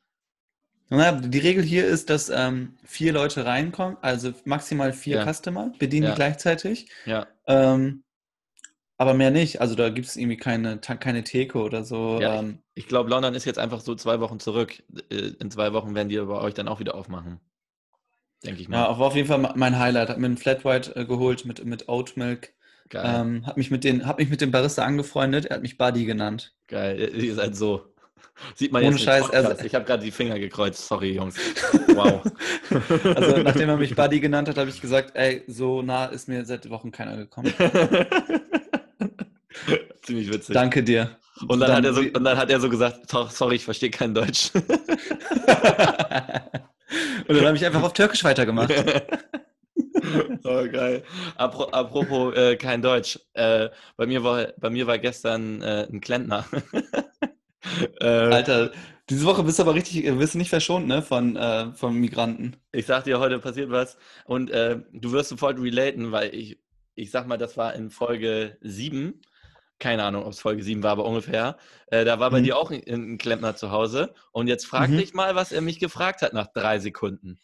Na, 0.90 1.12
die 1.12 1.40
Regel 1.40 1.64
hier 1.64 1.86
ist, 1.86 2.10
dass 2.10 2.30
ähm, 2.30 2.78
vier 2.86 3.12
Leute 3.12 3.46
reinkommen, 3.46 3.98
also 4.02 4.34
maximal 4.46 4.94
vier 4.94 5.18
ja. 5.18 5.34
Customer, 5.34 5.74
bedienen 5.80 6.06
ja. 6.06 6.10
die 6.12 6.16
gleichzeitig. 6.16 6.90
Ja. 7.06 7.28
Ähm, 7.46 8.04
aber 8.98 9.14
mehr 9.14 9.32
nicht. 9.32 9.60
Also 9.62 9.76
da 9.76 9.90
gibt 9.90 10.08
es 10.08 10.16
irgendwie 10.16 10.38
keine, 10.38 10.80
keine 10.80 11.24
Theke 11.24 11.60
oder 11.60 11.84
so. 11.84 12.20
Ja, 12.22 12.40
ähm, 12.40 12.60
ich, 12.74 12.84
ich 12.84 12.88
glaube, 12.88 13.10
London 13.10 13.36
ist 13.36 13.46
jetzt 13.46 13.60
einfach 13.60 13.82
so 13.82 13.96
zwei 13.96 14.20
Wochen 14.22 14.40
zurück. 14.40 14.82
Äh, 15.10 15.34
in 15.40 15.52
zwei 15.52 15.74
Wochen 15.74 15.94
werden 15.94 16.10
die 16.10 16.18
bei 16.18 16.40
euch 16.42 16.54
dann 16.54 16.68
auch 16.68 16.80
wieder 16.80 16.96
aufmachen. 16.96 17.40
Denke 18.46 18.62
ich 18.62 18.70
mal. 18.70 18.78
Ja, 18.78 19.00
war 19.00 19.08
auf 19.08 19.16
jeden 19.16 19.28
Fall 19.28 19.54
mein 19.56 19.80
Highlight. 19.80 20.10
Hat 20.10 20.20
mir 20.20 20.28
einen 20.28 20.38
Flat 20.38 20.64
White 20.64 20.96
äh, 20.96 21.06
geholt 21.06 21.46
mit, 21.46 21.64
mit 21.66 21.90
Oat 21.90 22.18
Milk. 22.18 22.54
Geil. 22.90 23.04
Ähm, 23.06 23.46
hab, 23.46 23.58
mich 23.58 23.72
mit 23.72 23.84
den, 23.84 24.06
hab 24.06 24.20
mich 24.20 24.30
mit 24.30 24.40
dem 24.42 24.52
Barista 24.52 24.84
angefreundet. 24.84 25.46
Er 25.46 25.56
hat 25.56 25.62
mich 25.62 25.78
Buddy 25.78 26.06
genannt. 26.06 26.54
Geil, 26.68 27.12
ihr 27.16 27.36
seid 27.36 27.56
so. 27.56 27.94
Sieht 28.56 28.72
man 28.72 28.84
Ohne 28.84 28.96
jetzt 28.96 29.04
Scheiß, 29.04 29.30
also, 29.32 29.66
Ich 29.66 29.74
habe 29.74 29.84
gerade 29.86 30.04
die 30.04 30.12
Finger 30.12 30.38
gekreuzt. 30.40 30.88
Sorry, 30.88 31.16
Jungs. 31.16 31.36
Wow. 31.98 32.22
also, 33.16 33.38
nachdem 33.38 33.70
er 33.70 33.78
mich 33.78 33.96
Buddy 33.96 34.20
genannt 34.20 34.48
hat, 34.48 34.58
habe 34.58 34.70
ich 34.70 34.80
gesagt, 34.80 35.16
ey, 35.16 35.44
so 35.48 35.82
nah 35.82 36.06
ist 36.06 36.28
mir 36.28 36.46
seit 36.46 36.70
Wochen 36.70 36.92
keiner 36.92 37.18
gekommen. 37.18 37.52
Ziemlich 40.04 40.32
witzig. 40.32 40.54
Danke 40.54 40.84
dir. 40.84 41.18
Und 41.48 41.60
dann, 41.60 41.70
dann, 41.70 41.78
hat, 41.78 41.86
er 41.86 41.94
so, 41.94 42.02
und 42.02 42.24
dann 42.24 42.38
hat 42.38 42.52
er 42.52 42.60
so 42.60 42.70
gesagt, 42.70 43.10
sorry, 43.10 43.56
ich 43.56 43.66
verstehe 43.66 43.90
kein 43.90 44.14
Deutsch. 44.14 44.52
und 47.28 47.36
dann 47.36 47.46
habe 47.46 47.58
ich 47.58 47.66
einfach 47.66 47.84
auf 47.84 47.94
Türkisch 47.94 48.24
weitergemacht. 48.24 48.72
oh, 50.44 50.68
geil. 50.72 51.04
Apropos 51.36 52.36
äh, 52.36 52.56
kein 52.56 52.82
Deutsch. 52.82 53.20
Äh, 53.34 53.70
bei, 53.96 54.06
mir 54.06 54.24
war, 54.24 54.48
bei 54.58 54.70
mir 54.70 54.88
war 54.88 54.98
gestern 54.98 55.62
äh, 55.62 55.88
ein 55.92 56.02
Klempner. 56.02 56.46
äh, 58.00 58.06
Alter, 58.06 58.72
diese 59.10 59.26
Woche 59.26 59.44
bist 59.44 59.60
du 59.60 59.64
aber 59.64 59.76
richtig, 59.76 60.04
bist 60.18 60.34
du 60.34 60.38
nicht 60.38 60.50
verschont, 60.50 60.88
ne, 60.88 61.02
von, 61.02 61.36
äh, 61.36 61.72
von 61.74 61.96
Migranten. 61.96 62.58
Ich 62.72 62.86
sag 62.86 63.06
dir, 63.06 63.20
heute 63.20 63.40
passiert 63.40 63.70
was 63.70 63.98
und 64.26 64.52
äh, 64.52 64.80
du 64.92 65.12
wirst 65.12 65.30
sofort 65.30 65.60
relaten, 65.60 66.12
weil 66.12 66.34
ich, 66.34 66.60
ich 66.96 67.12
sag 67.12 67.28
mal, 67.28 67.38
das 67.38 67.58
war 67.58 67.74
in 67.74 67.90
Folge 67.90 68.58
7. 68.62 69.22
Keine 69.80 70.04
Ahnung, 70.04 70.24
ob 70.24 70.34
es 70.34 70.40
Folge 70.40 70.64
7 70.64 70.82
war, 70.82 70.92
aber 70.92 71.06
ungefähr. 71.06 71.58
Äh, 71.88 72.04
da 72.04 72.20
war 72.20 72.32
bei 72.32 72.40
mhm. 72.40 72.46
dir 72.46 72.58
auch 72.58 72.72
ein, 72.72 72.82
ein, 72.88 73.18
Klempner 73.18 73.56
zu 73.56 73.72
Hause. 73.72 74.14
Und 74.32 74.48
jetzt 74.48 74.66
frag 74.66 74.90
mhm. 74.90 74.98
dich 74.98 75.14
mal, 75.14 75.36
was 75.36 75.52
er 75.52 75.62
mich 75.62 75.80
gefragt 75.80 76.22
hat 76.24 76.34
nach 76.34 76.48
drei 76.48 76.80
Sekunden. 76.80 77.40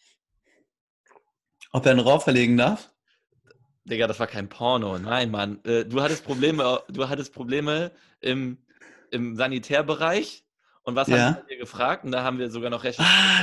Ob 1.70 1.86
er 1.86 1.92
einen 1.92 2.00
Rauf 2.00 2.24
verlegen 2.24 2.56
darf? 2.56 2.92
Digga, 3.84 4.06
das 4.06 4.18
war 4.18 4.26
kein 4.26 4.48
Porno. 4.48 4.98
Nein, 4.98 5.30
Mann. 5.30 5.60
Äh, 5.64 5.84
du 5.84 6.02
hattest 6.02 6.24
Probleme, 6.24 6.82
du 6.88 7.08
hattest 7.08 7.32
Probleme 7.32 7.92
im, 8.20 8.58
im 9.10 9.36
Sanitärbereich. 9.36 10.44
Und 10.82 10.96
was 10.96 11.08
ja. 11.08 11.18
haben 11.18 11.48
wir 11.48 11.56
gefragt? 11.56 12.04
Und 12.04 12.12
da 12.12 12.24
haben 12.24 12.38
wir 12.38 12.50
sogar 12.50 12.70
noch 12.70 12.82
recht. 12.82 12.98
Ah, 13.00 13.42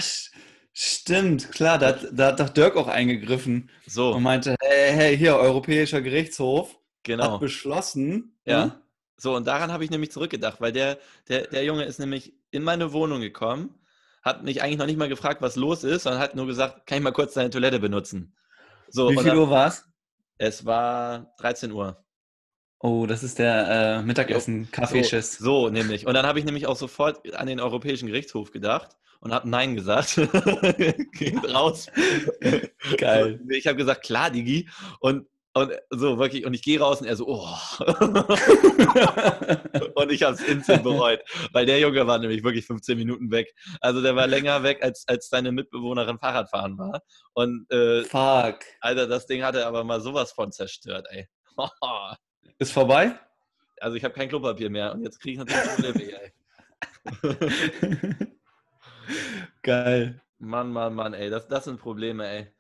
stimmt, 0.74 1.52
klar, 1.52 1.78
da, 1.78 1.94
da 1.94 2.28
hat 2.28 2.40
doch 2.40 2.50
Dirk 2.50 2.76
auch 2.76 2.88
eingegriffen. 2.88 3.70
So. 3.88 4.14
Und 4.14 4.24
meinte, 4.24 4.56
hey, 4.62 4.92
hey, 4.94 5.18
hier, 5.18 5.38
Europäischer 5.38 6.02
Gerichtshof 6.02 6.81
genau. 7.04 7.34
hat 7.34 7.40
beschlossen. 7.40 8.38
Ja. 8.46 8.64
Hm? 8.64 8.72
So, 9.18 9.36
und 9.36 9.46
daran 9.46 9.72
habe 9.72 9.84
ich 9.84 9.92
nämlich 9.92 10.12
zurückgedacht, 10.12 10.62
weil 10.62 10.72
der, 10.72 10.98
der, 11.28 11.48
der 11.48 11.64
Junge 11.64 11.86
ist 11.86 12.00
nämlich 12.00 12.34
in 12.50 12.64
meine 12.64 12.92
Wohnung 12.92 13.22
gekommen 13.22 13.76
hat 14.22 14.44
mich 14.44 14.62
eigentlich 14.62 14.78
noch 14.78 14.86
nicht 14.86 15.00
mal 15.00 15.10
gefragt, 15.10 15.42
was 15.42 15.56
los 15.56 15.84
ist, 15.84 16.04
sondern 16.04 16.22
hat 16.22 16.36
nur 16.36 16.46
gesagt, 16.46 16.86
kann 16.86 16.98
ich 16.98 17.04
mal 17.04 17.12
kurz 17.12 17.34
deine 17.34 17.50
Toilette 17.50 17.80
benutzen. 17.80 18.36
So, 18.90 19.10
Wie 19.10 19.18
viel 19.18 19.36
Uhr 19.36 19.50
war 19.50 19.68
es? 19.68 19.86
Es 20.38 20.66
war 20.66 21.34
13 21.40 21.72
Uhr. 21.72 22.04
Oh, 22.80 23.06
das 23.06 23.24
ist 23.24 23.40
der 23.40 24.00
äh, 24.00 24.04
Mittagessen-Kaffeeschiss. 24.04 25.38
So, 25.38 25.68
so, 25.68 25.70
nämlich. 25.70 26.08
Und 26.08 26.14
dann 26.16 26.26
habe 26.26 26.40
ich 26.40 26.46
nämlich 26.46 26.66
auch 26.66 26.76
sofort 26.76 27.34
an 27.36 27.48
den 27.48 27.60
Europäischen 27.60 28.08
Gerichtshof 28.08 28.52
gedacht 28.52 28.98
und 29.20 29.34
habe 29.34 29.48
Nein 29.48 29.76
gesagt. 29.76 30.16
Geht 31.14 31.54
raus. 31.54 31.88
Geil. 32.98 33.40
Ich 33.50 33.68
habe 33.68 33.78
gesagt, 33.78 34.04
klar, 34.04 34.32
Digi. 34.32 34.68
Und 35.00 35.28
und 35.54 35.74
so 35.90 36.18
wirklich, 36.18 36.46
und 36.46 36.54
ich 36.54 36.64
gehe 36.64 36.80
raus 36.80 37.02
und 37.02 37.08
er 37.08 37.18
so, 37.18 37.28
oh. 37.28 37.46
und 39.96 40.12
ich 40.12 40.24
habe 40.24 40.36
es 40.36 40.44
instant 40.44 40.84
bereut, 40.84 41.20
weil 41.52 41.66
der 41.66 41.78
Junge 41.80 42.08
war 42.08 42.20
nämlich 42.20 42.42
wirklich 42.44 42.66
15 42.66 42.98
Minuten 42.98 43.32
weg. 43.32 43.54
Also 43.82 44.02
der 44.02 44.16
war 44.16 44.28
länger 44.28 44.64
weg, 44.64 44.82
als, 44.82 45.06
als 45.08 45.28
seine 45.28 45.52
Mitbewohnerin 45.52 46.20
Fahrradfahren 46.20 46.78
war. 46.78 47.02
Und 47.34 47.70
äh, 47.72 48.06
Fuck. 48.06 48.60
Alter, 48.80 49.08
das 49.08 49.28
Ding 49.28 49.44
hatte 49.44 49.68
aber 49.68 49.84
mal 49.84 50.00
sowas 50.00 50.32
von 50.32 50.54
zerstört, 50.54 51.06
ey. 51.10 51.28
Ist 52.60 52.72
vorbei? 52.72 53.20
Also 53.82 53.98
ich 53.98 54.06
habe 54.06 54.14
kein 54.14 54.30
Klopapier 54.30 54.70
mehr 54.70 54.94
und 54.94 55.04
jetzt 55.04 55.20
kriege 55.20 55.34
ich 55.34 55.40
natürlich 55.40 55.76
Probleme, 55.76 56.22
ey. 56.22 56.32
Geil. 59.64 60.22
Mann, 60.40 60.72
Mann, 60.72 60.94
Mann, 60.94 61.14
ey, 61.14 61.30
das, 61.30 61.48
das 61.48 61.66
sind 61.66 61.80
Probleme, 61.80 62.28
ey. 62.28 62.52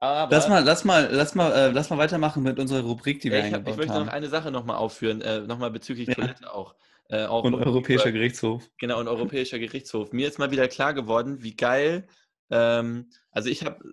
Aber 0.00 0.34
lass 0.34 0.48
mal, 0.48 0.64
lass 0.64 0.84
mal, 0.84 1.08
lass 1.12 1.34
mal, 1.34 1.52
äh, 1.52 1.70
lass 1.70 1.90
mal 1.90 1.98
weitermachen 1.98 2.42
mit 2.42 2.58
unserer 2.58 2.80
Rubrik, 2.80 3.20
die 3.20 3.30
wir 3.30 3.44
ich, 3.44 3.52
hab, 3.52 3.68
ich 3.68 3.76
möchte 3.76 3.92
haben. 3.92 4.06
noch 4.06 4.12
eine 4.12 4.28
Sache 4.28 4.50
nochmal 4.50 4.76
aufführen, 4.76 5.20
äh, 5.20 5.40
nochmal 5.42 5.70
bezüglich 5.70 6.08
ja. 6.08 6.14
Toilette 6.14 6.52
auch. 6.52 6.74
Äh, 7.10 7.26
auch 7.26 7.44
und 7.44 7.54
Europäischer 7.54 8.04
über, 8.04 8.12
Gerichtshof. 8.12 8.70
Genau, 8.78 8.98
und 8.98 9.08
Europäischer 9.08 9.58
Gerichtshof. 9.58 10.12
Mir 10.12 10.26
ist 10.26 10.38
mal 10.38 10.50
wieder 10.50 10.68
klar 10.68 10.94
geworden, 10.94 11.42
wie 11.42 11.54
geil. 11.54 12.08
Ähm, 12.50 13.10
also 13.30 13.50
ich 13.50 13.64
habe 13.64 13.84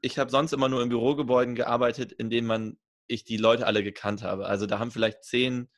ich 0.00 0.18
hab 0.18 0.30
sonst 0.30 0.52
immer 0.52 0.68
nur 0.68 0.82
in 0.82 0.88
Bürogebäuden 0.88 1.54
gearbeitet, 1.54 2.12
in 2.12 2.30
denen 2.30 2.46
man 2.46 2.78
ich 3.06 3.24
die 3.24 3.36
Leute 3.36 3.66
alle 3.66 3.82
gekannt 3.82 4.22
habe. 4.22 4.46
Also 4.46 4.66
da 4.66 4.78
haben 4.78 4.90
vielleicht 4.92 5.24
10, 5.24 5.68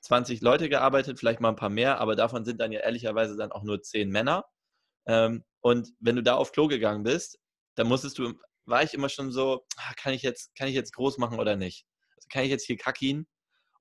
20 0.00 0.40
Leute 0.40 0.68
gearbeitet, 0.68 1.18
vielleicht 1.18 1.40
mal 1.40 1.50
ein 1.50 1.56
paar 1.56 1.68
mehr, 1.68 2.00
aber 2.00 2.16
davon 2.16 2.44
sind 2.44 2.60
dann 2.60 2.72
ja 2.72 2.80
ehrlicherweise 2.80 3.36
dann 3.36 3.52
auch 3.52 3.62
nur 3.62 3.82
10 3.82 4.10
Männer. 4.10 4.46
Ähm, 5.06 5.44
und 5.60 5.90
wenn 6.00 6.16
du 6.16 6.22
da 6.22 6.34
auf 6.34 6.50
Klo 6.50 6.66
gegangen 6.66 7.04
bist, 7.04 7.38
dann 7.76 7.86
musstest 7.86 8.18
du 8.18 8.34
war 8.66 8.82
ich 8.82 8.94
immer 8.94 9.08
schon 9.08 9.32
so, 9.32 9.64
ah, 9.76 9.92
kann 9.96 10.12
ich 10.12 10.22
jetzt, 10.22 10.54
kann 10.56 10.68
ich 10.68 10.74
jetzt 10.74 10.94
groß 10.94 11.18
machen 11.18 11.38
oder 11.38 11.56
nicht? 11.56 11.84
Also 12.16 12.28
kann 12.30 12.44
ich 12.44 12.50
jetzt 12.50 12.64
hier 12.66 12.76
kackien 12.76 13.26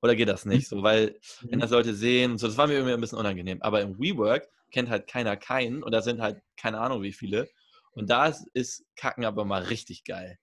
oder 0.01 0.15
geht 0.15 0.29
das 0.29 0.45
nicht? 0.45 0.67
So, 0.67 0.83
weil, 0.83 1.19
wenn 1.41 1.57
mhm. 1.57 1.61
das 1.61 1.71
Leute 1.71 1.93
sehen 1.93 2.31
und 2.31 2.37
so, 2.39 2.47
das 2.47 2.57
war 2.57 2.67
mir 2.67 2.73
irgendwie 2.73 2.93
ein 2.93 3.01
bisschen 3.01 3.17
unangenehm. 3.19 3.61
Aber 3.61 3.81
im 3.81 3.99
WeWork 3.99 4.47
kennt 4.71 4.89
halt 4.89 5.07
keiner 5.07 5.37
keinen 5.37 5.83
und 5.83 5.91
da 5.91 6.01
sind 6.01 6.21
halt 6.21 6.41
keine 6.57 6.79
Ahnung 6.79 7.01
wie 7.01 7.13
viele. 7.13 7.47
Und 7.91 8.09
da 8.09 8.27
ist, 8.27 8.47
ist 8.53 8.85
Kacken 8.95 9.25
aber 9.25 9.45
mal 9.45 9.63
richtig 9.63 10.03
geil. 10.05 10.37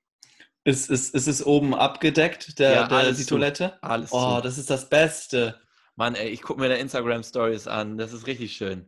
Ist, 0.64 0.90
ist, 0.90 1.14
ist 1.14 1.28
es 1.28 1.44
oben 1.44 1.74
abgedeckt, 1.74 2.58
der, 2.58 2.72
ja, 2.72 2.88
der 2.88 3.12
die 3.12 3.22
zu. 3.22 3.30
Toilette? 3.30 3.82
Alles 3.82 4.12
Oh, 4.12 4.36
zu. 4.36 4.42
das 4.42 4.58
ist 4.58 4.68
das 4.68 4.88
Beste. 4.90 5.60
Mann, 5.96 6.14
ey, 6.14 6.28
ich 6.28 6.42
gucke 6.42 6.60
mir 6.60 6.68
da 6.68 6.74
Instagram-Stories 6.74 7.66
an. 7.66 7.96
Das 7.96 8.12
ist 8.12 8.26
richtig 8.26 8.52
schön. 8.52 8.86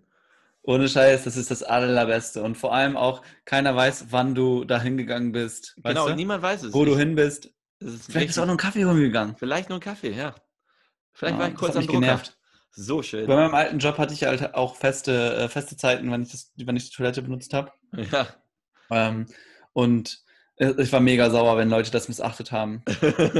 Ohne 0.63 0.89
Scheiß, 0.89 1.25
das 1.25 1.37
ist 1.37 1.51
das 1.51 1.63
Allerbeste. 1.63 2.43
Und 2.43 2.57
vor 2.57 2.75
allem 2.75 2.97
auch, 2.97 3.23
keiner 3.45 3.75
weiß, 3.75 4.07
wann 4.11 4.35
du 4.35 4.65
da 4.65 4.81
hingegangen 4.81 5.33
bist. 5.33 5.75
Genau, 5.83 6.09
du? 6.09 6.15
niemand 6.15 6.43
weiß 6.43 6.65
es. 6.65 6.75
Wo 6.75 6.85
ich, 6.85 6.91
du 6.91 6.99
hin 6.99 7.15
bist. 7.15 7.51
Vielleicht 7.81 8.27
bist 8.27 8.37
du 8.37 8.43
auch 8.43 8.47
nur 8.47 8.53
einen 8.53 8.59
Kaffee 8.59 8.85
holen 8.85 9.01
gegangen. 9.01 9.37
Vielleicht 9.39 9.71
nur 9.71 9.77
einen 9.77 9.83
Kaffee, 9.83 10.13
ja. 10.13 10.35
Vielleicht 11.13 11.37
ja, 11.37 11.43
war 11.43 11.49
ich 11.49 11.55
kurz 11.55 11.77
am 11.77 11.87
Drucker. 11.87 12.01
genervt. 12.01 12.37
So 12.73 13.03
schön. 13.03 13.27
Bei 13.27 13.37
meinem 13.37 13.55
alten 13.55 13.79
Job 13.79 13.99
hatte 13.99 14.15
ich 14.15 14.25
halt 14.25 14.55
auch 14.55 14.77
feste, 14.77 15.35
äh, 15.35 15.49
feste 15.49 15.77
Zeiten, 15.77 16.11
wenn 16.13 16.23
ich, 16.23 16.31
das, 16.31 16.53
wenn 16.57 16.77
ich 16.77 16.91
die 16.91 16.97
Toilette 16.97 17.23
benutzt 17.23 17.55
habe. 17.55 17.73
Ja. 18.13 18.27
Ähm, 18.93 19.27
und 19.73 20.25
ich 20.57 20.93
war 20.93 21.01
mega 21.01 21.31
sauer, 21.31 21.57
wenn 21.57 21.71
Leute 21.71 21.91
das 21.91 22.09
missachtet 22.09 22.53
haben. 22.53 22.83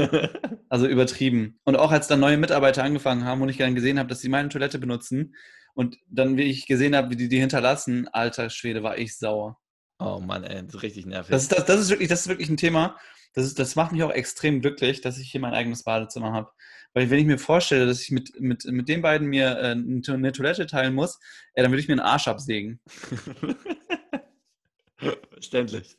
also 0.69 0.87
übertrieben. 0.87 1.59
Und 1.65 1.75
auch 1.75 1.91
als 1.91 2.07
dann 2.07 2.19
neue 2.19 2.37
Mitarbeiter 2.37 2.83
angefangen 2.83 3.25
haben 3.25 3.41
und 3.41 3.49
ich 3.49 3.57
dann 3.57 3.75
gesehen 3.75 3.99
habe, 3.99 4.09
dass 4.09 4.21
sie 4.21 4.29
meine 4.29 4.49
Toilette 4.49 4.79
benutzen, 4.79 5.35
und 5.73 5.97
dann, 6.07 6.37
wie 6.37 6.43
ich 6.43 6.67
gesehen 6.67 6.95
habe, 6.95 7.09
wie 7.11 7.15
die 7.15 7.29
die 7.29 7.39
hinterlassen, 7.39 8.07
alter 8.09 8.49
Schwede, 8.49 8.83
war 8.83 8.97
ich 8.97 9.17
sauer. 9.17 9.57
Oh 9.99 10.19
Mann, 10.19 10.43
ey, 10.43 10.63
das 10.63 10.75
ist 10.75 10.83
richtig 10.83 11.05
nervig. 11.05 11.31
Das 11.31 11.43
ist, 11.43 11.51
das, 11.51 11.65
das 11.65 11.79
ist, 11.79 11.89
wirklich, 11.89 12.09
das 12.09 12.21
ist 12.21 12.27
wirklich 12.27 12.49
ein 12.49 12.57
Thema. 12.57 12.97
das, 13.33 13.45
ist, 13.45 13.59
das 13.59 13.75
macht 13.75 13.91
mich 13.91 14.03
auch 14.03 14.11
extrem 14.11 14.61
glücklich, 14.61 15.01
dass 15.01 15.17
ich 15.17 15.31
hier 15.31 15.41
mein 15.41 15.53
eigenes 15.53 15.83
Badezimmer 15.83 16.33
habe. 16.33 16.51
Weil 16.93 17.09
wenn 17.09 17.19
ich 17.19 17.25
mir 17.25 17.37
vorstelle, 17.37 17.85
dass 17.85 18.01
ich 18.01 18.11
mit, 18.11 18.39
mit, 18.39 18.65
mit 18.65 18.89
den 18.89 19.01
beiden 19.01 19.27
mir 19.27 19.57
äh, 19.57 19.71
eine 19.71 20.31
Toilette 20.31 20.65
teilen 20.65 20.93
muss, 20.93 21.19
äh, 21.53 21.61
dann 21.61 21.71
würde 21.71 21.81
ich 21.81 21.87
mir 21.87 21.93
einen 21.93 22.01
Arsch 22.01 22.27
absägen. 22.27 22.81
Verständlich. 25.31 25.95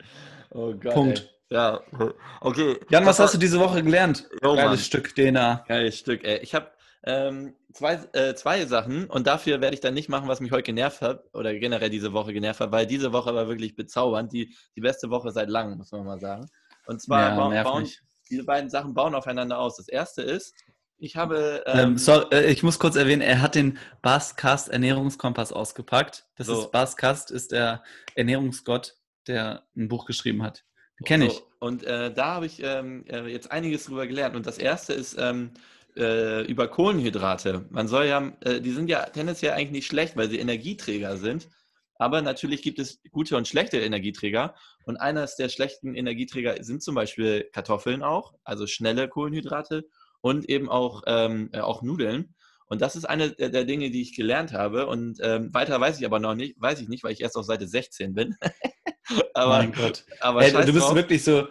Oh 0.50 0.74
Gott. 0.74 0.94
Punkt. 0.94 1.18
Ey. 1.20 1.56
Ja, 1.56 1.80
okay. 2.40 2.78
Jan, 2.88 3.04
was 3.04 3.18
hast 3.18 3.34
du 3.34 3.38
diese 3.38 3.60
Woche 3.60 3.82
gelernt? 3.82 4.26
Oh, 4.42 4.54
Geiles 4.54 4.64
Mann. 4.64 4.78
Stück 4.78 5.14
DNA. 5.14 5.64
Geiles 5.68 5.98
Stück, 5.98 6.24
ey. 6.24 6.38
Ich 6.38 6.54
habe 6.54 6.70
ähm, 7.04 7.54
zwei, 7.72 7.94
äh, 8.12 8.34
zwei 8.34 8.64
Sachen 8.66 9.06
und 9.06 9.26
dafür 9.26 9.60
werde 9.60 9.74
ich 9.74 9.80
dann 9.80 9.94
nicht 9.94 10.08
machen, 10.08 10.28
was 10.28 10.40
mich 10.40 10.52
heute 10.52 10.62
genervt 10.62 11.02
hat 11.02 11.24
oder 11.32 11.52
generell 11.54 11.90
diese 11.90 12.12
Woche 12.12 12.32
genervt 12.32 12.60
hat, 12.60 12.72
weil 12.72 12.86
diese 12.86 13.12
Woche 13.12 13.34
war 13.34 13.48
wirklich 13.48 13.74
bezaubernd. 13.74 14.32
Die, 14.32 14.54
die 14.76 14.80
beste 14.80 15.10
Woche 15.10 15.32
seit 15.32 15.48
langem, 15.48 15.78
muss 15.78 15.90
man 15.92 16.04
mal 16.04 16.20
sagen. 16.20 16.48
Und 16.86 17.00
zwar 17.00 17.30
ja, 17.30 17.36
bauen, 17.36 17.62
bauen 17.64 17.88
diese 18.30 18.44
beiden 18.44 18.70
Sachen 18.70 18.94
bauen 18.94 19.14
aufeinander 19.14 19.58
aus. 19.58 19.76
Das 19.76 19.88
erste 19.88 20.22
ist, 20.22 20.54
ich 20.98 21.16
habe. 21.16 21.64
Ähm, 21.66 21.78
ähm, 21.78 21.98
sorry, 21.98 22.26
äh, 22.32 22.50
ich 22.50 22.62
muss 22.62 22.78
kurz 22.78 22.96
erwähnen, 22.96 23.22
er 23.22 23.42
hat 23.42 23.54
den 23.54 23.78
Baskast 24.00 24.68
Ernährungskompass 24.68 25.52
ausgepackt. 25.52 26.26
Das 26.36 26.46
so. 26.46 26.60
ist 26.60 26.70
Baskast, 26.70 27.30
ist 27.30 27.52
der 27.52 27.82
Ernährungsgott, 28.14 28.96
der 29.26 29.64
ein 29.76 29.88
Buch 29.88 30.06
geschrieben 30.06 30.42
hat. 30.42 30.64
Kenne 31.04 31.26
ich. 31.26 31.34
So. 31.34 31.48
Und 31.58 31.84
äh, 31.84 32.12
da 32.12 32.34
habe 32.34 32.46
ich 32.46 32.62
ähm, 32.62 33.04
äh, 33.08 33.26
jetzt 33.26 33.50
einiges 33.50 33.84
drüber 33.84 34.06
gelernt. 34.06 34.36
Und 34.36 34.46
das 34.46 34.58
erste 34.58 34.92
ist, 34.92 35.16
ähm, 35.18 35.52
äh, 35.96 36.42
über 36.46 36.68
Kohlenhydrate. 36.68 37.66
Man 37.70 37.88
soll 37.88 38.06
ja, 38.06 38.32
äh, 38.40 38.60
die 38.60 38.72
sind 38.72 38.88
ja 38.88 39.04
tendenziell 39.06 39.52
eigentlich 39.52 39.70
nicht 39.70 39.86
schlecht, 39.86 40.16
weil 40.16 40.30
sie 40.30 40.38
Energieträger 40.38 41.16
sind. 41.16 41.48
Aber 41.96 42.20
natürlich 42.20 42.62
gibt 42.62 42.78
es 42.78 43.00
gute 43.10 43.36
und 43.36 43.46
schlechte 43.46 43.78
Energieträger. 43.78 44.54
Und 44.84 44.96
eines 44.96 45.36
der 45.36 45.48
schlechten 45.48 45.94
Energieträger 45.94 46.62
sind 46.64 46.82
zum 46.82 46.94
Beispiel 46.94 47.48
Kartoffeln 47.52 48.02
auch, 48.02 48.34
also 48.42 48.66
schnelle 48.66 49.08
Kohlenhydrate 49.08 49.84
und 50.20 50.48
eben 50.48 50.68
auch, 50.68 51.02
ähm, 51.06 51.50
äh, 51.52 51.60
auch 51.60 51.82
Nudeln. 51.82 52.34
Und 52.66 52.80
das 52.80 52.96
ist 52.96 53.04
eine 53.04 53.32
der, 53.32 53.64
Dinge, 53.64 53.90
die 53.90 54.00
ich 54.00 54.16
gelernt 54.16 54.52
habe. 54.52 54.86
Und 54.86 55.18
ähm, 55.22 55.52
weiter 55.52 55.78
weiß 55.78 56.00
ich 56.00 56.06
aber 56.06 56.18
noch 56.18 56.34
nicht, 56.34 56.60
weiß 56.60 56.80
ich 56.80 56.88
nicht, 56.88 57.04
weil 57.04 57.12
ich 57.12 57.20
erst 57.20 57.36
auf 57.36 57.44
Seite 57.44 57.68
16 57.68 58.14
bin. 58.14 58.34
aber, 59.34 59.58
mein 59.58 59.72
Gott. 59.72 60.04
Aber 60.20 60.42
hey, 60.42 60.52
du 60.52 60.72
bist 60.72 60.86
drauf. 60.86 60.94
wirklich 60.94 61.22
so, 61.22 61.48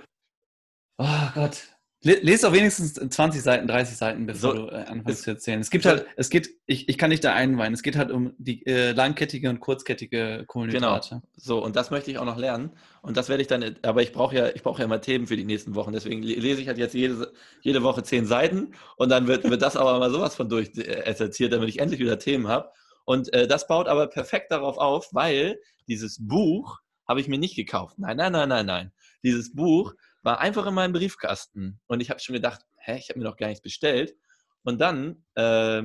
oh 0.98 1.30
Gott, 1.36 1.68
Lest 2.04 2.44
auch 2.48 2.54
wenigstens 2.54 2.96
20 2.96 3.44
Seiten, 3.44 3.68
30 3.68 3.96
Seiten, 3.96 4.26
bevor 4.26 4.56
so, 4.56 4.66
du 4.66 4.72
äh, 4.72 4.86
anfängst 4.86 5.22
zu 5.22 5.30
erzählen. 5.30 5.60
Es 5.60 5.70
gibt 5.70 5.86
halt, 5.86 6.08
es 6.16 6.32
geht, 6.32 6.50
ich, 6.66 6.90
ich 6.90 6.98
kann 6.98 7.12
nicht 7.12 7.24
da 7.24 7.36
einweihen, 7.36 7.76
es 7.76 7.84
geht 7.84 7.96
halt 7.96 8.10
um 8.10 8.34
die 8.40 8.66
äh, 8.66 8.92
langkettige 8.94 9.52
und 9.52 9.60
kurzkettige 9.60 10.46
Kohlenhydrate. 10.48 11.10
Genau. 11.10 11.22
So, 11.36 11.64
und 11.64 11.76
das 11.76 11.92
möchte 11.92 12.10
ich 12.10 12.18
auch 12.18 12.26
noch 12.26 12.38
lernen. 12.38 12.72
Und 13.04 13.18
das 13.18 13.30
werde 13.30 13.44
ich 13.44 13.48
dann, 13.48 13.76
aber 13.84 14.02
ich 14.02 14.14
brauche 14.14 14.36
ja, 14.36 14.50
ich 14.50 14.64
brauche 14.64 14.80
ja 14.80 14.86
immer 14.86 15.00
Themen 15.00 15.28
für 15.28 15.38
die 15.38 15.44
nächsten 15.44 15.76
Wochen. 15.76 15.92
Deswegen 15.92 16.24
lese 16.24 16.60
ich 16.60 16.68
halt 16.68 16.80
jetzt 16.80 16.96
jede, 16.96 17.34
jede 17.62 17.84
Woche 17.84 18.02
10 18.02 18.26
Seiten 18.26 18.74
und 18.98 19.10
dann 19.10 19.28
wird, 19.28 19.48
wird 19.48 19.62
das 19.62 19.78
aber 19.78 20.00
mal 20.00 20.10
sowas 20.10 20.34
von 20.34 20.50
durch 20.50 20.72
äh, 20.78 20.82
exerziert, 20.82 21.54
damit 21.54 21.70
ich 21.70 21.80
endlich 21.80 22.00
wieder 22.00 22.18
Themen 22.18 22.48
habe. 22.48 22.72
Und 23.06 23.32
äh, 23.32 23.48
das 23.48 23.68
baut 23.68 23.88
aber 23.88 24.08
perfekt 24.08 24.52
darauf 24.52 24.80
auf, 24.80 25.10
weil 25.12 25.60
dieses 25.88 26.18
Buch 26.20 26.80
habe 27.08 27.22
ich 27.22 27.28
mir 27.28 27.38
nicht 27.38 27.56
gekauft. 27.56 28.00
Nein, 28.00 28.18
nein, 28.18 28.32
nein, 28.32 28.50
nein, 28.50 28.66
nein. 28.66 28.92
Dieses 29.24 29.54
Buch 29.54 29.94
war 30.24 30.40
einfach 30.40 30.66
in 30.66 30.74
meinem 30.74 30.94
Briefkasten. 30.94 31.80
Und 31.88 32.02
ich 32.02 32.10
habe 32.10 32.20
schon 32.20 32.34
gedacht, 32.34 32.62
hä, 32.78 32.98
ich 32.98 33.10
habe 33.10 33.20
mir 33.20 33.26
noch 33.26 33.38
gar 33.38 33.48
nichts 33.48 33.62
bestellt. 33.62 34.16
Und 34.64 34.80
dann 34.80 35.26
äh, 35.36 35.84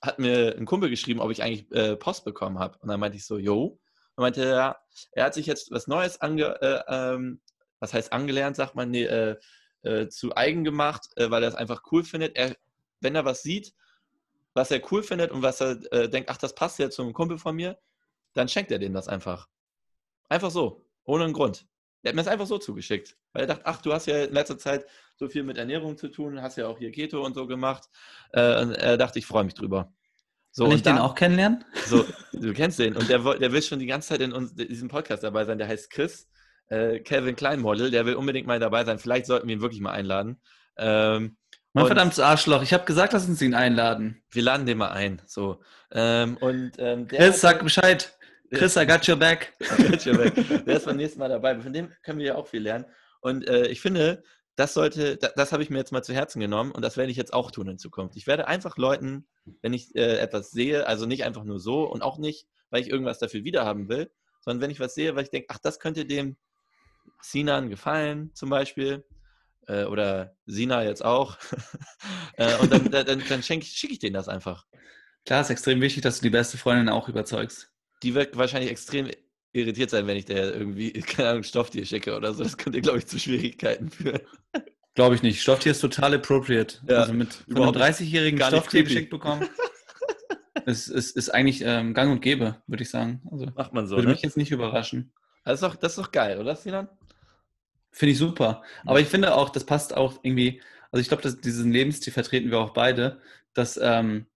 hat 0.00 0.18
mir 0.18 0.56
ein 0.56 0.66
Kumpel 0.66 0.90
geschrieben, 0.90 1.20
ob 1.20 1.30
ich 1.30 1.42
eigentlich 1.42 1.70
äh, 1.72 1.96
Post 1.96 2.24
bekommen 2.24 2.58
habe. 2.58 2.78
Und 2.78 2.88
dann 2.88 2.98
meinte 2.98 3.16
ich 3.16 3.26
so, 3.26 3.38
yo. 3.38 3.78
Und 4.14 4.22
meinte 4.22 4.44
er, 4.44 4.80
er 5.12 5.24
hat 5.24 5.34
sich 5.34 5.46
jetzt 5.46 5.70
was 5.70 5.86
Neues 5.86 6.20
ange, 6.20 6.60
äh, 6.60 6.82
ähm, 6.88 7.40
was 7.78 7.94
heißt 7.94 8.12
angelernt, 8.12 8.56
sagt 8.56 8.74
man, 8.74 8.90
nee, 8.90 9.04
äh, 9.04 9.36
äh, 9.82 10.08
zu 10.08 10.36
eigen 10.36 10.64
gemacht, 10.64 11.06
äh, 11.16 11.30
weil 11.30 11.42
er 11.42 11.48
es 11.48 11.54
einfach 11.54 11.82
cool 11.90 12.04
findet. 12.04 12.36
Er, 12.36 12.54
wenn 13.00 13.14
er 13.14 13.24
was 13.24 13.42
sieht, 13.42 13.72
was 14.54 14.70
er 14.70 14.82
cool 14.92 15.02
findet 15.02 15.30
und 15.30 15.42
was 15.42 15.60
er 15.60 15.76
denkt, 16.08 16.28
ach, 16.28 16.36
das 16.36 16.54
passt 16.54 16.78
ja 16.78 16.90
zu 16.90 17.02
einem 17.02 17.14
Kumpel 17.14 17.38
von 17.38 17.56
mir, 17.56 17.78
dann 18.34 18.48
schenkt 18.48 18.70
er 18.70 18.78
dem 18.78 18.92
das 18.92 19.08
einfach. 19.08 19.48
Einfach 20.28 20.50
so, 20.50 20.86
ohne 21.04 21.24
einen 21.24 21.32
Grund. 21.32 21.66
Der 22.02 22.10
hat 22.10 22.16
mir 22.16 22.22
das 22.22 22.32
einfach 22.32 22.46
so 22.46 22.58
zugeschickt. 22.58 23.16
Weil 23.32 23.44
er 23.44 23.46
dachte, 23.46 23.62
ach, 23.64 23.80
du 23.80 23.92
hast 23.92 24.06
ja 24.06 24.24
in 24.24 24.32
letzter 24.32 24.58
Zeit 24.58 24.86
so 25.16 25.28
viel 25.28 25.42
mit 25.42 25.56
Ernährung 25.56 25.96
zu 25.96 26.08
tun, 26.08 26.42
hast 26.42 26.56
ja 26.56 26.66
auch 26.66 26.78
hier 26.78 26.90
Keto 26.90 27.24
und 27.24 27.34
so 27.34 27.46
gemacht. 27.46 27.88
Äh, 28.32 28.60
und 28.60 28.72
er 28.72 28.96
dachte, 28.96 29.18
ich 29.18 29.26
freue 29.26 29.44
mich 29.44 29.54
drüber. 29.54 29.92
So, 30.50 30.64
Kann 30.64 30.76
ich 30.76 30.82
dann, 30.82 30.96
den 30.96 31.02
auch 31.02 31.14
kennenlernen? 31.14 31.64
So, 31.86 32.04
du 32.32 32.52
kennst 32.52 32.78
den. 32.78 32.96
Und 32.96 33.08
der, 33.08 33.18
der 33.18 33.52
will 33.52 33.62
schon 33.62 33.78
die 33.78 33.86
ganze 33.86 34.10
Zeit 34.10 34.20
in, 34.20 34.32
uns, 34.32 34.52
in 34.52 34.68
diesem 34.68 34.88
Podcast 34.88 35.22
dabei 35.22 35.44
sein. 35.44 35.58
Der 35.58 35.68
heißt 35.68 35.90
Chris, 35.90 36.28
äh, 36.68 37.00
Calvin 37.00 37.36
Kleinmodel. 37.36 37.90
Der 37.90 38.04
will 38.04 38.14
unbedingt 38.14 38.46
mal 38.46 38.60
dabei 38.60 38.84
sein. 38.84 38.98
Vielleicht 38.98 39.26
sollten 39.26 39.48
wir 39.48 39.54
ihn 39.54 39.62
wirklich 39.62 39.80
mal 39.80 39.92
einladen. 39.92 40.40
Ähm, 40.76 41.36
mein 41.74 41.86
verdammtes 41.86 42.20
Arschloch. 42.20 42.62
Ich 42.62 42.74
habe 42.74 42.84
gesagt, 42.84 43.14
lass 43.14 43.26
uns 43.26 43.40
ihn 43.40 43.54
einladen. 43.54 44.22
Wir 44.30 44.42
laden 44.42 44.66
den 44.66 44.76
mal 44.76 44.90
ein. 44.90 45.22
So. 45.26 45.62
Ähm, 45.90 46.36
und, 46.38 46.72
ähm, 46.78 47.08
Chris, 47.08 47.40
sag 47.40 47.62
Bescheid. 47.62 48.14
Chris, 48.52 48.76
I 48.76 48.86
got 48.86 49.08
your 49.08 49.16
back. 49.16 49.54
I 49.78 49.90
got 49.90 50.06
your 50.06 50.16
back. 50.16 50.34
Der 50.34 50.76
ist 50.76 50.84
beim 50.84 50.96
nächsten 50.96 51.18
Mal 51.18 51.28
dabei. 51.28 51.58
Von 51.58 51.72
dem 51.72 51.90
können 52.02 52.18
wir 52.18 52.26
ja 52.26 52.34
auch 52.34 52.46
viel 52.46 52.62
lernen. 52.62 52.84
Und 53.20 53.48
äh, 53.48 53.66
ich 53.68 53.80
finde, 53.80 54.22
das 54.56 54.74
sollte, 54.74 55.16
das, 55.16 55.32
das 55.34 55.52
habe 55.52 55.62
ich 55.62 55.70
mir 55.70 55.78
jetzt 55.78 55.92
mal 55.92 56.02
zu 56.02 56.12
Herzen 56.12 56.40
genommen 56.40 56.72
und 56.72 56.82
das 56.82 56.96
werde 56.96 57.10
ich 57.10 57.16
jetzt 57.16 57.32
auch 57.32 57.50
tun 57.50 57.68
in 57.68 57.78
Zukunft. 57.78 58.16
Ich 58.16 58.26
werde 58.26 58.46
einfach 58.46 58.76
Leuten, 58.76 59.26
wenn 59.62 59.72
ich 59.72 59.94
äh, 59.94 60.18
etwas 60.18 60.50
sehe, 60.50 60.86
also 60.86 61.06
nicht 61.06 61.24
einfach 61.24 61.44
nur 61.44 61.58
so 61.58 61.84
und 61.84 62.02
auch 62.02 62.18
nicht, 62.18 62.46
weil 62.70 62.82
ich 62.82 62.90
irgendwas 62.90 63.18
dafür 63.18 63.44
wiederhaben 63.44 63.88
will, 63.88 64.10
sondern 64.40 64.60
wenn 64.60 64.70
ich 64.70 64.80
was 64.80 64.94
sehe, 64.94 65.16
weil 65.16 65.24
ich 65.24 65.30
denke, 65.30 65.46
ach, 65.50 65.58
das 65.58 65.80
könnte 65.80 66.04
dem 66.04 66.36
Sinan 67.22 67.70
gefallen, 67.70 68.32
zum 68.34 68.50
Beispiel, 68.50 69.04
äh, 69.66 69.84
oder 69.84 70.36
Sina 70.44 70.84
jetzt 70.84 71.04
auch, 71.04 71.38
äh, 72.36 72.56
und 72.58 72.70
dann, 72.70 72.90
dann, 72.90 73.22
dann 73.26 73.42
schicke 73.42 73.64
ich 73.64 73.98
denen 73.98 74.14
das 74.14 74.28
einfach. 74.28 74.66
Klar, 75.24 75.40
ist 75.40 75.50
extrem 75.50 75.80
wichtig, 75.80 76.02
dass 76.02 76.18
du 76.18 76.22
die 76.24 76.30
beste 76.30 76.58
Freundin 76.58 76.88
auch 76.88 77.08
überzeugst 77.08 77.71
die 78.02 78.14
wird 78.14 78.36
wahrscheinlich 78.36 78.70
extrem 78.70 79.10
irritiert 79.52 79.90
sein, 79.90 80.06
wenn 80.06 80.16
ich 80.16 80.24
der 80.24 80.54
irgendwie, 80.54 80.92
keine 81.06 81.30
Ahnung, 81.30 81.42
Stofftier 81.42 81.84
schicke 81.84 82.16
oder 82.16 82.34
so. 82.34 82.42
Das 82.42 82.56
könnte, 82.56 82.80
glaube 82.80 82.98
ich, 82.98 83.06
zu 83.06 83.18
Schwierigkeiten 83.18 83.90
führen. 83.90 84.20
Glaube 84.94 85.14
ich 85.14 85.22
nicht. 85.22 85.40
Stofftier 85.40 85.72
ist 85.72 85.80
total 85.80 86.14
appropriate. 86.14 86.78
Ja, 86.88 86.98
also 86.98 87.14
mit 87.14 87.44
einem 87.48 87.62
30-jährigen 87.62 88.40
Stofftier 88.42 88.84
geschickt 88.84 89.10
bekommen. 89.10 89.48
Es 90.64 90.86
ist, 90.86 91.16
ist, 91.16 91.30
eigentlich 91.30 91.62
ähm, 91.64 91.92
gang 91.92 92.12
und 92.12 92.20
gäbe, 92.20 92.62
würde 92.68 92.84
ich 92.84 92.90
sagen. 92.90 93.20
Also, 93.32 93.46
Macht 93.56 93.72
man 93.72 93.88
so. 93.88 93.96
Würde 93.96 94.08
ne? 94.08 94.14
mich 94.14 94.22
jetzt 94.22 94.36
nicht 94.36 94.52
überraschen. 94.52 95.12
Das 95.44 95.54
ist 95.54 95.62
doch, 95.62 95.74
das 95.74 95.92
ist 95.92 95.98
doch 95.98 96.12
geil, 96.12 96.38
oder, 96.38 96.54
Sinan? 96.54 96.88
Finde 97.90 98.12
ich 98.12 98.18
super. 98.18 98.62
Aber 98.86 99.00
ich 99.00 99.08
finde 99.08 99.34
auch, 99.34 99.50
das 99.50 99.64
passt 99.64 99.96
auch 99.96 100.20
irgendwie, 100.22 100.62
also 100.92 101.00
ich 101.00 101.08
glaube, 101.08 101.34
diesen 101.34 101.72
Lebensstil 101.72 102.12
vertreten 102.12 102.52
wir 102.52 102.60
auch 102.60 102.74
beide, 102.74 103.20
dass, 103.54 103.76
ähm, 103.82 104.26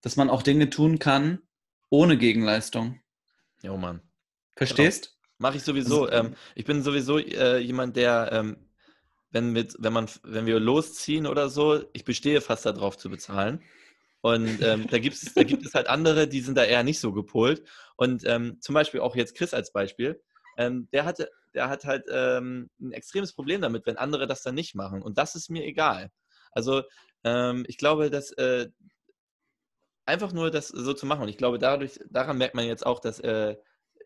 dass 0.00 0.16
man 0.16 0.30
auch 0.30 0.42
Dinge 0.42 0.70
tun 0.70 0.98
kann, 0.98 1.40
ohne 1.90 2.16
Gegenleistung. 2.16 3.00
Jo, 3.66 3.76
Mann. 3.76 4.00
Verstehst? 4.54 5.06
Genau. 5.06 5.16
Mache 5.38 5.56
ich 5.56 5.64
sowieso. 5.64 6.08
Ähm, 6.08 6.36
ich 6.54 6.64
bin 6.64 6.82
sowieso 6.82 7.18
äh, 7.18 7.58
jemand, 7.58 7.96
der, 7.96 8.30
ähm, 8.32 8.56
wenn, 9.30 9.50
mit, 9.50 9.74
wenn, 9.80 9.92
man, 9.92 10.08
wenn 10.22 10.46
wir 10.46 10.60
losziehen 10.60 11.26
oder 11.26 11.50
so, 11.50 11.82
ich 11.92 12.04
bestehe 12.04 12.40
fast 12.40 12.64
darauf 12.64 12.96
zu 12.96 13.10
bezahlen. 13.10 13.60
Und 14.20 14.62
ähm, 14.62 14.86
da, 14.88 15.00
gibt 15.00 15.16
es, 15.16 15.34
da 15.34 15.42
gibt 15.42 15.66
es 15.66 15.74
halt 15.74 15.88
andere, 15.88 16.28
die 16.28 16.40
sind 16.40 16.56
da 16.56 16.62
eher 16.62 16.84
nicht 16.84 17.00
so 17.00 17.12
gepolt. 17.12 17.64
Und 17.96 18.22
ähm, 18.24 18.58
zum 18.60 18.74
Beispiel 18.74 19.00
auch 19.00 19.16
jetzt 19.16 19.36
Chris 19.36 19.52
als 19.52 19.72
Beispiel, 19.72 20.22
ähm, 20.56 20.88
der, 20.92 21.04
hatte, 21.04 21.28
der 21.52 21.68
hat 21.68 21.84
halt 21.84 22.04
ähm, 22.08 22.70
ein 22.80 22.92
extremes 22.92 23.32
Problem 23.32 23.60
damit, 23.60 23.84
wenn 23.84 23.96
andere 23.96 24.28
das 24.28 24.42
dann 24.42 24.54
nicht 24.54 24.76
machen. 24.76 25.02
Und 25.02 25.18
das 25.18 25.34
ist 25.34 25.50
mir 25.50 25.64
egal. 25.64 26.10
Also 26.52 26.82
ich 27.66 27.76
glaube, 27.76 28.08
dass 28.08 28.30
äh, 28.30 28.68
einfach 30.06 30.32
nur 30.32 30.50
das 30.50 30.68
so 30.68 30.94
zu 30.94 31.04
machen. 31.04 31.22
Und 31.22 31.28
ich 31.28 31.36
glaube, 31.36 31.58
dadurch, 31.58 32.00
daran 32.08 32.38
merkt 32.38 32.54
man 32.54 32.66
jetzt 32.66 32.86
auch, 32.86 33.00
dass 33.00 33.20
äh, 33.20 33.56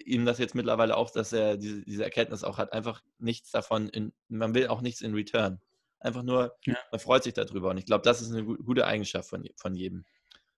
ihm 0.05 0.25
das 0.25 0.39
jetzt 0.39 0.55
mittlerweile 0.55 0.97
auch, 0.97 1.11
dass 1.11 1.33
er 1.33 1.57
diese, 1.57 1.83
diese 1.83 2.05
Erkenntnis 2.05 2.43
auch 2.43 2.59
hat, 2.59 2.73
einfach 2.73 3.03
nichts 3.19 3.51
davon, 3.51 3.89
in, 3.89 4.13
man 4.29 4.55
will 4.55 4.69
auch 4.69 4.81
nichts 4.81 5.03
in 5.03 5.15
Return. 5.15 5.61
Einfach 6.01 6.23
nur, 6.23 6.57
ja. 6.65 6.77
man 6.91 7.01
freut 7.01 7.23
sich 7.23 7.35
darüber. 7.35 7.71
Und 7.71 7.77
ich 7.77 7.85
glaube, 7.85 8.03
das 8.03 8.23
ist 8.23 8.33
eine 8.33 8.43
gute 8.45 8.87
Eigenschaft 8.87 9.29
von, 9.29 9.47
von 9.57 9.75
jedem. 9.75 10.05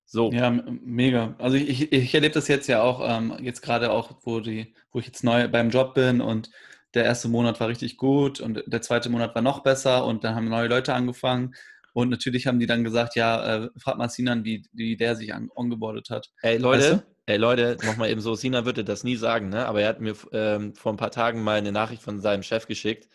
So. 0.04 0.30
Ja, 0.30 0.50
mega. 0.50 1.34
Also 1.38 1.56
ich, 1.56 1.90
ich 1.92 2.14
erlebe 2.14 2.34
das 2.34 2.46
jetzt 2.48 2.68
ja 2.68 2.82
auch, 2.82 3.00
ähm, 3.02 3.36
jetzt 3.40 3.62
gerade 3.62 3.90
auch, 3.90 4.18
wo, 4.22 4.40
die, 4.40 4.74
wo 4.92 5.00
ich 5.00 5.06
jetzt 5.06 5.24
neu 5.24 5.48
beim 5.48 5.70
Job 5.70 5.94
bin 5.94 6.20
und 6.20 6.50
der 6.94 7.04
erste 7.04 7.28
Monat 7.28 7.58
war 7.58 7.68
richtig 7.68 7.96
gut 7.96 8.40
und 8.40 8.62
der 8.66 8.82
zweite 8.82 9.08
Monat 9.08 9.34
war 9.34 9.42
noch 9.42 9.60
besser 9.60 10.04
und 10.04 10.24
dann 10.24 10.34
haben 10.34 10.48
neue 10.48 10.68
Leute 10.68 10.94
angefangen 10.94 11.54
und 11.92 12.08
natürlich 12.08 12.46
haben 12.46 12.58
die 12.58 12.66
dann 12.66 12.84
gesagt, 12.84 13.16
ja, 13.16 13.64
äh, 13.64 13.70
frag 13.76 13.98
mal 13.98 14.08
Sinan, 14.08 14.44
wie, 14.44 14.64
wie 14.72 14.96
der 14.96 15.16
sich 15.16 15.32
ongeboardet 15.54 16.10
hat. 16.10 16.30
Ey 16.42 16.58
Leute, 16.58 16.82
weißt 16.82 16.92
du? 16.92 17.02
ey 17.26 17.36
Leute, 17.36 17.76
nochmal 17.84 18.10
eben 18.10 18.20
so, 18.20 18.34
Sinan 18.34 18.64
würde 18.64 18.84
das 18.84 19.04
nie 19.04 19.16
sagen, 19.16 19.48
ne? 19.50 19.66
aber 19.66 19.82
er 19.82 19.88
hat 19.88 20.00
mir 20.00 20.14
ähm, 20.32 20.74
vor 20.74 20.92
ein 20.92 20.96
paar 20.96 21.10
Tagen 21.10 21.42
mal 21.42 21.58
eine 21.58 21.72
Nachricht 21.72 22.02
von 22.02 22.20
seinem 22.20 22.42
Chef 22.42 22.66
geschickt. 22.66 23.08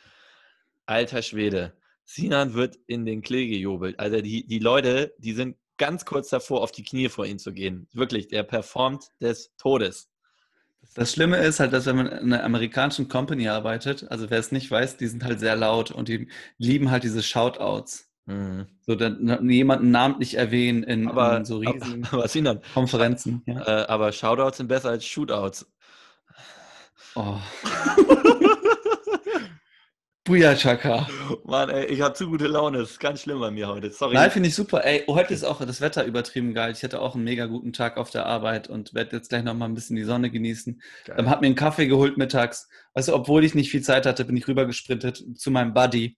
Alter 0.85 1.21
Schwede, 1.21 1.73
Sinan 2.05 2.53
wird 2.53 2.77
in 2.87 3.05
den 3.05 3.21
Klee 3.21 3.47
gejubelt. 3.47 3.99
Also 3.99 4.21
die, 4.21 4.47
die 4.47 4.59
Leute, 4.59 5.13
die 5.17 5.33
sind 5.33 5.57
ganz 5.77 6.05
kurz 6.05 6.29
davor, 6.29 6.61
auf 6.61 6.71
die 6.71 6.83
Knie 6.83 7.09
vor 7.09 7.25
ihm 7.25 7.39
zu 7.39 7.53
gehen. 7.53 7.87
Wirklich, 7.93 8.27
der 8.27 8.43
performt 8.43 9.09
des 9.19 9.55
Todes. 9.57 10.09
Das 10.95 11.11
Schlimme 11.11 11.37
ist 11.37 11.59
halt, 11.59 11.73
dass 11.73 11.85
wenn 11.85 11.97
man 11.97 12.07
in 12.07 12.33
einer 12.33 12.43
amerikanischen 12.43 13.07
Company 13.07 13.49
arbeitet, 13.49 14.09
also 14.09 14.29
wer 14.29 14.39
es 14.39 14.51
nicht 14.51 14.71
weiß, 14.71 14.97
die 14.97 15.07
sind 15.07 15.23
halt 15.23 15.39
sehr 15.39 15.55
laut 15.55 15.91
und 15.91 16.07
die 16.07 16.27
lieben 16.57 16.89
halt 16.91 17.03
diese 17.03 17.21
Shoutouts. 17.21 18.06
Mhm. 18.27 18.67
So 18.81 18.95
dann 18.95 19.49
jemanden 19.49 19.89
namentlich 19.89 20.35
erwähnen 20.35 20.83
in, 20.83 21.07
aber, 21.07 21.37
in 21.37 21.45
so 21.45 21.57
riesigen 21.57 22.05
aber, 22.05 22.13
aber 22.19 22.27
Sinan, 22.27 22.61
Konferenzen. 22.73 23.41
Ja. 23.45 23.61
Äh, 23.65 23.85
aber 23.87 24.11
Shoutouts 24.11 24.57
sind 24.57 24.67
besser 24.67 24.89
als 24.89 25.05
Shootouts. 25.05 25.65
Oh. 27.15 27.37
Bujachaka. 30.25 31.07
Mann, 31.45 31.69
ey, 31.69 31.85
ich 31.85 32.01
habe 32.01 32.13
zu 32.13 32.27
gute 32.27 32.47
Laune. 32.47 32.79
Das 32.79 32.91
ist 32.91 32.99
ganz 32.99 33.21
schlimm 33.21 33.39
bei 33.39 33.49
mir 33.49 33.69
heute. 33.69 33.89
Sorry. 33.91 34.13
Nein, 34.13 34.29
finde 34.29 34.49
ich 34.49 34.55
super. 34.55 34.83
Ey, 34.83 35.05
heute 35.07 35.33
ist 35.33 35.45
auch 35.45 35.65
das 35.65 35.79
Wetter 35.79 36.03
übertrieben 36.03 36.53
geil. 36.53 36.73
Ich 36.73 36.83
hatte 36.83 36.99
auch 36.99 37.15
einen 37.15 37.23
mega 37.23 37.45
guten 37.45 37.71
Tag 37.71 37.95
auf 37.95 38.09
der 38.09 38.25
Arbeit 38.25 38.67
und 38.67 38.93
werde 38.93 39.15
jetzt 39.15 39.29
gleich 39.29 39.43
noch 39.43 39.53
mal 39.53 39.65
ein 39.65 39.73
bisschen 39.73 39.95
die 39.95 40.03
Sonne 40.03 40.29
genießen. 40.29 40.81
Geil. 41.05 41.15
Dann 41.15 41.29
hat 41.29 41.39
mir 41.39 41.47
einen 41.47 41.55
Kaffee 41.55 41.87
geholt 41.87 42.17
mittags. 42.17 42.67
Du, 42.93 43.13
obwohl 43.13 43.45
ich 43.45 43.55
nicht 43.55 43.71
viel 43.71 43.81
Zeit 43.81 44.05
hatte, 44.05 44.25
bin 44.25 44.35
ich 44.35 44.49
rübergesprintet 44.49 45.23
zu 45.35 45.49
meinem 45.49 45.73
Buddy. 45.73 46.17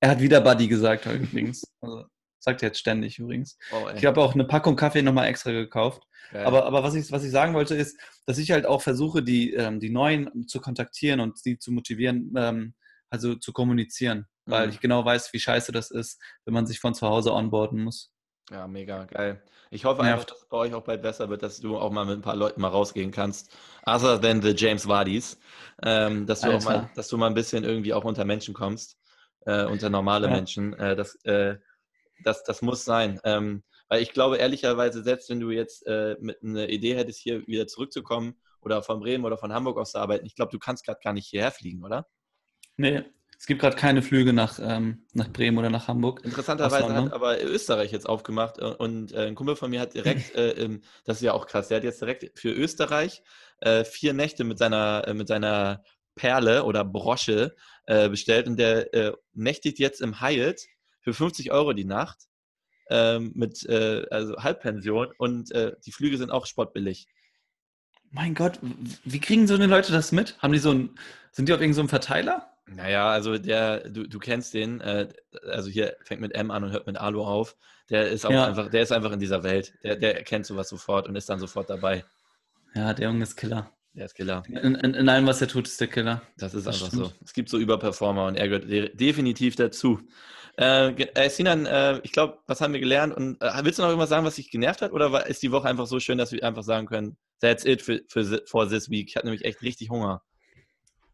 Er 0.00 0.10
hat 0.10 0.20
wieder 0.20 0.40
Buddy 0.40 0.68
gesagt 0.68 1.06
übrigens. 1.06 1.64
Also, 1.80 2.04
sagt 2.38 2.62
er 2.62 2.68
jetzt 2.68 2.78
ständig 2.78 3.18
übrigens. 3.18 3.58
Oh, 3.72 3.88
ich 3.94 4.04
habe 4.06 4.20
auch 4.20 4.34
eine 4.34 4.44
Packung 4.44 4.76
Kaffee 4.76 5.02
nochmal 5.02 5.28
extra 5.28 5.52
gekauft. 5.52 6.02
Aber, 6.32 6.64
aber 6.64 6.82
was, 6.82 6.94
ich, 6.94 7.10
was 7.10 7.24
ich 7.24 7.30
sagen 7.30 7.54
wollte 7.54 7.74
ist, 7.74 7.98
dass 8.26 8.38
ich 8.38 8.50
halt 8.50 8.64
auch 8.64 8.82
versuche, 8.82 9.22
die, 9.22 9.52
ähm, 9.54 9.80
die 9.80 9.90
Neuen 9.90 10.46
zu 10.46 10.60
kontaktieren 10.60 11.20
und 11.20 11.38
sie 11.38 11.58
zu 11.58 11.72
motivieren, 11.72 12.32
ähm, 12.36 12.74
also 13.10 13.34
zu 13.34 13.52
kommunizieren. 13.52 14.26
Mhm. 14.46 14.50
Weil 14.50 14.68
ich 14.70 14.80
genau 14.80 15.04
weiß, 15.04 15.32
wie 15.32 15.40
scheiße 15.40 15.72
das 15.72 15.90
ist, 15.90 16.20
wenn 16.44 16.54
man 16.54 16.66
sich 16.66 16.78
von 16.80 16.94
zu 16.94 17.06
Hause 17.08 17.32
onboarden 17.32 17.82
muss. 17.82 18.12
Ja, 18.50 18.66
mega 18.66 19.04
geil. 19.04 19.42
Ich 19.70 19.84
hoffe 19.84 20.02
einfach, 20.02 20.24
dass 20.24 20.42
es 20.42 20.48
bei 20.48 20.56
euch 20.56 20.74
auch 20.74 20.82
bald 20.82 21.02
besser 21.02 21.28
wird, 21.28 21.44
dass 21.44 21.60
du 21.60 21.78
auch 21.78 21.92
mal 21.92 22.04
mit 22.04 22.18
ein 22.18 22.22
paar 22.22 22.34
Leuten 22.34 22.60
mal 22.60 22.68
rausgehen 22.68 23.12
kannst. 23.12 23.56
Other 23.86 24.20
than 24.20 24.42
the 24.42 24.52
James 24.56 24.88
Wardis. 24.88 25.38
Ähm, 25.82 26.26
dass, 26.26 26.40
du 26.40 26.50
auch 26.50 26.64
mal, 26.64 26.90
dass 26.96 27.08
du 27.08 27.16
mal 27.16 27.28
ein 27.28 27.34
bisschen 27.34 27.62
irgendwie 27.62 27.92
auch 27.92 28.04
unter 28.04 28.24
Menschen 28.24 28.52
kommst. 28.52 28.96
Äh, 29.46 29.64
unter 29.64 29.90
normale 29.90 30.26
ja. 30.26 30.34
Menschen. 30.34 30.74
Äh, 30.74 30.96
das, 30.96 31.16
äh, 31.24 31.56
das, 32.24 32.44
das 32.44 32.62
muss 32.62 32.84
sein. 32.84 33.20
Ähm, 33.24 33.62
weil 33.88 34.02
ich 34.02 34.12
glaube, 34.12 34.36
ehrlicherweise, 34.36 35.02
selbst 35.02 35.30
wenn 35.30 35.40
du 35.40 35.50
jetzt 35.50 35.86
äh, 35.86 36.16
mit 36.20 36.42
einer 36.42 36.68
Idee 36.68 36.94
hättest, 36.94 37.20
hier 37.20 37.46
wieder 37.46 37.66
zurückzukommen 37.66 38.36
oder 38.60 38.82
von 38.82 39.00
Bremen 39.00 39.24
oder 39.24 39.38
von 39.38 39.52
Hamburg 39.52 39.78
aus 39.78 39.92
zu 39.92 39.98
arbeiten, 39.98 40.26
ich 40.26 40.36
glaube, 40.36 40.52
du 40.52 40.58
kannst 40.58 40.84
gerade 40.84 41.00
gar 41.02 41.12
nicht 41.12 41.26
hierher 41.26 41.50
fliegen, 41.50 41.84
oder? 41.84 42.06
Nee, 42.76 43.04
es 43.40 43.46
gibt 43.46 43.62
gerade 43.62 43.74
keine 43.74 44.02
Flüge 44.02 44.34
nach, 44.34 44.58
ähm, 44.62 45.06
nach 45.14 45.32
Bremen 45.32 45.56
oder 45.56 45.70
nach 45.70 45.88
Hamburg. 45.88 46.20
Interessanterweise 46.24 46.94
hat 46.94 47.12
aber 47.14 47.42
Österreich 47.42 47.90
jetzt 47.90 48.06
aufgemacht 48.06 48.58
und 48.58 49.12
äh, 49.12 49.26
ein 49.26 49.34
Kumpel 49.34 49.56
von 49.56 49.70
mir 49.70 49.80
hat 49.80 49.94
direkt, 49.94 50.34
äh, 50.34 50.78
das 51.06 51.16
ist 51.16 51.22
ja 51.22 51.32
auch 51.32 51.46
krass, 51.46 51.68
der 51.68 51.78
hat 51.78 51.84
jetzt 51.84 52.02
direkt 52.02 52.38
für 52.38 52.52
Österreich 52.52 53.22
äh, 53.60 53.84
vier 53.84 54.12
Nächte 54.12 54.44
mit 54.44 54.58
seiner, 54.58 55.04
äh, 55.06 55.14
mit 55.14 55.26
seiner 55.26 55.82
Perle 56.14 56.64
oder 56.64 56.84
Brosche 56.84 57.54
äh, 57.86 58.08
bestellt 58.08 58.46
und 58.46 58.56
der 58.56 58.92
äh, 58.94 59.12
nächtigt 59.32 59.78
jetzt 59.78 60.00
im 60.00 60.20
Hyatt 60.20 60.60
für 61.00 61.14
50 61.14 61.50
Euro 61.52 61.72
die 61.72 61.84
Nacht 61.84 62.28
ähm, 62.90 63.32
mit 63.34 63.64
äh, 63.66 64.06
also 64.10 64.36
Halbpension 64.36 65.08
und 65.18 65.52
äh, 65.52 65.72
die 65.84 65.92
Flüge 65.92 66.18
sind 66.18 66.30
auch 66.30 66.46
sportbillig. 66.46 67.06
Mein 68.10 68.34
Gott, 68.34 68.58
wie 69.04 69.20
kriegen 69.20 69.46
so 69.46 69.54
eine 69.54 69.66
Leute 69.66 69.92
das 69.92 70.10
mit? 70.10 70.36
Haben 70.40 70.52
die 70.52 70.58
so 70.58 70.72
ein, 70.72 70.90
sind 71.30 71.48
die 71.48 71.52
auf 71.52 71.60
irgendeinem 71.60 71.86
so 71.86 71.90
Verteiler? 71.90 72.50
Naja, 72.66 73.10
also 73.10 73.38
der, 73.38 73.88
du, 73.88 74.06
du 74.06 74.18
kennst 74.18 74.54
den, 74.54 74.80
äh, 74.80 75.08
also 75.48 75.70
hier 75.70 75.96
fängt 76.02 76.20
mit 76.20 76.34
M 76.34 76.50
an 76.50 76.64
und 76.64 76.72
hört 76.72 76.86
mit 76.86 76.96
Alu 76.96 77.22
auf. 77.22 77.56
Der 77.88 78.08
ist 78.08 78.24
auch 78.24 78.30
ja. 78.30 78.46
einfach, 78.46 78.70
der 78.70 78.82
ist 78.82 78.92
einfach 78.92 79.12
in 79.12 79.20
dieser 79.20 79.42
Welt. 79.42 79.74
Der, 79.82 79.96
der 79.96 80.16
erkennt 80.16 80.46
sowas 80.46 80.68
sofort 80.68 81.08
und 81.08 81.16
ist 81.16 81.28
dann 81.28 81.40
sofort 81.40 81.70
dabei. 81.70 82.04
Ja, 82.74 82.94
der 82.94 83.08
Junge 83.08 83.22
ist 83.22 83.36
Killer. 83.36 83.72
Der 84.00 84.06
ist 84.06 84.14
Killer. 84.14 84.42
In, 84.48 84.76
in, 84.76 84.94
in 84.94 85.08
allem, 85.10 85.26
was 85.26 85.42
er 85.42 85.48
tut, 85.48 85.68
ist 85.68 85.78
der 85.78 85.88
Killer. 85.88 86.22
Das 86.38 86.54
ist 86.54 86.66
das 86.66 86.76
einfach 86.76 86.86
stimmt. 86.86 87.04
so. 87.08 87.12
Es 87.22 87.34
gibt 87.34 87.50
so 87.50 87.58
Überperformer 87.58 88.24
und 88.24 88.34
er 88.34 88.48
gehört 88.48 88.64
definitiv 88.98 89.56
dazu. 89.56 90.00
Äh, 90.56 90.92
äh, 90.92 91.28
Sinan, 91.28 91.66
äh, 91.66 92.00
ich 92.02 92.12
glaube, 92.12 92.38
was 92.46 92.62
haben 92.62 92.72
wir 92.72 92.80
gelernt? 92.80 93.14
Und 93.14 93.42
äh, 93.42 93.50
willst 93.62 93.78
du 93.78 93.82
noch 93.82 93.90
irgendwas 93.90 94.08
sagen, 94.08 94.24
was 94.24 94.36
dich 94.36 94.50
genervt 94.50 94.80
hat? 94.80 94.92
Oder 94.92 95.26
ist 95.26 95.42
die 95.42 95.52
Woche 95.52 95.68
einfach 95.68 95.86
so 95.86 96.00
schön, 96.00 96.16
dass 96.16 96.32
wir 96.32 96.42
einfach 96.44 96.62
sagen 96.62 96.86
können, 96.86 97.18
that's 97.42 97.66
it 97.66 97.82
für, 97.82 98.00
für, 98.08 98.42
for 98.46 98.66
this 98.66 98.88
week? 98.88 99.10
Ich 99.10 99.16
hatte 99.16 99.26
nämlich 99.26 99.44
echt 99.44 99.60
richtig 99.60 99.90
Hunger. 99.90 100.22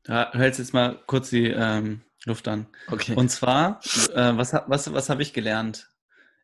Ja, 0.06 0.30
hältst 0.32 0.60
jetzt 0.60 0.72
mal 0.72 0.96
kurz 1.08 1.30
die 1.30 1.48
ähm, 1.48 2.02
Luft 2.24 2.46
an. 2.46 2.68
Okay. 2.86 3.14
Und 3.16 3.30
zwar, 3.30 3.80
äh, 4.14 4.36
was, 4.36 4.52
was, 4.52 4.92
was 4.92 5.10
habe 5.10 5.22
ich 5.22 5.32
gelernt? 5.32 5.88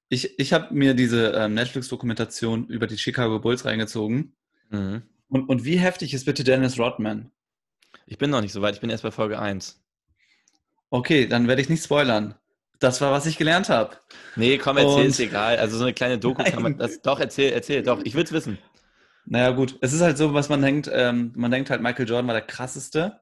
Ich, 0.09 0.41
ich 0.41 0.53
habe 0.53 0.75
mir 0.75 0.95
diese 0.95 1.35
ähm, 1.35 1.55
Netflix-Dokumentation 1.55 2.67
über 2.67 2.89
die 2.89 2.99
Chicago 2.99 3.39
Bulls 3.39 3.65
reingezogen. 3.65 4.35
Mhm. 4.71 5.03
Und, 5.33 5.49
und 5.49 5.65
wie 5.65 5.79
heftig 5.79 6.13
ist 6.13 6.27
bitte 6.27 6.45
Dennis 6.45 6.79
Rodman? 6.79 7.31
Ich 8.05 8.19
bin 8.19 8.29
noch 8.29 8.43
nicht 8.43 8.53
so 8.53 8.61
weit, 8.61 8.75
ich 8.75 8.83
bin 8.83 8.91
erst 8.91 9.03
bei 9.03 9.11
Folge 9.11 9.39
1. 9.39 9.83
Okay, 10.91 11.27
dann 11.27 11.49
werde 11.49 11.63
ich 11.63 11.71
nicht 11.71 11.83
spoilern. 11.83 12.35
Das 12.79 13.01
war, 13.01 13.13
was 13.13 13.25
ich 13.25 13.39
gelernt 13.39 13.71
habe. 13.71 13.97
Nee, 14.37 14.59
komm, 14.59 14.77
erzähl, 14.77 15.07
ist 15.07 15.21
egal. 15.21 15.57
Also 15.57 15.79
so 15.79 15.85
eine 15.85 15.95
kleine 15.95 16.19
Doku 16.19 16.43
Nein. 16.43 16.53
kann 16.53 16.63
man. 16.63 16.77
Das, 16.77 17.01
doch, 17.01 17.19
erzähl, 17.19 17.51
erzähl, 17.51 17.83
doch. 17.83 18.03
Ich 18.05 18.15
will 18.15 18.25
es 18.25 18.33
wissen. 18.33 18.59
Naja, 19.25 19.53
gut. 19.53 19.79
Es 19.81 19.95
ist 19.95 20.03
halt 20.03 20.19
so, 20.19 20.35
was 20.35 20.51
man 20.51 20.61
denkt, 20.61 20.91
ähm, 20.93 21.33
man 21.35 21.51
denkt 21.51 21.71
halt, 21.71 21.81
Michael 21.81 22.07
Jordan 22.07 22.27
war 22.27 22.35
der 22.35 22.43
krasseste. 22.43 23.21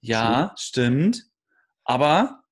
Ja, 0.00 0.54
stimmt. 0.56 1.24
Aber 1.82 2.44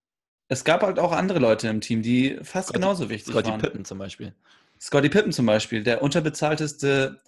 es 0.49 0.64
gab 0.64 0.82
halt 0.82 0.99
auch 0.99 1.12
andere 1.12 1.38
Leute 1.38 1.68
im 1.68 1.80
Team, 1.80 2.03
die 2.03 2.41
fast 2.43 2.70
Scotty, 2.70 2.80
genauso 2.80 3.09
wichtig 3.09 3.34
Scotty 3.34 3.51
waren. 3.51 3.61
Scotty 3.61 3.70
Pippen 3.70 3.84
zum 3.84 3.99
Beispiel. 3.99 4.34
Scotty 4.80 5.09
Pippen 5.11 5.30
zum 5.30 5.47
Beispiel, 5.47 5.84
der 5.84 6.03
unterbezahlteste, 6.03 7.20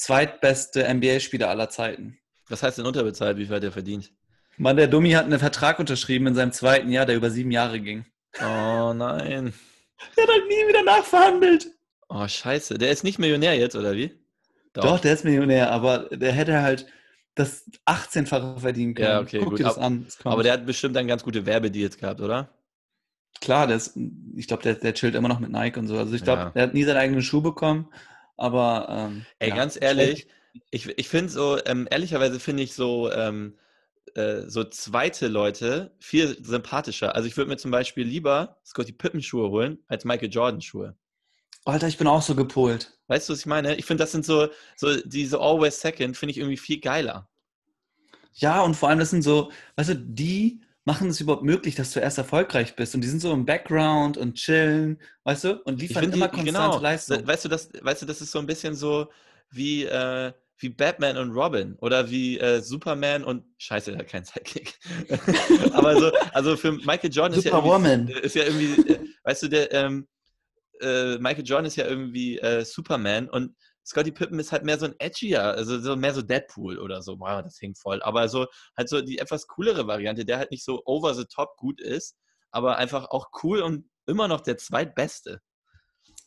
zweitbeste 0.00 0.92
NBA-Spieler 0.92 1.50
aller 1.50 1.68
Zeiten. 1.68 2.18
Was 2.48 2.62
heißt 2.62 2.78
denn 2.78 2.86
unterbezahlt? 2.86 3.36
Wie 3.36 3.44
viel 3.44 3.56
hat 3.56 3.64
er 3.64 3.70
verdient? 3.70 4.12
Mann, 4.56 4.76
der 4.76 4.88
Dummi 4.88 5.10
hat 5.10 5.26
einen 5.26 5.38
Vertrag 5.38 5.78
unterschrieben 5.78 6.26
in 6.26 6.34
seinem 6.34 6.52
zweiten 6.52 6.90
Jahr, 6.90 7.04
der 7.04 7.16
über 7.16 7.30
sieben 7.30 7.50
Jahre 7.50 7.80
ging. 7.80 8.06
Oh 8.40 8.92
nein. 8.94 9.52
Der 10.16 10.24
hat 10.24 10.30
halt 10.30 10.48
nie 10.48 10.68
wieder 10.68 10.82
nachverhandelt. 10.82 11.70
Oh, 12.08 12.26
scheiße. 12.26 12.78
Der 12.78 12.90
ist 12.90 13.04
nicht 13.04 13.18
Millionär 13.18 13.56
jetzt, 13.58 13.76
oder 13.76 13.92
wie? 13.92 14.18
Doch, 14.72 14.84
Doch 14.84 15.00
der 15.00 15.12
ist 15.12 15.24
Millionär, 15.24 15.70
aber 15.70 16.08
der 16.10 16.32
hätte 16.32 16.62
halt 16.62 16.86
das 17.34 17.70
18-fache 17.86 18.58
verdienen 18.58 18.94
können. 18.94 19.08
Ja, 19.08 19.20
okay, 19.20 19.40
Guck 19.40 19.50
gut. 19.50 19.58
dir 19.58 19.64
das 19.64 19.76
Ab, 19.76 19.84
an. 19.84 20.04
Das 20.04 20.24
aber 20.24 20.42
der 20.42 20.54
hat 20.54 20.66
bestimmt 20.66 20.96
dann 20.96 21.08
ganz 21.08 21.22
gute 21.22 21.44
Werbedeals 21.44 21.98
gehabt, 21.98 22.20
oder? 22.20 22.48
Klar, 23.40 23.66
der 23.66 23.76
ist, 23.76 23.96
ich 24.34 24.48
glaube, 24.48 24.62
der, 24.62 24.74
der 24.74 24.94
chillt 24.94 25.14
immer 25.14 25.28
noch 25.28 25.40
mit 25.40 25.50
Nike 25.50 25.78
und 25.78 25.88
so. 25.88 25.98
Also 25.98 26.14
ich 26.14 26.24
glaube, 26.24 26.42
ja. 26.42 26.50
der 26.50 26.62
hat 26.64 26.74
nie 26.74 26.84
seinen 26.84 26.96
eigenen 26.96 27.22
Schuh 27.22 27.42
bekommen, 27.42 27.88
aber 28.40 28.86
ähm, 28.88 29.26
Ey, 29.38 29.50
ja, 29.50 29.56
ganz 29.56 29.78
ehrlich, 29.80 30.26
ich, 30.70 30.86
ich 30.98 31.08
finde 31.08 31.30
so, 31.30 31.58
ähm, 31.64 31.86
ehrlicherweise 31.90 32.40
finde 32.40 32.62
ich 32.62 32.74
so, 32.74 33.12
ähm, 33.12 33.56
äh, 34.14 34.42
so 34.46 34.64
zweite 34.64 35.28
Leute 35.28 35.94
viel 35.98 36.42
sympathischer. 36.44 37.14
Also 37.14 37.28
ich 37.28 37.36
würde 37.36 37.50
mir 37.50 37.56
zum 37.56 37.70
Beispiel 37.70 38.06
lieber 38.06 38.58
Scotty 38.64 38.92
Pippen 38.92 39.22
Schuhe 39.22 39.50
holen 39.50 39.78
als 39.88 40.04
Michael 40.04 40.30
Jordan 40.30 40.60
Schuhe. 40.60 40.96
Alter, 41.64 41.88
ich 41.88 41.98
bin 41.98 42.06
auch 42.06 42.22
so 42.22 42.34
gepolt. 42.34 42.98
Weißt 43.08 43.28
du, 43.28 43.34
was 43.34 43.40
ich 43.40 43.46
meine? 43.46 43.76
Ich 43.76 43.84
finde, 43.84 44.02
das 44.02 44.12
sind 44.12 44.24
so, 44.24 44.48
so 44.76 45.00
diese 45.02 45.38
Always 45.38 45.80
Second, 45.80 46.16
finde 46.16 46.32
ich 46.32 46.38
irgendwie 46.38 46.56
viel 46.56 46.80
geiler. 46.80 47.28
Ja, 48.34 48.62
und 48.62 48.74
vor 48.74 48.88
allem, 48.88 48.98
das 48.98 49.10
sind 49.10 49.22
so, 49.22 49.52
weißt 49.76 49.90
du, 49.90 49.96
die 49.96 50.62
machen 50.84 51.08
es 51.08 51.20
überhaupt 51.20 51.44
möglich, 51.44 51.74
dass 51.74 51.92
du 51.92 52.00
erst 52.00 52.18
erfolgreich 52.18 52.74
bist. 52.74 52.94
Und 52.94 53.02
die 53.02 53.08
sind 53.08 53.20
so 53.20 53.32
im 53.32 53.44
Background 53.44 54.16
und 54.16 54.34
chillen, 54.34 55.00
weißt 55.24 55.44
du, 55.44 55.62
und 55.64 55.80
liefern 55.80 56.04
immer 56.04 56.28
die, 56.28 56.36
konstante 56.36 56.70
genau. 56.70 56.78
Leistung. 56.78 57.26
Weißt 57.26 57.44
du, 57.44 57.48
das, 57.48 57.70
weißt 57.80 58.02
du, 58.02 58.06
das 58.06 58.20
ist 58.20 58.30
so 58.30 58.38
ein 58.38 58.46
bisschen 58.46 58.74
so 58.74 59.08
wie, 59.50 59.84
äh, 59.84 60.32
wie 60.58 60.68
Batman 60.70 61.16
und 61.16 61.30
Robin 61.32 61.74
oder 61.76 62.10
wie 62.10 62.38
äh, 62.38 62.60
Superman 62.60 63.24
und 63.24 63.44
Scheiße, 63.58 63.96
hat 63.98 64.08
keinen 64.08 64.24
Sidekick. 64.24 64.78
Aber 65.72 65.98
so, 65.98 66.12
also 66.32 66.56
für 66.56 66.72
Michael 66.72 67.10
Jordan 67.12 67.38
ist 67.38 67.44
ja, 67.44 68.18
ist 68.22 68.34
ja 68.34 68.44
irgendwie, 68.44 68.92
äh, 68.92 69.00
weißt 69.24 69.42
du, 69.42 69.48
der 69.48 69.72
ähm, 69.72 70.08
äh, 70.80 71.18
Michael 71.18 71.44
Jordan 71.44 71.66
ist 71.66 71.76
ja 71.76 71.86
irgendwie 71.86 72.38
äh, 72.38 72.64
Superman 72.64 73.28
und 73.28 73.54
Scotty 73.90 74.12
Pippen 74.12 74.38
ist 74.38 74.52
halt 74.52 74.64
mehr 74.64 74.78
so 74.78 74.86
ein 74.86 74.94
edgier, 74.98 75.42
also 75.42 75.80
so 75.80 75.96
mehr 75.96 76.14
so 76.14 76.22
Deadpool 76.22 76.78
oder 76.78 77.02
so. 77.02 77.18
Wow, 77.18 77.42
das 77.42 77.60
hängt 77.60 77.78
voll. 77.78 78.00
Aber 78.02 78.28
so 78.28 78.46
halt 78.76 78.88
so 78.88 79.00
die 79.00 79.18
etwas 79.18 79.46
coolere 79.48 79.86
Variante, 79.86 80.24
der 80.24 80.38
halt 80.38 80.50
nicht 80.50 80.64
so 80.64 80.82
over 80.84 81.14
the 81.14 81.24
top 81.24 81.56
gut 81.56 81.80
ist, 81.80 82.16
aber 82.50 82.76
einfach 82.78 83.10
auch 83.10 83.30
cool 83.42 83.62
und 83.62 83.90
immer 84.06 84.28
noch 84.28 84.40
der 84.40 84.56
zweitbeste. 84.56 85.40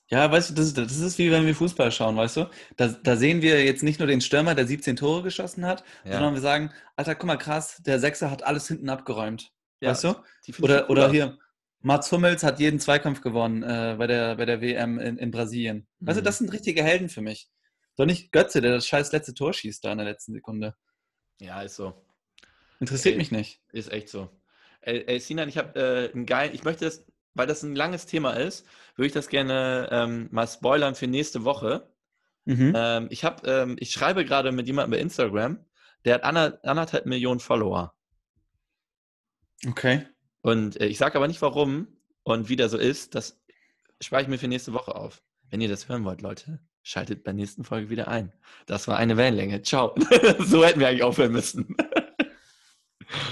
Ja, 0.10 0.30
weißt 0.30 0.50
du, 0.50 0.54
das 0.54 0.68
ist, 0.68 0.78
das 0.78 0.98
ist 0.98 1.18
wie 1.18 1.32
wenn 1.32 1.46
wir 1.46 1.56
Fußball 1.56 1.92
schauen, 1.92 2.18
weißt 2.18 2.38
du? 2.38 2.50
Da, 2.76 2.88
da 2.90 3.16
sehen 3.16 3.42
wir 3.42 3.64
jetzt 3.64 3.82
nicht 3.82 4.00
nur 4.00 4.08
den 4.08 4.22
Stürmer, 4.22 4.54
der 4.54 4.68
17 4.68 4.98
Tore 4.98 5.24
geschossen 5.24 5.66
hat, 5.66 5.84
ja. 6.04 6.14
sondern 6.14 6.34
wir 6.34 6.42
sagen, 6.42 6.72
Alter, 6.98 7.16
guck 7.16 7.28
mal, 7.28 7.38
krass, 7.38 7.82
der 7.86 8.00
Sechser 8.00 8.30
hat 8.30 8.44
alles 8.44 8.68
hinten 8.68 8.90
abgeräumt. 8.90 9.52
Ja, 9.80 9.92
weißt 9.92 10.04
du? 10.04 10.16
Oder, 10.62 10.90
oder 10.90 11.10
hier, 11.10 11.38
Mats 11.84 12.12
Hummels 12.12 12.44
hat 12.44 12.60
jeden 12.60 12.80
Zweikampf 12.80 13.22
gewonnen 13.22 13.62
äh, 13.64 13.96
bei, 13.98 14.08
der, 14.08 14.36
bei 14.36 14.46
der 14.46 14.62
WM 14.62 15.00
in, 15.00 15.18
in 15.18 15.32
Brasilien. 15.32 15.88
Mhm. 16.00 16.06
Du, 16.08 16.22
das 16.22 16.40
sind 16.40 16.52
richtige 16.52 16.84
Helden 16.84 17.10
für 17.10 17.22
mich. 17.22 17.50
Doch 17.96 18.06
nicht 18.06 18.32
Götze, 18.32 18.62
der 18.62 18.72
das 18.72 18.88
scheiß 18.88 19.12
letzte 19.12 19.34
Tor 19.36 19.54
schießt 19.54 19.84
da 19.86 19.92
in 19.92 20.00
der 20.00 20.08
letzten 20.08 20.34
Sekunde. 20.34 20.76
Ja, 21.40 21.62
ist 21.62 21.76
so. 21.76 21.94
Interessiert 22.80 23.14
ey, 23.14 23.20
mich 23.20 23.32
nicht. 23.32 23.62
Ist 23.72 23.92
echt 23.92 24.10
so. 24.10 24.30
Ey, 24.82 25.04
ey 25.06 25.20
Sinan, 25.20 25.48
ich 25.48 25.58
habe 25.58 25.80
äh, 25.80 26.12
einen 26.12 26.26
geilen, 26.26 26.56
ich 26.56 26.64
möchte 26.64 26.86
das 26.86 27.06
weil 27.34 27.48
das 27.48 27.64
ein 27.64 27.76
langes 27.76 28.06
Thema 28.06 28.32
ist, 28.32 28.66
würde 28.96 29.08
ich 29.08 29.14
das 29.14 29.30
gerne 29.30 29.90
ähm, 29.92 30.28
mal 30.32 30.48
spoilern 30.48 30.96
für 30.96 31.08
nächste 31.08 31.44
Woche. 31.44 31.92
Mhm. 32.46 32.74
Ähm, 32.76 33.08
ich, 33.10 33.24
hab, 33.24 33.48
ähm, 33.48 33.76
ich 33.80 33.92
schreibe 33.92 34.26
gerade 34.26 34.52
mit 34.52 34.68
jemandem 34.68 34.92
bei 34.92 35.00
Instagram, 35.00 35.66
der 36.06 36.16
hat 36.16 36.24
anderthalb 36.24 37.06
Millionen 37.06 37.40
Follower. 37.40 37.94
Okay. 39.66 40.06
Und 40.44 40.80
äh, 40.80 40.86
ich 40.86 40.98
sage 40.98 41.16
aber 41.16 41.28
nicht 41.28 41.42
warum 41.42 41.88
und 42.24 42.50
wie 42.50 42.56
der 42.56 42.70
so 42.70 42.78
ist. 42.78 43.16
Das 43.16 43.42
spare 44.00 44.22
ich 44.22 44.28
mir 44.28 44.38
für 44.38 44.48
nächste 44.48 44.74
Woche 44.74 44.96
auf. 44.96 45.24
Wenn 45.50 45.62
ihr 45.62 45.70
das 45.70 45.90
hören 45.90 46.04
wollt, 46.04 46.22
Leute, 46.22 46.60
schaltet 46.84 47.24
bei 47.24 47.32
der 47.32 47.36
nächsten 47.36 47.64
Folge 47.64 47.90
wieder 47.90 48.08
ein. 48.10 48.34
Das 48.66 48.88
war 48.88 48.98
eine 48.98 49.18
Wellenlänge. 49.18 49.62
Ciao. 49.62 49.96
so 50.40 50.64
hätten 50.64 50.80
wir 50.80 50.90
eigentlich 50.90 51.04
aufhören 51.04 51.32
müssen. 51.32 51.76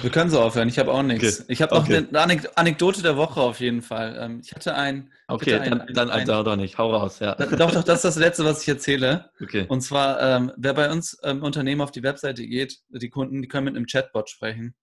Wir 0.02 0.12
können 0.12 0.30
so 0.30 0.40
aufhören, 0.40 0.70
ich 0.70 0.78
habe 0.78 0.94
auch 0.94 1.02
nichts. 1.02 1.42
Okay. 1.42 1.54
Ich 1.54 1.62
habe 1.62 1.74
noch 1.74 1.84
okay. 1.84 2.06
eine 2.12 2.42
Anekdote 2.56 3.02
der 3.02 3.18
Woche 3.18 3.42
auf 3.42 3.60
jeden 3.60 3.82
Fall. 3.82 4.16
Ähm, 4.20 4.42
ich 4.44 4.54
hatte 4.54 4.76
ein. 4.76 5.12
Okay, 5.28 5.56
hatte 5.56 5.64
ein, 5.64 5.70
dann, 5.72 5.94
dann 5.94 6.10
ein, 6.12 6.30
also 6.30 6.44
doch 6.44 6.56
nicht. 6.56 6.78
Hau 6.78 6.96
raus, 6.96 7.20
ja. 7.20 7.36
Doch, 7.36 7.72
doch, 7.72 7.84
das 7.84 7.98
ist 7.98 8.06
das 8.06 8.16
Letzte, 8.18 8.46
was 8.46 8.62
ich 8.62 8.68
erzähle. 8.68 9.32
Okay. 9.42 9.66
Und 9.68 9.82
zwar, 9.82 10.22
ähm, 10.22 10.52
wer 10.56 10.76
bei 10.76 10.92
uns 10.92 11.14
im 11.24 11.38
ähm, 11.38 11.44
Unternehmen 11.44 11.82
auf 11.82 11.92
die 11.92 12.04
Webseite 12.04 12.46
geht, 12.46 12.78
die 12.90 13.10
Kunden, 13.10 13.42
die 13.42 13.48
können 13.48 13.66
mit 13.66 13.76
einem 13.76 13.88
Chatbot 13.88 14.30
sprechen. 14.30 14.76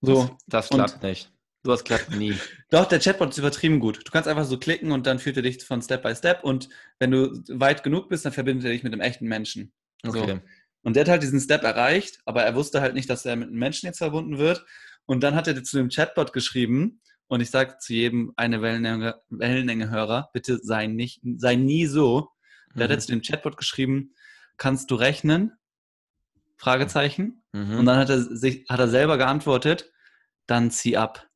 So. 0.00 0.36
Das, 0.46 0.68
das 0.68 0.68
klappt 0.68 0.94
und, 0.94 1.02
nicht. 1.02 1.32
Sowas 1.62 1.84
klappt 1.84 2.16
nie. 2.16 2.34
Doch, 2.70 2.86
der 2.86 3.00
Chatbot 3.00 3.30
ist 3.30 3.38
übertrieben 3.38 3.80
gut. 3.80 3.98
Du 4.06 4.10
kannst 4.10 4.28
einfach 4.28 4.44
so 4.44 4.58
klicken 4.58 4.92
und 4.92 5.06
dann 5.06 5.18
führt 5.18 5.36
er 5.36 5.42
dich 5.42 5.62
von 5.62 5.82
Step 5.82 6.02
by 6.02 6.14
Step 6.14 6.42
und 6.42 6.68
wenn 6.98 7.10
du 7.10 7.42
weit 7.48 7.82
genug 7.82 8.08
bist, 8.08 8.24
dann 8.24 8.32
verbindet 8.32 8.64
er 8.64 8.72
dich 8.72 8.82
mit 8.82 8.92
einem 8.92 9.02
echten 9.02 9.26
Menschen. 9.26 9.72
Okay. 10.02 10.26
So. 10.26 10.40
Und 10.82 10.96
der 10.96 11.02
hat 11.02 11.10
halt 11.10 11.22
diesen 11.22 11.40
Step 11.40 11.62
erreicht, 11.62 12.20
aber 12.24 12.42
er 12.42 12.54
wusste 12.54 12.80
halt 12.80 12.94
nicht, 12.94 13.10
dass 13.10 13.26
er 13.26 13.36
mit 13.36 13.48
einem 13.48 13.58
Menschen 13.58 13.86
jetzt 13.86 13.98
verbunden 13.98 14.38
wird. 14.38 14.64
Und 15.04 15.22
dann 15.22 15.34
hat 15.34 15.46
er 15.46 15.62
zu 15.62 15.76
dem 15.76 15.90
Chatbot 15.90 16.32
geschrieben, 16.32 17.00
und 17.30 17.40
ich 17.40 17.50
sage 17.50 17.76
zu 17.78 17.94
jedem 17.94 18.32
eine 18.34 18.60
Wellenlänge, 18.60 19.20
Wellenlänge-Hörer, 19.28 20.30
bitte 20.32 20.58
sei, 20.62 20.88
nicht, 20.88 21.20
sei 21.36 21.54
nie 21.54 21.86
so. 21.86 22.30
Der 22.74 22.88
mhm. 22.88 22.92
hat 22.92 23.02
zu 23.02 23.12
dem 23.12 23.22
Chatbot 23.22 23.56
geschrieben, 23.56 24.14
kannst 24.56 24.90
du 24.90 24.96
rechnen? 24.96 25.52
Fragezeichen. 26.56 27.39
Mhm. 27.52 27.78
Und 27.78 27.86
dann 27.86 27.98
hat 27.98 28.10
er, 28.10 28.20
sich, 28.20 28.68
hat 28.68 28.80
er 28.80 28.88
selber 28.88 29.18
geantwortet, 29.18 29.92
dann 30.46 30.70
zieh 30.70 30.96
ab. 30.96 31.26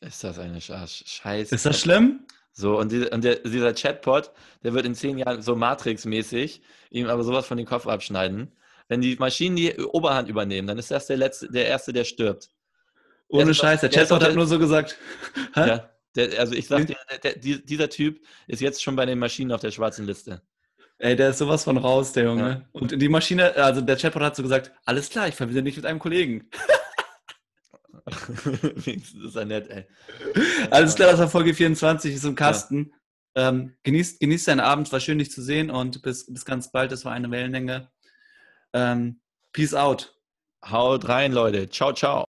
Ist 0.00 0.22
das 0.24 0.38
eine 0.38 0.60
Scheiße? 0.60 1.54
Ist 1.54 1.66
das 1.66 1.80
schlimm? 1.80 2.26
So, 2.52 2.78
und, 2.78 2.90
die, 2.90 3.06
und 3.06 3.22
der, 3.22 3.36
dieser 3.36 3.74
Chatbot, 3.74 4.32
der 4.62 4.72
wird 4.72 4.86
in 4.86 4.94
zehn 4.94 5.18
Jahren 5.18 5.42
so 5.42 5.54
Matrix-mäßig 5.54 6.62
ihm 6.90 7.08
aber 7.08 7.22
sowas 7.22 7.46
von 7.46 7.58
den 7.58 7.66
Kopf 7.66 7.86
abschneiden. 7.86 8.56
Wenn 8.88 9.00
die 9.00 9.16
Maschinen 9.16 9.56
die 9.56 9.74
Oberhand 9.76 10.28
übernehmen, 10.28 10.66
dann 10.66 10.78
ist 10.78 10.90
das 10.90 11.06
der, 11.06 11.16
letzte, 11.16 11.50
der 11.50 11.66
Erste, 11.66 11.92
der 11.92 12.04
stirbt. 12.04 12.50
Ohne 13.28 13.52
Scheiß, 13.52 13.80
der, 13.80 13.90
der 13.90 14.00
Chatbot 14.00 14.22
hat 14.22 14.34
nur 14.34 14.46
so 14.46 14.58
gesagt. 14.58 14.96
Ja, 15.54 15.90
der, 16.14 16.38
also 16.38 16.54
ich 16.54 16.66
sag 16.66 16.86
dir, 16.86 16.96
dieser 17.36 17.90
Typ 17.90 18.24
ist 18.46 18.60
jetzt 18.60 18.82
schon 18.82 18.96
bei 18.96 19.04
den 19.04 19.18
Maschinen 19.18 19.52
auf 19.52 19.60
der 19.60 19.70
schwarzen 19.70 20.06
Liste. 20.06 20.40
Ey, 20.98 21.14
der 21.14 21.30
ist 21.30 21.38
sowas 21.38 21.64
von 21.64 21.76
raus, 21.76 22.12
der 22.12 22.24
Junge. 22.24 22.48
Ja. 22.48 22.62
Und 22.72 23.00
die 23.00 23.08
Maschine, 23.08 23.54
also 23.56 23.80
der 23.82 23.96
Chatbot 23.96 24.22
hat 24.22 24.36
so 24.36 24.42
gesagt, 24.42 24.72
alles 24.84 25.10
klar, 25.10 25.28
ich 25.28 25.34
verbinde 25.34 25.62
dich 25.62 25.76
mit 25.76 25.84
einem 25.84 25.98
Kollegen. 25.98 26.48
Wenigstens 28.06 29.24
ist 29.24 29.36
er 29.36 29.44
nett, 29.44 29.68
ey. 29.68 29.84
Alles 30.70 30.94
klar, 30.94 31.10
das 31.10 31.20
war 31.20 31.28
Folge 31.28 31.52
24, 31.52 32.14
ist 32.14 32.24
im 32.24 32.34
Kasten. 32.34 32.92
Ja. 33.36 33.48
Ähm, 33.48 33.76
genießt, 33.82 34.20
genießt 34.20 34.48
deinen 34.48 34.60
Abend, 34.60 34.90
war 34.92 35.00
schön, 35.00 35.18
dich 35.18 35.30
zu 35.30 35.42
sehen 35.42 35.70
und 35.70 36.00
bis, 36.02 36.32
bis 36.32 36.46
ganz 36.46 36.72
bald, 36.72 36.92
das 36.92 37.04
war 37.04 37.12
eine 37.12 37.30
Wellenlänge. 37.30 37.90
Ähm, 38.72 39.20
peace 39.52 39.74
out. 39.74 40.14
Haut 40.64 41.08
rein, 41.08 41.32
Leute. 41.32 41.68
Ciao, 41.68 41.92
ciao. 41.92 42.24